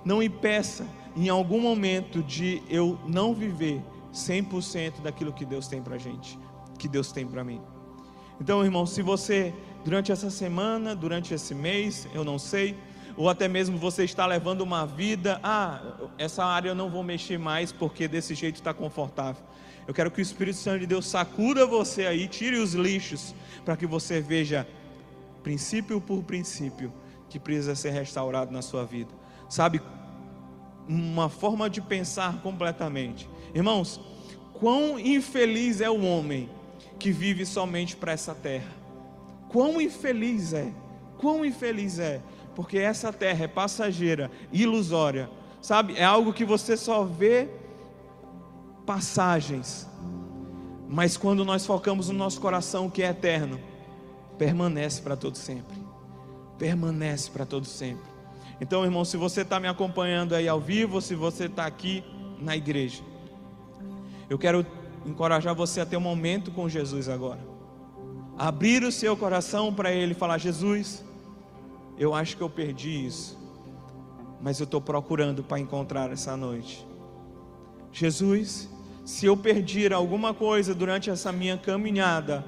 não 0.05 0.22
impeça 0.22 0.86
em 1.14 1.28
algum 1.28 1.61
momento 1.61 2.22
de 2.22 2.62
eu 2.68 2.99
não 3.07 3.34
viver 3.34 3.82
100% 4.12 5.03
daquilo 5.03 5.32
que 5.32 5.45
Deus 5.45 5.68
tem 5.68 5.82
para 5.82 5.99
gente 5.99 6.39
que 6.78 6.89
Deus 6.89 7.12
tem 7.12 7.26
para 7.26 7.45
mim. 7.45 7.61
Então, 8.41 8.64
irmão, 8.64 8.86
se 8.86 9.03
você, 9.03 9.53
durante 9.84 10.12
essa 10.12 10.30
semana, 10.30 10.95
durante 10.95 11.34
esse 11.34 11.55
mês, 11.55 12.09
eu 12.14 12.24
não 12.24 12.39
sei, 12.39 12.76
ou 13.18 13.28
até 13.28 13.48
mesmo 13.48 13.76
você 13.76 14.04
está 14.04 14.24
levando 14.24 14.60
uma 14.60 14.86
vida, 14.86 15.40
ah, 15.42 15.82
essa 16.16 16.44
área 16.44 16.68
eu 16.68 16.74
não 16.74 16.88
vou 16.88 17.02
mexer 17.02 17.36
mais 17.36 17.72
porque 17.72 18.06
desse 18.06 18.32
jeito 18.32 18.54
está 18.54 18.72
confortável. 18.72 19.42
Eu 19.88 19.92
quero 19.92 20.08
que 20.08 20.20
o 20.20 20.22
Espírito 20.22 20.56
Santo 20.56 20.78
de 20.78 20.86
Deus 20.86 21.04
sacuda 21.04 21.66
você 21.66 22.06
aí, 22.06 22.28
tire 22.28 22.58
os 22.58 22.74
lixos, 22.74 23.34
para 23.64 23.76
que 23.76 23.86
você 23.86 24.20
veja, 24.20 24.68
princípio 25.42 26.00
por 26.00 26.22
princípio, 26.22 26.92
que 27.28 27.40
precisa 27.40 27.74
ser 27.74 27.90
restaurado 27.90 28.52
na 28.52 28.62
sua 28.62 28.84
vida. 28.84 29.10
Sabe, 29.48 29.82
uma 30.86 31.28
forma 31.28 31.68
de 31.68 31.80
pensar 31.80 32.40
completamente. 32.40 33.28
Irmãos, 33.52 34.00
quão 34.52 34.96
infeliz 34.96 35.80
é 35.80 35.90
o 35.90 36.02
homem 36.02 36.48
que 37.00 37.10
vive 37.10 37.44
somente 37.44 37.96
para 37.96 38.12
essa 38.12 38.32
terra. 38.32 38.70
Quão 39.48 39.80
infeliz 39.80 40.52
é, 40.52 40.72
quão 41.18 41.44
infeliz 41.44 41.98
é, 41.98 42.22
porque 42.59 42.76
essa 42.76 43.12
terra 43.12 43.44
é 43.44 43.46
passageira, 43.46 44.32
ilusória, 44.52 45.30
sabe? 45.62 45.96
É 45.96 46.02
algo 46.02 46.32
que 46.32 46.44
você 46.44 46.76
só 46.76 47.04
vê 47.04 47.48
passagens, 48.84 49.88
mas 50.88 51.16
quando 51.16 51.44
nós 51.44 51.64
focamos 51.64 52.09
no 52.09 52.18
nosso 52.18 52.40
coração 52.40 52.90
que 52.90 53.00
é 53.00 53.11
eterno, 53.11 53.61
permanece 54.36 55.00
para 55.00 55.14
todo 55.14 55.36
sempre, 55.36 55.76
permanece 56.59 57.30
para 57.30 57.46
todo 57.46 57.64
sempre. 57.64 58.11
Então, 58.61 58.84
irmão, 58.84 59.04
se 59.04 59.16
você 59.16 59.42
está 59.42 59.61
me 59.61 59.68
acompanhando 59.68 60.34
aí 60.34 60.48
ao 60.48 60.59
vivo, 60.59 61.00
se 61.00 61.14
você 61.14 61.44
está 61.44 61.64
aqui 61.64 62.02
na 62.40 62.56
igreja, 62.56 63.04
eu 64.28 64.36
quero 64.36 64.66
encorajar 65.06 65.54
você 65.54 65.80
a 65.80 65.86
ter 65.86 65.96
um 65.96 66.00
momento 66.00 66.50
com 66.50 66.68
Jesus 66.68 67.09
agora. 67.09 67.46
Abrir 68.36 68.82
o 68.82 68.90
seu 68.90 69.16
coração 69.16 69.72
para 69.72 69.92
Ele 69.92 70.12
falar: 70.12 70.38
Jesus, 70.38 71.04
eu 71.99 72.14
acho 72.14 72.36
que 72.36 72.42
eu 72.42 72.51
perdi 72.51 73.07
isso, 73.07 73.38
mas 74.40 74.61
eu 74.61 74.64
estou 74.64 74.80
procurando 74.80 75.42
para 75.42 75.59
encontrar 75.59 76.11
essa 76.12 76.36
noite. 76.36 76.86
Jesus, 77.92 78.68
se 79.05 79.26
eu 79.26 79.36
perder 79.36 79.92
alguma 79.92 80.32
coisa 80.32 80.74
durante 80.74 81.11
essa 81.11 81.32
minha 81.32 81.57
caminhada, 81.57 82.44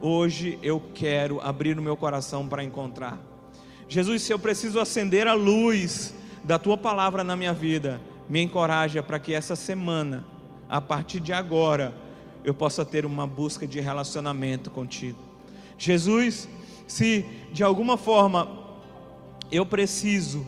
hoje 0.00 0.58
eu 0.62 0.82
quero 0.94 1.40
abrir 1.40 1.78
o 1.78 1.82
meu 1.82 1.96
coração 1.96 2.46
para 2.46 2.62
encontrar. 2.62 3.18
Jesus, 3.88 4.22
se 4.22 4.32
eu 4.32 4.38
preciso 4.38 4.78
acender 4.78 5.26
a 5.26 5.34
luz 5.34 6.14
da 6.42 6.58
tua 6.58 6.76
palavra 6.76 7.24
na 7.24 7.36
minha 7.36 7.52
vida, 7.52 8.00
me 8.28 8.40
encoraja 8.40 9.02
para 9.02 9.18
que 9.18 9.34
essa 9.34 9.56
semana 9.56 10.24
a 10.68 10.80
partir 10.80 11.20
de 11.20 11.32
agora, 11.32 11.94
eu 12.42 12.52
possa 12.52 12.84
ter 12.84 13.06
uma 13.06 13.26
busca 13.26 13.66
de 13.66 13.80
relacionamento 13.80 14.70
contigo. 14.70 15.18
Jesus, 15.78 16.48
se 16.86 17.24
de 17.52 17.62
alguma 17.62 17.96
forma 17.96 18.63
eu 19.50 19.64
preciso 19.64 20.46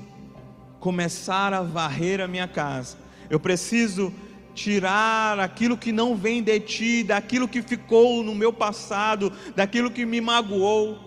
começar 0.80 1.52
a 1.52 1.62
varrer 1.62 2.20
a 2.20 2.28
minha 2.28 2.48
casa, 2.48 2.96
eu 3.28 3.40
preciso 3.40 4.12
tirar 4.54 5.38
aquilo 5.38 5.76
que 5.76 5.92
não 5.92 6.16
vem 6.16 6.42
de 6.42 6.58
ti, 6.58 7.04
daquilo 7.04 7.46
que 7.46 7.60
ficou 7.60 8.22
no 8.22 8.34
meu 8.34 8.52
passado, 8.52 9.30
daquilo 9.54 9.90
que 9.90 10.06
me 10.06 10.20
magoou. 10.20 10.98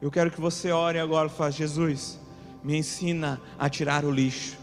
Eu 0.00 0.10
quero 0.10 0.30
que 0.30 0.40
você 0.40 0.70
ore 0.70 0.98
agora 0.98 1.28
e 1.28 1.30
fale: 1.30 1.52
Jesus, 1.52 2.20
me 2.62 2.76
ensina 2.76 3.40
a 3.58 3.68
tirar 3.68 4.04
o 4.04 4.10
lixo. 4.10 4.56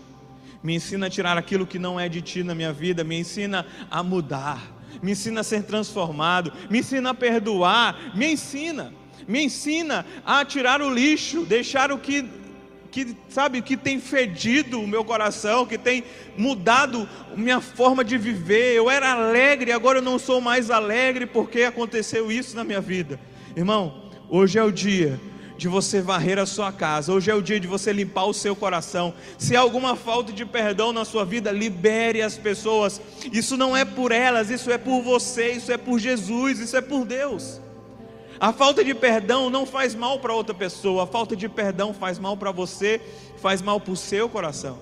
Me 0.63 0.75
ensina 0.75 1.07
a 1.07 1.09
tirar 1.09 1.37
aquilo 1.37 1.67
que 1.67 1.79
não 1.79 1.99
é 1.99 2.07
de 2.07 2.21
ti 2.21 2.43
na 2.43 2.53
minha 2.55 2.71
vida, 2.71 3.03
me 3.03 3.19
ensina 3.19 3.65
a 3.89 4.03
mudar, 4.03 4.61
me 5.01 5.11
ensina 5.11 5.41
a 5.41 5.43
ser 5.43 5.63
transformado, 5.63 6.53
me 6.69 6.79
ensina 6.79 7.09
a 7.09 7.13
perdoar, 7.13 8.15
me 8.15 8.33
ensina, 8.33 8.93
me 9.27 9.43
ensina 9.43 10.05
a 10.25 10.43
tirar 10.45 10.81
o 10.81 10.89
lixo, 10.89 11.43
deixar 11.43 11.91
o 11.91 11.97
que 11.97 12.25
que 12.91 13.15
sabe 13.29 13.61
que 13.61 13.77
tem 13.77 13.99
fedido 13.99 14.81
o 14.81 14.87
meu 14.87 15.03
coração, 15.03 15.65
que 15.65 15.77
tem 15.77 16.03
mudado 16.37 17.07
minha 17.37 17.61
forma 17.61 18.03
de 18.03 18.17
viver. 18.17 18.75
Eu 18.75 18.89
era 18.89 19.13
alegre, 19.13 19.71
agora 19.71 19.99
eu 19.99 20.01
não 20.01 20.19
sou 20.19 20.41
mais 20.41 20.69
alegre 20.69 21.25
porque 21.25 21.63
aconteceu 21.63 22.29
isso 22.29 22.55
na 22.55 22.65
minha 22.65 22.81
vida. 22.81 23.17
Irmão, 23.55 24.11
hoje 24.29 24.59
é 24.59 24.63
o 24.63 24.71
dia 24.71 25.19
de 25.57 25.67
você 25.67 26.01
varrer 26.01 26.37
a 26.37 26.45
sua 26.45 26.71
casa. 26.71 27.13
Hoje 27.13 27.31
é 27.31 27.35
o 27.35 27.41
dia 27.41 27.59
de 27.59 27.67
você 27.67 27.93
limpar 27.93 28.25
o 28.25 28.33
seu 28.33 28.55
coração. 28.55 29.13
Se 29.37 29.55
há 29.55 29.61
alguma 29.61 29.95
falta 29.95 30.33
de 30.33 30.45
perdão 30.45 30.91
na 30.91 31.05
sua 31.05 31.23
vida, 31.23 31.51
libere 31.51 32.21
as 32.21 32.37
pessoas. 32.37 32.99
Isso 33.31 33.55
não 33.55 33.77
é 33.77 33.85
por 33.85 34.11
elas, 34.11 34.49
isso 34.49 34.71
é 34.71 34.77
por 34.77 35.01
você, 35.01 35.51
isso 35.51 35.71
é 35.71 35.77
por 35.77 35.99
Jesus, 35.99 36.59
isso 36.59 36.75
é 36.75 36.81
por 36.81 37.05
Deus. 37.05 37.61
A 38.41 38.51
falta 38.51 38.83
de 38.83 38.95
perdão 38.95 39.51
não 39.51 39.67
faz 39.67 39.93
mal 39.93 40.17
para 40.17 40.33
outra 40.33 40.55
pessoa, 40.55 41.03
a 41.03 41.05
falta 41.05 41.35
de 41.35 41.47
perdão 41.47 41.93
faz 41.93 42.17
mal 42.17 42.35
para 42.35 42.51
você, 42.51 42.99
faz 43.37 43.61
mal 43.61 43.79
para 43.79 43.93
o 43.93 43.95
seu 43.95 44.27
coração. 44.27 44.79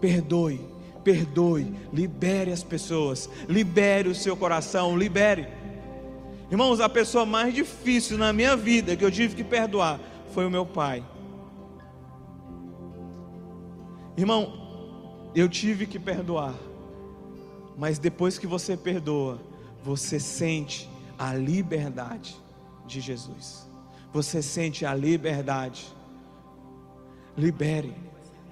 Perdoe, 0.00 0.60
perdoe, 1.02 1.74
libere 1.92 2.52
as 2.52 2.62
pessoas, 2.62 3.28
libere 3.48 4.08
o 4.08 4.14
seu 4.14 4.36
coração, 4.36 4.96
libere. 4.96 5.48
Irmãos, 6.52 6.78
a 6.78 6.88
pessoa 6.88 7.26
mais 7.26 7.52
difícil 7.52 8.16
na 8.16 8.32
minha 8.32 8.54
vida 8.54 8.94
que 8.94 9.04
eu 9.04 9.10
tive 9.10 9.34
que 9.34 9.42
perdoar 9.42 9.98
foi 10.32 10.46
o 10.46 10.50
meu 10.50 10.64
pai. 10.64 11.04
Irmão, 14.16 14.52
eu 15.34 15.48
tive 15.48 15.84
que 15.88 15.98
perdoar, 15.98 16.54
mas 17.76 17.98
depois 17.98 18.38
que 18.38 18.46
você 18.46 18.76
perdoa, 18.76 19.40
você 19.82 20.20
sente 20.20 20.91
a 21.18 21.34
liberdade 21.34 22.36
de 22.86 23.00
Jesus. 23.00 23.70
Você 24.12 24.42
sente 24.42 24.84
a 24.84 24.94
liberdade. 24.94 25.86
Libere, 27.36 27.94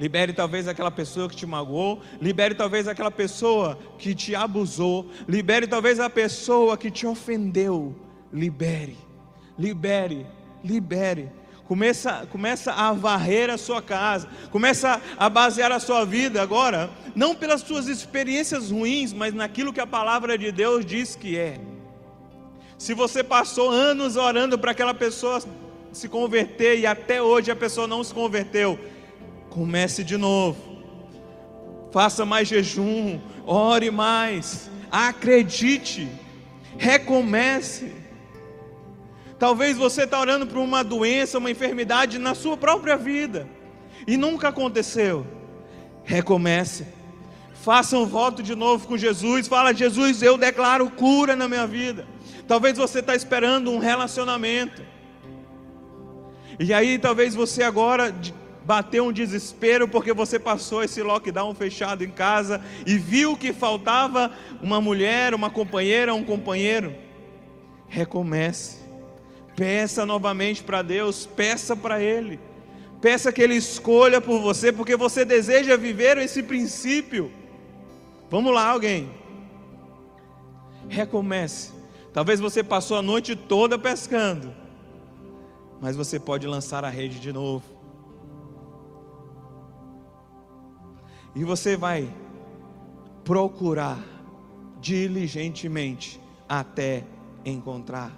Libere 0.01 0.33
talvez 0.33 0.67
aquela 0.67 0.91
pessoa 0.91 1.29
que 1.29 1.37
te 1.37 1.45
magoou, 1.45 2.01
libere 2.23 2.55
talvez 2.55 2.89
aquela 2.89 3.11
pessoa 3.11 3.79
que 3.99 4.15
te 4.15 4.35
abusou, 4.35 5.11
libere 5.29 5.67
talvez 5.67 6.01
a 6.01 6.09
pessoa 6.09 6.79
que 6.79 6.91
te 6.91 7.07
ofendeu. 7.07 7.95
Libere, 8.33 8.97
libere, 9.59 10.27
libere. 10.65 11.31
Começa, 11.67 12.27
começa 12.33 12.73
a 12.73 12.93
varrer 12.93 13.51
a 13.51 13.59
sua 13.59 13.83
casa, 13.83 14.27
começa 14.51 15.01
a 15.19 15.29
basear 15.29 15.71
a 15.71 15.79
sua 15.79 16.07
vida 16.07 16.41
agora, 16.41 16.91
não 17.15 17.35
pelas 17.35 17.61
suas 17.61 17.87
experiências 17.87 18.71
ruins, 18.71 19.13
mas 19.13 19.35
naquilo 19.35 19.73
que 19.73 19.81
a 19.81 19.87
palavra 19.87 20.39
de 20.39 20.51
Deus 20.51 20.85
diz 20.85 21.15
que 21.15 21.37
é. 21.37 21.61
Se 22.81 22.95
você 22.95 23.23
passou 23.23 23.69
anos 23.69 24.17
orando 24.17 24.59
para 24.59 24.71
aquela 24.71 24.95
pessoa 24.95 25.43
se 25.93 26.09
converter 26.09 26.79
e 26.79 26.87
até 26.87 27.21
hoje 27.21 27.51
a 27.51 27.57
pessoa 27.57 27.87
não 27.87 28.03
se 28.03 28.15
converteu, 28.15 28.79
Comece 29.51 30.05
de 30.05 30.17
novo. 30.17 30.57
Faça 31.91 32.25
mais 32.25 32.47
jejum, 32.47 33.19
ore 33.45 33.91
mais, 33.91 34.71
acredite, 34.93 36.09
recomece. 36.79 37.93
Talvez 39.41 39.77
você 39.77 40.05
está 40.05 40.21
orando 40.21 40.47
por 40.47 40.59
uma 40.59 40.85
doença, 40.85 41.39
uma 41.39 41.51
enfermidade 41.51 42.17
na 42.17 42.33
sua 42.33 42.57
própria 42.57 42.97
vida 42.97 43.49
e 44.07 44.17
nunca 44.17 44.49
aconteceu. 44.49 45.27
Recomece. 46.05 46.87
Faça 47.55 47.99
um 47.99 48.07
voto 48.07 48.43
de 48.43 48.55
novo 48.55 48.87
com 48.87 48.97
Jesus. 48.97 49.49
Fala, 49.49 49.75
Jesus, 49.75 50.23
eu 50.23 50.39
declaro 50.39 50.89
cura 50.91 51.35
na 51.35 51.49
minha 51.49 51.67
vida. 51.67 52.07
Talvez 52.51 52.77
você 52.77 52.99
está 52.99 53.15
esperando 53.15 53.71
um 53.71 53.79
relacionamento. 53.79 54.83
E 56.59 56.75
aí, 56.75 56.99
talvez 56.99 57.33
você 57.33 57.63
agora, 57.63 58.13
bateu 58.65 59.05
um 59.05 59.13
desespero 59.13 59.87
porque 59.87 60.13
você 60.13 60.37
passou 60.37 60.83
esse 60.83 61.01
lockdown 61.01 61.55
fechado 61.55 62.03
em 62.03 62.11
casa 62.11 62.61
e 62.85 62.99
viu 62.99 63.37
que 63.37 63.53
faltava 63.53 64.33
uma 64.61 64.81
mulher, 64.81 65.33
uma 65.33 65.49
companheira, 65.49 66.13
um 66.13 66.25
companheiro. 66.25 66.93
Recomece. 67.87 68.79
Peça 69.55 70.05
novamente 70.05 70.65
para 70.65 70.83
Deus, 70.83 71.27
peça 71.27 71.77
para 71.77 72.03
Ele. 72.03 72.41
Peça 73.01 73.31
que 73.31 73.43
Ele 73.43 73.55
escolha 73.55 74.21
por 74.21 74.41
você, 74.41 74.73
porque 74.73 74.97
você 74.97 75.25
deseja 75.25 75.77
viver 75.77 76.19
esse 76.19 76.43
princípio. 76.43 77.31
Vamos 78.29 78.53
lá, 78.53 78.71
alguém. 78.71 79.09
Recomece. 80.89 81.79
Talvez 82.13 82.41
você 82.41 82.63
passou 82.63 82.97
a 82.97 83.03
noite 83.03 83.37
toda 83.37 83.79
pescando, 83.79 84.53
mas 85.81 85.97
você 85.97 86.19
pode 86.19 86.47
lançar 86.47 86.85
a 86.85 86.89
rede 86.89 87.21
de 87.21 87.33
novo 87.33 87.81
E 91.35 91.45
você 91.45 91.77
vai 91.77 92.09
procurar 93.25 93.99
diligentemente 94.81 96.21
até 96.49 97.05
encontrar. 97.45 98.11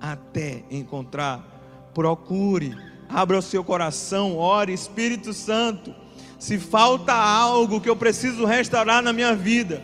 Até 0.00 0.64
encontrar. 0.70 1.90
Procure, 1.94 2.76
abra 3.08 3.38
o 3.38 3.42
seu 3.42 3.62
coração, 3.62 4.36
ore, 4.36 4.72
Espírito 4.72 5.32
Santo. 5.32 5.94
Se 6.38 6.58
falta 6.58 7.12
algo 7.12 7.80
que 7.80 7.88
eu 7.88 7.96
preciso 7.96 8.44
restaurar 8.46 9.02
na 9.02 9.12
minha 9.12 9.34
vida, 9.34 9.82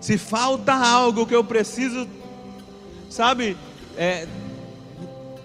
se 0.00 0.18
falta 0.18 0.74
algo 0.74 1.26
que 1.26 1.34
eu 1.34 1.42
preciso, 1.42 2.06
sabe, 3.14 3.56
é, 3.96 4.26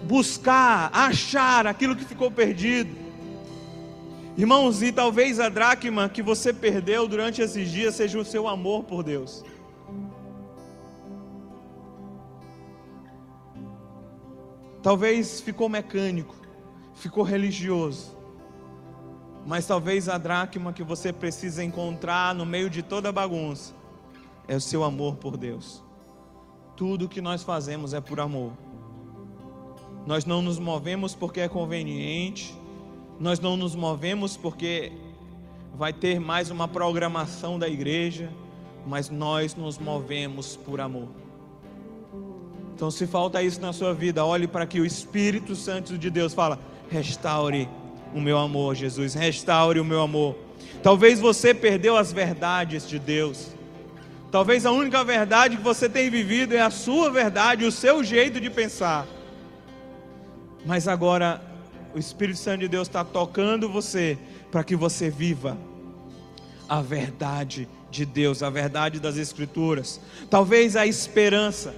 buscar, 0.02 0.90
achar 0.92 1.66
aquilo 1.66 1.94
que 1.94 2.04
ficou 2.04 2.30
perdido, 2.30 3.00
Irmãos, 4.40 4.80
e 4.80 4.90
talvez 4.90 5.38
a 5.38 5.50
dracma 5.50 6.08
que 6.08 6.22
você 6.22 6.50
perdeu 6.50 7.06
durante 7.06 7.42
esses 7.42 7.70
dias 7.70 7.94
seja 7.94 8.18
o 8.18 8.24
seu 8.24 8.48
amor 8.48 8.84
por 8.84 9.02
Deus. 9.02 9.44
Talvez 14.82 15.42
ficou 15.42 15.68
mecânico, 15.68 16.34
ficou 16.94 17.22
religioso. 17.22 18.16
Mas 19.44 19.66
talvez 19.66 20.08
a 20.08 20.16
dracma 20.16 20.72
que 20.72 20.82
você 20.82 21.12
precisa 21.12 21.62
encontrar 21.62 22.34
no 22.34 22.46
meio 22.46 22.70
de 22.70 22.82
toda 22.82 23.10
a 23.10 23.12
bagunça 23.12 23.74
é 24.48 24.56
o 24.56 24.60
seu 24.60 24.82
amor 24.84 25.16
por 25.16 25.36
Deus. 25.36 25.82
Tudo 26.80 27.10
que 27.10 27.20
nós 27.20 27.42
fazemos 27.42 27.92
é 27.92 28.00
por 28.00 28.18
amor. 28.20 28.52
Nós 30.06 30.24
não 30.24 30.40
nos 30.40 30.58
movemos 30.58 31.14
porque 31.14 31.40
é 31.40 31.46
conveniente, 31.46 32.54
nós 33.18 33.38
não 33.38 33.54
nos 33.54 33.74
movemos 33.74 34.34
porque 34.34 34.90
vai 35.74 35.92
ter 35.92 36.18
mais 36.18 36.50
uma 36.50 36.66
programação 36.66 37.58
da 37.58 37.68
igreja, 37.68 38.30
mas 38.86 39.10
nós 39.10 39.54
nos 39.54 39.78
movemos 39.78 40.56
por 40.56 40.80
amor. 40.80 41.08
Então, 42.74 42.90
se 42.90 43.06
falta 43.06 43.42
isso 43.42 43.60
na 43.60 43.74
sua 43.74 43.92
vida, 43.92 44.24
olhe 44.24 44.46
para 44.48 44.64
que 44.64 44.80
o 44.80 44.86
Espírito 44.86 45.54
Santo 45.54 45.98
de 45.98 46.08
Deus 46.08 46.32
fala: 46.32 46.58
restaure 46.90 47.68
o 48.14 48.20
meu 48.22 48.38
amor, 48.38 48.74
Jesus, 48.74 49.12
restaure 49.12 49.78
o 49.78 49.84
meu 49.84 50.00
amor. 50.00 50.34
Talvez 50.82 51.20
você 51.20 51.52
perdeu 51.52 51.94
as 51.94 52.10
verdades 52.10 52.88
de 52.88 52.98
Deus. 52.98 53.59
Talvez 54.30 54.64
a 54.64 54.70
única 54.70 55.02
verdade 55.02 55.56
que 55.56 55.62
você 55.62 55.88
tem 55.88 56.08
vivido 56.08 56.54
é 56.54 56.60
a 56.60 56.70
sua 56.70 57.10
verdade, 57.10 57.64
o 57.64 57.72
seu 57.72 58.04
jeito 58.04 58.40
de 58.40 58.48
pensar. 58.48 59.06
Mas 60.64 60.86
agora 60.86 61.42
o 61.92 61.98
Espírito 61.98 62.38
Santo 62.38 62.60
de 62.60 62.68
Deus 62.68 62.86
está 62.86 63.04
tocando 63.04 63.68
você 63.68 64.16
para 64.50 64.62
que 64.62 64.76
você 64.76 65.10
viva 65.10 65.58
a 66.68 66.80
verdade 66.80 67.68
de 67.90 68.04
Deus, 68.04 68.42
a 68.42 68.50
verdade 68.50 69.00
das 69.00 69.16
Escrituras. 69.16 70.00
Talvez 70.30 70.76
a 70.76 70.86
esperança. 70.86 71.74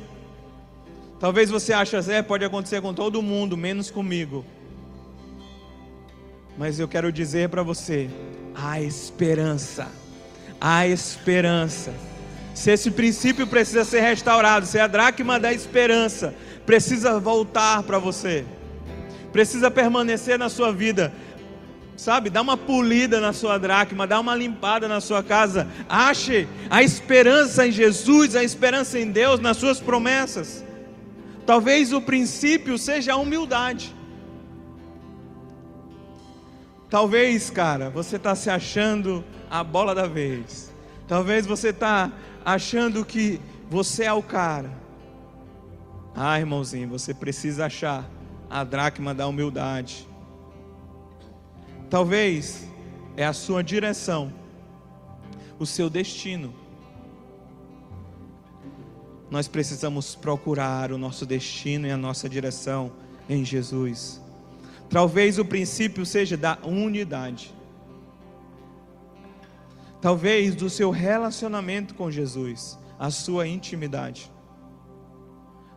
Talvez 1.19 1.49
você 1.49 1.73
ache, 1.73 1.99
Zé, 2.03 2.21
pode 2.21 2.45
acontecer 2.45 2.83
com 2.83 2.93
todo 2.93 3.23
mundo, 3.23 3.57
menos 3.57 3.91
comigo. 3.91 4.45
Mas 6.59 6.79
eu 6.79 6.87
quero 6.87 7.11
dizer 7.11 7.49
para 7.49 7.63
você: 7.63 8.11
a 8.55 8.81
esperança, 8.81 9.89
a 10.61 10.87
esperança. 10.87 12.12
Se 12.55 12.71
esse 12.71 12.91
princípio 12.91 13.47
precisa 13.47 13.85
ser 13.85 14.01
restaurado, 14.01 14.67
se 14.67 14.79
a 14.79 14.87
dracma 14.87 15.41
da 15.41 15.53
esperança 15.53 16.35
precisa 16.67 17.19
voltar 17.19 17.83
para 17.83 17.99
você 17.99 18.45
precisa 19.33 19.71
permanecer 19.71 20.39
na 20.39 20.49
sua 20.49 20.71
vida. 20.71 21.13
Sabe, 21.97 22.31
dá 22.31 22.43
uma 22.43 22.57
polida 22.57 23.21
na 23.21 23.33
sua 23.33 23.59
dracma, 23.59 24.07
dá 24.07 24.21
uma 24.21 24.35
limpada 24.35 24.87
na 24.87 25.01
sua 25.01 25.23
casa. 25.23 25.69
Ache 25.89 26.47
a 26.69 26.83
esperança 26.83 27.67
em 27.67 27.73
Jesus, 27.73 28.37
a 28.37 28.45
esperança 28.45 28.99
em 28.99 29.11
Deus, 29.11 29.41
nas 29.41 29.57
suas 29.57 29.81
promessas. 29.81 30.65
Talvez 31.47 31.93
o 31.93 32.01
princípio 32.01 32.77
seja 32.79 33.15
a 33.15 33.17
humildade. 33.17 33.95
Talvez, 36.91 37.51
cara, 37.51 37.89
você 37.89 38.17
está 38.17 38.35
se 38.35 38.51
achando 38.51 39.25
a 39.51 39.65
bola 39.65 39.95
da 39.95 40.07
vez. 40.07 40.72
Talvez 41.07 41.47
você 41.47 41.69
está 41.69 42.13
achando 42.45 43.05
que 43.05 43.41
você 43.69 44.05
é 44.05 44.13
o 44.13 44.23
cara. 44.23 44.71
Ah, 46.15 46.39
irmãozinho, 46.39 46.89
você 46.89 47.15
precisa 47.15 47.67
achar 47.67 48.09
a 48.49 48.65
dracma 48.65 49.15
da 49.15 49.27
humildade. 49.27 50.07
Talvez 51.89 52.67
é 53.17 53.25
a 53.25 53.33
sua 53.33 53.63
direção, 53.63 54.33
o 55.59 55.67
seu 55.67 55.89
destino. 55.89 56.55
Nós 59.31 59.49
precisamos 59.49 60.15
procurar 60.15 60.93
o 60.93 60.99
nosso 60.99 61.25
destino 61.25 61.87
e 61.87 61.91
a 61.91 61.97
nossa 61.97 62.29
direção 62.29 62.93
em 63.29 63.45
Jesus. 63.45 64.21
Talvez 64.91 65.39
o 65.39 65.45
princípio 65.45 66.05
seja 66.05 66.37
da 66.37 66.59
unidade. 66.63 67.55
Talvez 70.03 70.57
do 70.57 70.69
seu 70.69 70.91
relacionamento 70.91 71.95
com 71.95 72.11
Jesus, 72.11 72.77
a 72.99 73.09
sua 73.09 73.47
intimidade. 73.47 74.33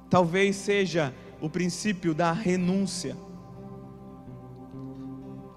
Talvez 0.09 0.55
seja 0.55 1.13
o 1.39 1.47
princípio 1.47 2.11
da 2.11 2.31
renúncia. 2.31 3.15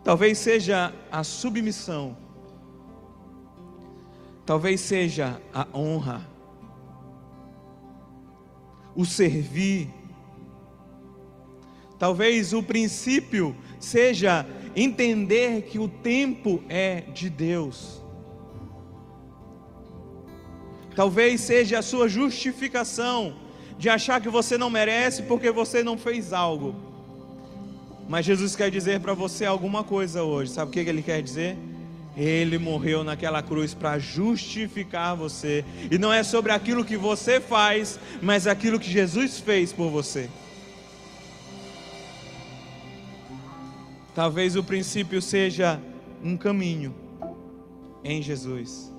Talvez 0.05 0.37
seja 0.37 0.95
a 1.11 1.25
submissão. 1.25 2.14
Talvez 4.45 4.83
seja 4.83 5.41
a 5.55 5.66
honra. 5.75 6.29
O 8.95 9.07
servir. 9.07 9.89
Talvez 11.99 12.53
o 12.53 12.62
princípio 12.62 13.57
seja 13.81 14.45
entender 14.77 15.62
que 15.62 15.79
o 15.79 15.89
tempo 15.89 16.62
é 16.69 17.01
de 17.01 17.31
Deus. 17.31 17.98
Talvez 20.95 21.41
seja 21.41 21.78
a 21.78 21.82
sua 21.82 22.09
justificação 22.09 23.34
de 23.78 23.89
achar 23.89 24.20
que 24.20 24.28
você 24.28 24.59
não 24.59 24.68
merece 24.68 25.22
porque 25.22 25.51
você 25.51 25.82
não 25.82 25.97
fez 25.97 26.32
algo. 26.32 26.74
Mas 28.09 28.24
Jesus 28.24 28.57
quer 28.57 28.70
dizer 28.70 29.01
para 29.01 29.14
você 29.14 29.45
alguma 29.45 29.84
coisa 29.84 30.24
hoje. 30.24 30.51
Sabe 30.51 30.70
o 30.70 30.72
que 30.72 30.80
ele 30.80 31.03
quer 31.03 31.22
dizer? 31.22 31.57
Ele 32.16 32.59
morreu 32.59 33.05
naquela 33.05 33.43
cruz 33.43 33.74
para 33.74 33.99
justificar 33.99 35.14
você. 35.14 35.64
E 35.91 35.99
não 35.99 36.12
é 36.12 36.24
sobre 36.24 36.51
aquilo 36.51 36.84
que 36.84 36.97
você 36.97 37.41
faz, 37.41 38.01
mas 38.20 38.47
aquilo 38.47 38.80
que 38.80 38.91
Jesus 38.91 39.39
fez 39.39 39.72
por 39.72 39.91
você. 39.91 40.28
Talvez 44.14 44.57
o 44.57 44.64
princípio 44.64 45.22
seja 45.22 45.80
um 46.24 46.36
caminho 46.36 46.93
em 48.03 48.20
Jesus. 48.20 48.93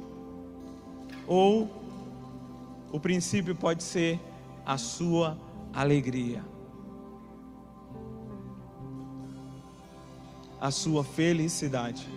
Ou 1.28 1.70
o 2.92 3.00
princípio 3.00 3.56
pode 3.56 3.84
ser 3.84 4.20
a 4.66 4.78
sua 4.78 5.38
alegria. 5.74 6.44
A 10.60 10.72
sua 10.72 11.04
felicidade. 11.04 12.08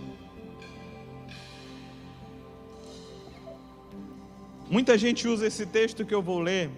Muita 4.68 4.96
gente 4.96 5.28
usa 5.28 5.46
esse 5.46 5.66
texto 5.66 6.04
que 6.04 6.14
eu 6.14 6.22
vou 6.22 6.40
ler 6.40 6.70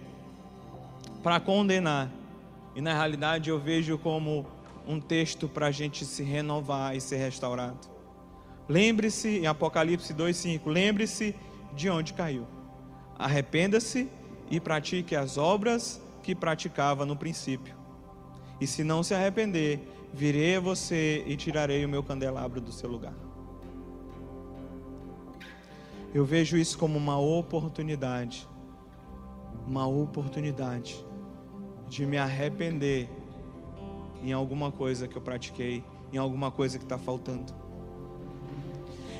para 1.22 1.38
condenar, 1.40 2.10
e 2.74 2.80
na 2.80 2.92
realidade 2.92 3.50
eu 3.50 3.58
vejo 3.58 3.96
como 3.96 4.44
um 4.86 5.00
texto 5.00 5.48
para 5.48 5.68
a 5.68 5.70
gente 5.70 6.04
se 6.04 6.22
renovar 6.22 6.94
e 6.94 7.00
ser 7.00 7.16
restaurado. 7.16 7.88
Lembre-se, 8.68 9.38
em 9.38 9.46
Apocalipse 9.46 10.12
2,5, 10.12 10.60
lembre-se 10.66 11.34
de 11.74 11.88
onde 11.88 12.12
caiu. 12.12 12.46
Arrependa-se 13.18 14.08
e 14.50 14.60
pratique 14.60 15.14
as 15.14 15.38
obras 15.38 16.00
que 16.22 16.34
praticava 16.34 17.04
no 17.04 17.16
princípio. 17.16 17.74
E 18.60 18.66
se 18.66 18.82
não 18.82 19.02
se 19.02 19.14
arrepender, 19.14 19.80
virei 20.12 20.56
a 20.56 20.60
você 20.60 21.24
e 21.26 21.36
tirarei 21.36 21.84
o 21.84 21.88
meu 21.88 22.02
candelabro 22.02 22.60
do 22.60 22.72
seu 22.72 22.88
lugar. 22.88 23.14
Eu 26.14 26.24
vejo 26.24 26.56
isso 26.56 26.78
como 26.78 26.96
uma 26.96 27.18
oportunidade, 27.18 28.46
uma 29.66 29.86
oportunidade 29.86 31.04
de 31.88 32.06
me 32.06 32.16
arrepender 32.16 33.08
em 34.22 34.32
alguma 34.32 34.70
coisa 34.70 35.08
que 35.08 35.16
eu 35.16 35.22
pratiquei, 35.22 35.84
em 36.12 36.16
alguma 36.16 36.50
coisa 36.50 36.78
que 36.78 36.84
está 36.84 36.96
faltando. 36.96 37.52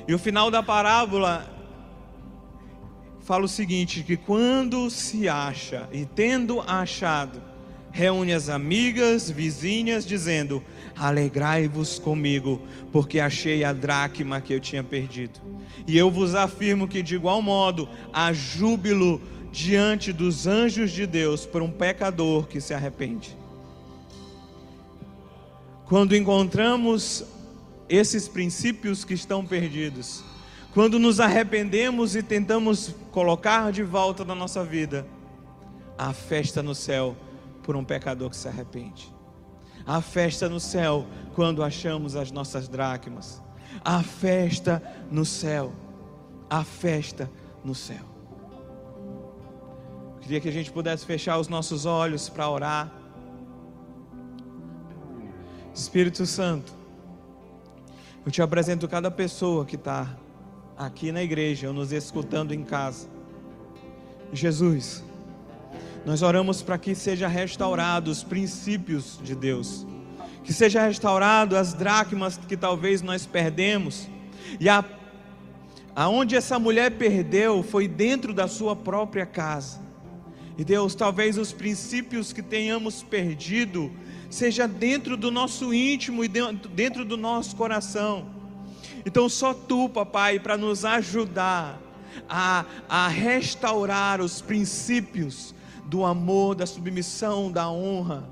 E 0.07 0.13
o 0.13 0.19
final 0.19 0.49
da 0.49 0.63
parábola 0.63 1.54
fala 3.25 3.45
o 3.45 3.49
seguinte: 3.49 4.03
que 4.03 4.15
quando 4.15 4.89
se 4.89 5.27
acha 5.27 5.89
e 5.91 6.05
tendo 6.05 6.61
achado, 6.61 7.41
reúne 7.91 8.33
as 8.33 8.47
amigas, 8.47 9.29
vizinhas, 9.29 10.05
dizendo: 10.05 10.63
Alegrai-vos 10.95 11.99
comigo, 11.99 12.61
porque 12.91 13.19
achei 13.19 13.63
a 13.63 13.73
dracma 13.73 14.39
que 14.39 14.53
eu 14.53 14.59
tinha 14.59 14.83
perdido. 14.83 15.41
E 15.85 15.97
eu 15.97 16.09
vos 16.09 16.35
afirmo 16.35 16.87
que, 16.87 17.01
de 17.01 17.15
igual 17.15 17.41
modo, 17.41 17.89
há 18.13 18.31
júbilo 18.31 19.21
diante 19.51 20.13
dos 20.13 20.47
anjos 20.47 20.91
de 20.91 21.05
Deus 21.05 21.45
por 21.45 21.61
um 21.61 21.71
pecador 21.71 22.47
que 22.47 22.61
se 22.61 22.73
arrepende. 22.73 23.35
Quando 25.85 26.15
encontramos 26.15 27.23
esses 27.87 28.27
princípios 28.27 29.05
que 29.05 29.13
estão 29.13 29.45
perdidos, 29.45 30.23
quando 30.75 30.99
nos 30.99 31.21
arrependemos 31.21 32.17
e 32.17 32.21
tentamos 32.21 32.93
colocar 33.09 33.71
de 33.71 33.81
volta 33.81 34.25
na 34.25 34.35
nossa 34.35 34.61
vida, 34.61 35.07
a 35.97 36.11
festa 36.11 36.61
no 36.61 36.75
céu 36.75 37.15
por 37.63 37.77
um 37.77 37.83
pecador 37.85 38.29
que 38.29 38.35
se 38.35 38.49
arrepende. 38.49 39.09
A 39.87 40.01
festa 40.01 40.49
no 40.49 40.59
céu 40.59 41.07
quando 41.33 41.63
achamos 41.63 42.17
as 42.17 42.29
nossas 42.29 42.67
dracmas. 42.67 43.41
A 43.85 44.03
festa 44.03 44.83
no 45.09 45.23
céu. 45.23 45.71
A 46.49 46.61
festa 46.65 47.31
no 47.63 47.73
céu. 47.73 48.03
Queria 50.19 50.41
que 50.41 50.49
a 50.49 50.51
gente 50.51 50.73
pudesse 50.73 51.05
fechar 51.05 51.39
os 51.39 51.47
nossos 51.47 51.85
olhos 51.85 52.27
para 52.27 52.49
orar. 52.49 52.91
Espírito 55.73 56.25
Santo, 56.25 56.73
eu 58.25 58.31
te 58.31 58.41
apresento 58.41 58.89
cada 58.89 59.09
pessoa 59.09 59.65
que 59.65 59.77
está 59.77 60.17
aqui 60.77 61.11
na 61.11 61.23
igreja 61.23 61.67
ou 61.67 61.73
nos 61.73 61.91
escutando 61.91 62.53
em 62.53 62.63
casa. 62.63 63.07
Jesus, 64.33 65.03
nós 66.05 66.21
oramos 66.21 66.61
para 66.61 66.77
que 66.77 66.93
seja 66.93 67.27
restaurado 67.27 68.11
os 68.11 68.23
princípios 68.23 69.19
de 69.23 69.33
Deus, 69.35 69.87
que 70.43 70.53
seja 70.53 70.85
restaurado 70.85 71.55
as 71.55 71.73
dracmas 71.73 72.37
que 72.37 72.57
talvez 72.57 73.01
nós 73.01 73.25
perdemos, 73.25 74.07
e 74.59 74.67
a, 74.67 74.83
aonde 75.95 76.35
essa 76.35 76.59
mulher 76.59 76.91
perdeu 76.91 77.63
foi 77.63 77.87
dentro 77.87 78.33
da 78.33 78.47
sua 78.47 78.75
própria 78.75 79.25
casa. 79.25 79.79
E 80.57 80.63
Deus, 80.63 80.95
talvez 80.95 81.37
os 81.37 81.51
princípios 81.51 82.31
que 82.31 82.41
tenhamos 82.41 83.03
perdido 83.03 83.91
seja 84.29 84.67
dentro 84.67 85.17
do 85.17 85.29
nosso 85.29 85.73
íntimo 85.73 86.23
e 86.23 86.27
dentro 86.27 87.03
do 87.03 87.17
nosso 87.17 87.55
coração. 87.55 88.34
Então, 89.05 89.29
só 89.29 89.53
tu, 89.53 89.87
papai, 89.87 90.39
para 90.39 90.57
nos 90.57 90.83
ajudar 90.83 91.79
a, 92.27 92.65
a 92.89 93.07
restaurar 93.07 94.19
os 94.19 94.41
princípios 94.41 95.53
do 95.85 96.03
amor, 96.03 96.55
da 96.55 96.65
submissão, 96.65 97.51
da 97.51 97.69
honra. 97.69 98.27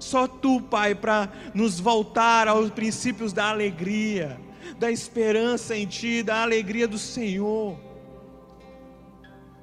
Só 0.00 0.26
tu, 0.26 0.60
Pai, 0.60 0.94
para 0.94 1.30
nos 1.54 1.78
voltar 1.78 2.48
aos 2.48 2.70
princípios 2.70 3.32
da 3.32 3.50
alegria, 3.50 4.40
da 4.78 4.90
esperança 4.90 5.76
em 5.76 5.86
Ti, 5.86 6.22
da 6.22 6.42
alegria 6.42 6.88
do 6.88 6.98
Senhor. 6.98 7.78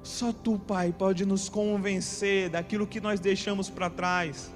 Só 0.02 0.32
tu, 0.32 0.58
Pai, 0.60 0.94
pode 0.98 1.26
nos 1.26 1.50
convencer 1.50 2.50
daquilo 2.50 2.88
que 2.88 3.02
nós 3.02 3.20
deixamos 3.20 3.70
para 3.70 3.90
trás 3.90 4.55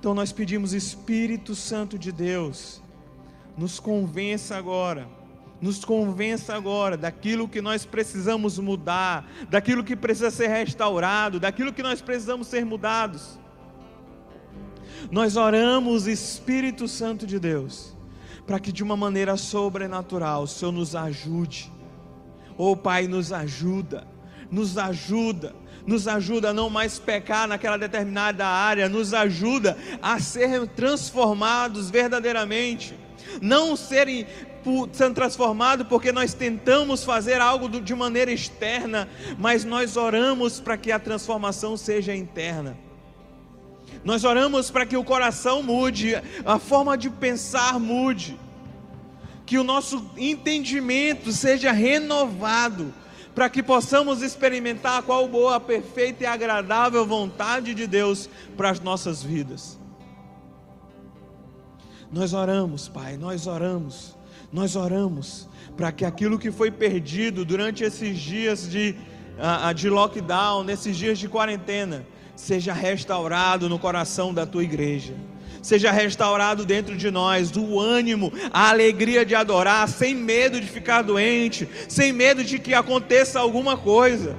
então 0.00 0.14
nós 0.14 0.32
pedimos, 0.32 0.72
Espírito 0.72 1.54
Santo 1.54 1.98
de 1.98 2.10
Deus, 2.10 2.80
nos 3.54 3.78
convença 3.78 4.56
agora, 4.56 5.06
nos 5.60 5.84
convença 5.84 6.54
agora 6.54 6.96
daquilo 6.96 7.46
que 7.46 7.60
nós 7.60 7.84
precisamos 7.84 8.58
mudar, 8.58 9.30
daquilo 9.50 9.84
que 9.84 9.94
precisa 9.94 10.30
ser 10.30 10.46
restaurado, 10.46 11.38
daquilo 11.38 11.70
que 11.70 11.82
nós 11.82 12.00
precisamos 12.00 12.46
ser 12.46 12.64
mudados. 12.64 13.38
Nós 15.10 15.36
oramos, 15.36 16.06
Espírito 16.06 16.88
Santo 16.88 17.26
de 17.26 17.38
Deus, 17.38 17.94
para 18.46 18.58
que 18.58 18.72
de 18.72 18.82
uma 18.82 18.96
maneira 18.96 19.36
sobrenatural 19.36 20.44
o 20.44 20.48
Senhor 20.48 20.72
nos 20.72 20.96
ajude. 20.96 21.70
Oh 22.56 22.74
Pai, 22.74 23.06
nos 23.06 23.34
ajuda, 23.34 24.08
nos 24.50 24.78
ajuda 24.78 25.54
nos 25.86 26.06
ajuda 26.06 26.50
a 26.50 26.54
não 26.54 26.70
mais 26.70 26.98
pecar 26.98 27.46
naquela 27.48 27.76
determinada 27.76 28.46
área, 28.46 28.88
nos 28.88 29.14
ajuda 29.14 29.76
a 30.02 30.18
ser 30.18 30.66
transformados 30.68 31.90
verdadeiramente, 31.90 32.94
não 33.40 33.76
serem 33.76 34.26
sendo 34.92 35.14
transformados 35.14 35.86
porque 35.86 36.12
nós 36.12 36.34
tentamos 36.34 37.02
fazer 37.02 37.40
algo 37.40 37.68
de 37.80 37.94
maneira 37.94 38.30
externa, 38.30 39.08
mas 39.38 39.64
nós 39.64 39.96
oramos 39.96 40.60
para 40.60 40.76
que 40.76 40.92
a 40.92 40.98
transformação 40.98 41.76
seja 41.76 42.14
interna. 42.14 42.76
Nós 44.04 44.24
oramos 44.24 44.70
para 44.70 44.86
que 44.86 44.96
o 44.96 45.04
coração 45.04 45.62
mude, 45.62 46.14
a 46.44 46.58
forma 46.58 46.96
de 46.96 47.10
pensar 47.10 47.78
mude, 47.78 48.38
que 49.44 49.58
o 49.58 49.64
nosso 49.64 50.10
entendimento 50.16 51.32
seja 51.32 51.72
renovado, 51.72 52.94
para 53.34 53.48
que 53.48 53.62
possamos 53.62 54.22
experimentar 54.22 55.02
qual 55.02 55.28
boa, 55.28 55.60
perfeita 55.60 56.24
e 56.24 56.26
agradável 56.26 57.06
vontade 57.06 57.74
de 57.74 57.86
Deus 57.86 58.28
para 58.56 58.70
as 58.70 58.80
nossas 58.80 59.22
vidas. 59.22 59.78
Nós 62.12 62.32
oramos, 62.32 62.88
Pai, 62.88 63.16
nós 63.16 63.46
oramos, 63.46 64.16
nós 64.52 64.74
oramos 64.74 65.48
para 65.76 65.92
que 65.92 66.04
aquilo 66.04 66.38
que 66.38 66.50
foi 66.50 66.70
perdido 66.70 67.44
durante 67.44 67.84
esses 67.84 68.18
dias 68.18 68.68
de, 68.68 68.96
de 69.76 69.88
lockdown, 69.88 70.64
nesses 70.64 70.96
dias 70.96 71.18
de 71.18 71.28
quarentena, 71.28 72.04
seja 72.34 72.72
restaurado 72.72 73.68
no 73.68 73.78
coração 73.78 74.34
da 74.34 74.44
tua 74.44 74.64
igreja 74.64 75.14
seja 75.62 75.90
restaurado 75.90 76.64
dentro 76.64 76.96
de 76.96 77.10
nós 77.10 77.52
o 77.56 77.78
ânimo, 77.78 78.32
a 78.52 78.70
alegria 78.70 79.24
de 79.24 79.34
adorar, 79.34 79.88
sem 79.88 80.14
medo 80.14 80.60
de 80.60 80.66
ficar 80.66 81.02
doente, 81.02 81.68
sem 81.88 82.12
medo 82.12 82.42
de 82.42 82.58
que 82.58 82.74
aconteça 82.74 83.38
alguma 83.38 83.76
coisa. 83.76 84.36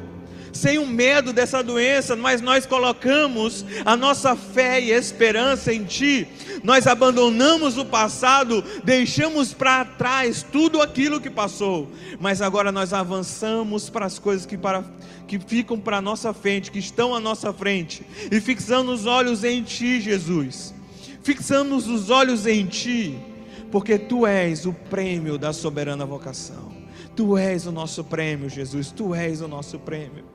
Sem 0.54 0.78
o 0.78 0.86
medo 0.86 1.32
dessa 1.32 1.64
doença, 1.64 2.14
mas 2.14 2.42
nós 2.42 2.66
colocamos 2.66 3.66
a 3.86 3.96
nossa 3.96 4.36
fé 4.36 4.82
e 4.82 4.92
esperança 4.92 5.74
em 5.74 5.86
Ti, 5.86 6.28
nós 6.62 6.88
abandonamos 6.88 7.78
o 7.78 7.86
passado, 7.86 8.62
deixamos 8.84 9.54
para 9.54 9.86
trás 9.86 10.46
tudo 10.52 10.82
aquilo 10.82 11.22
que 11.22 11.30
passou, 11.30 11.90
mas 12.20 12.42
agora 12.42 12.70
nós 12.70 12.92
avançamos 12.92 13.90
para 13.90 14.06
as 14.06 14.20
coisas 14.20 14.46
que, 14.46 14.58
para, 14.58 14.84
que 15.26 15.40
ficam 15.40 15.80
para 15.80 15.98
a 15.98 16.02
nossa 16.02 16.34
frente, 16.34 16.70
que 16.70 16.80
estão 16.80 17.16
à 17.16 17.20
nossa 17.20 17.54
frente, 17.54 18.06
e 18.30 18.42
fixamos 18.42 19.02
os 19.02 19.06
olhos 19.06 19.46
em 19.46 19.64
Ti, 19.64 20.02
Jesus 20.02 20.81
fixamos 21.24 21.88
os 21.88 22.10
olhos 22.10 22.46
em 22.46 22.66
Ti, 22.66 23.18
porque 23.72 23.98
tu 23.98 24.26
és 24.26 24.66
o 24.66 24.74
prêmio 24.74 25.38
da 25.38 25.54
soberana 25.54 26.06
vocação. 26.06 26.72
Tu 27.16 27.38
és 27.38 27.66
o 27.66 27.72
nosso 27.72 28.04
prêmio, 28.04 28.50
Jesus, 28.50 28.92
tu 28.92 29.14
és 29.14 29.42
o 29.42 29.48
nosso 29.48 29.80
prêmio. 29.80 30.26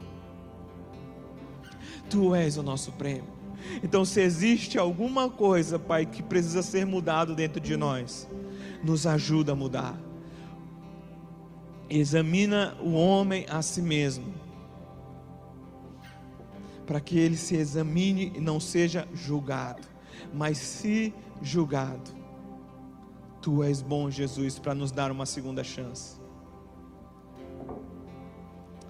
Tu 2.09 2.35
és 2.35 2.57
o 2.57 2.63
nosso 2.63 2.93
prêmio. 2.93 3.37
Então, 3.83 4.05
se 4.05 4.21
existe 4.21 4.79
alguma 4.79 5.29
coisa, 5.29 5.79
Pai, 5.79 6.07
que 6.07 6.23
precisa 6.23 6.63
ser 6.63 6.87
mudado 6.87 7.35
dentro 7.35 7.61
de 7.61 7.77
nós, 7.77 8.29
nos 8.83 9.07
ajuda 9.07 9.53
a 9.53 9.57
mudar. 9.57 9.99
Examina 11.89 12.77
o 12.81 12.93
homem 12.93 13.47
a 13.49 13.63
si 13.63 13.83
mesmo, 13.83 14.35
para 16.87 17.01
que 17.01 17.19
ele 17.19 17.37
se 17.37 17.57
examine 17.57 18.33
e 18.35 18.41
não 18.41 18.61
seja 18.61 19.09
julgado, 19.15 19.87
mas 20.33 20.59
se 20.59 21.15
julgado. 21.43 22.11
Tu 23.41 23.63
és 23.63 23.81
bom, 23.81 24.11
Jesus, 24.11 24.59
para 24.59 24.75
nos 24.75 24.91
dar 24.91 25.11
uma 25.11 25.27
segunda 25.27 25.63
chance. 25.63 26.17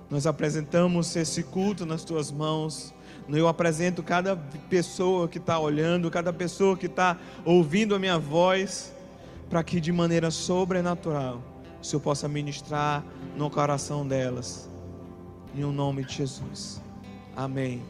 Nós 0.08 0.26
apresentamos 0.26 1.14
esse 1.16 1.42
culto 1.42 1.84
nas 1.84 2.04
tuas 2.04 2.30
mãos. 2.30 2.94
Eu 3.28 3.48
apresento 3.48 4.02
cada 4.02 4.36
pessoa 4.36 5.28
que 5.28 5.38
está 5.38 5.58
olhando, 5.58 6.10
cada 6.10 6.32
pessoa 6.32 6.76
que 6.76 6.86
está 6.86 7.18
ouvindo 7.44 7.94
a 7.94 7.98
minha 7.98 8.18
voz, 8.18 8.94
para 9.50 9.64
que 9.64 9.80
de 9.80 9.92
maneira 9.92 10.30
sobrenatural 10.30 11.42
o 11.80 11.84
Senhor 11.84 12.00
possa 12.00 12.28
ministrar 12.28 13.04
no 13.36 13.50
coração 13.50 14.06
delas. 14.06 14.68
Em 15.54 15.64
o 15.64 15.68
um 15.68 15.72
nome 15.72 16.04
de 16.04 16.14
Jesus. 16.14 16.80
Amém. 17.34 17.82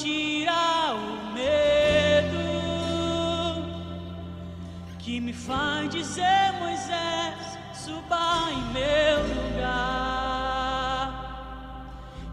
Tira 0.00 0.94
o 0.94 1.34
medo 1.34 2.44
que 4.98 5.20
me 5.20 5.34
faz 5.34 5.90
dizer 5.90 6.52
Moisés 6.58 7.58
suba 7.74 8.48
em 8.50 8.62
meu 8.72 9.18
lugar, 9.34 11.10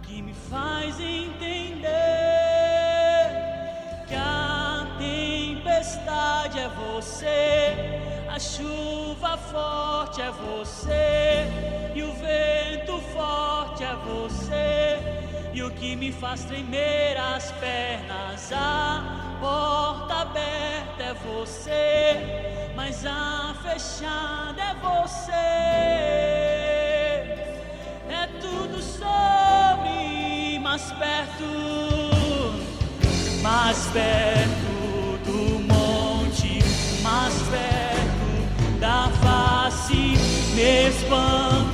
que 0.03 0.21
me 0.21 0.33
faz 0.33 0.97
entender 0.99 1.67
que 4.07 4.15
a 4.15 4.87
tempestade 4.97 6.59
é 6.59 6.69
você, 6.69 7.99
a 8.29 8.39
chuva 8.39 9.37
forte 9.37 10.21
é 10.21 10.31
você, 10.31 11.16
que 15.79 15.95
me 15.95 16.11
faz 16.11 16.43
tremer 16.43 17.17
as 17.17 17.51
pernas, 17.53 18.51
a 18.51 19.37
porta 19.39 20.21
aberta 20.21 21.03
é 21.03 21.13
você, 21.13 22.73
mas 22.75 23.05
a 23.05 23.55
fechada 23.61 24.61
é 24.61 24.75
você. 24.75 25.31
É 28.09 28.27
tudo 28.41 28.81
sobre 28.81 30.59
mais 30.59 30.91
perto, 30.93 31.45
mais 33.41 33.85
perto 33.87 35.19
do 35.25 35.59
monte, 35.61 36.59
mais 37.03 37.33
perto 37.49 38.79
da 38.79 39.09
face. 39.21 40.17
Me 40.55 40.89
espanto 40.89 41.66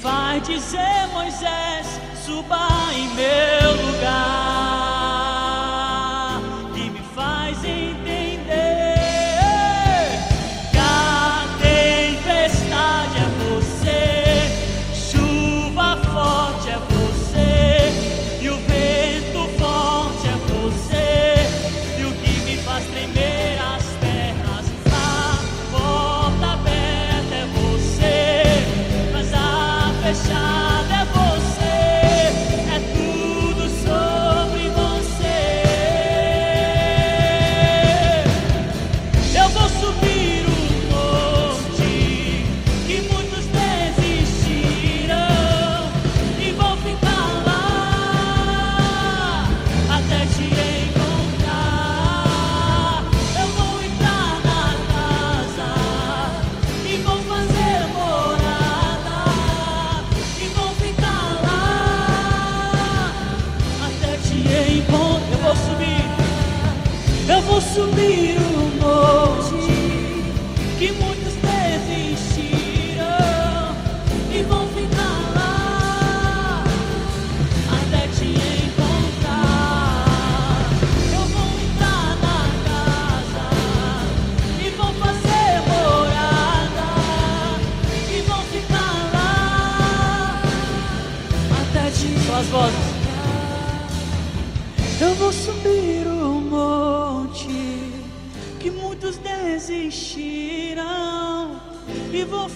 faz 0.00 0.42
dizer 0.42 1.06
Moisés 1.12 2.00
suba 2.24 2.68
em 2.94 3.08
meu 3.14 3.86
lugar, 3.86 4.49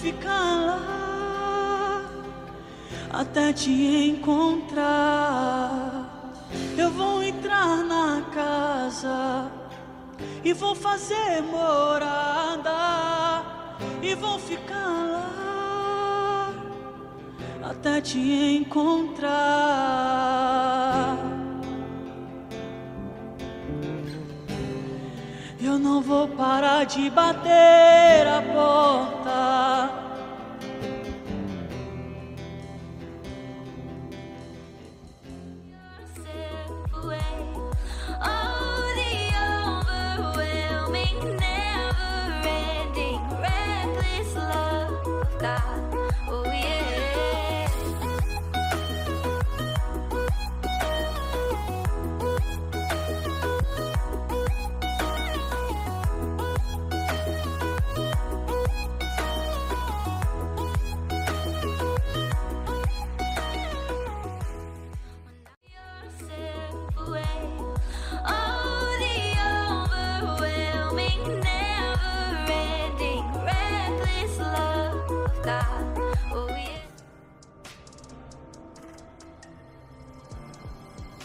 ficar 0.05 0.65
lá 0.67 2.01
até 3.11 3.51
te 3.51 3.71
encontrar. 4.11 4.83
Eu 6.77 6.91
vou 6.91 7.23
entrar 7.23 7.77
na 7.77 8.21
casa 8.31 9.51
e 10.43 10.53
vou 10.53 10.75
fazer 10.75 11.41
morada 11.41 12.71
e 14.03 14.13
vou 14.13 14.37
ficar 14.37 14.93
lá 15.15 16.53
até 17.63 17.99
te 17.99 18.19
encontrar. 18.61 19.25
Não 25.85 26.01
vou 26.01 26.27
parar 26.29 26.83
de 26.85 27.11
bater 27.11 28.27
a 28.27 28.41
porta. 28.41 30.05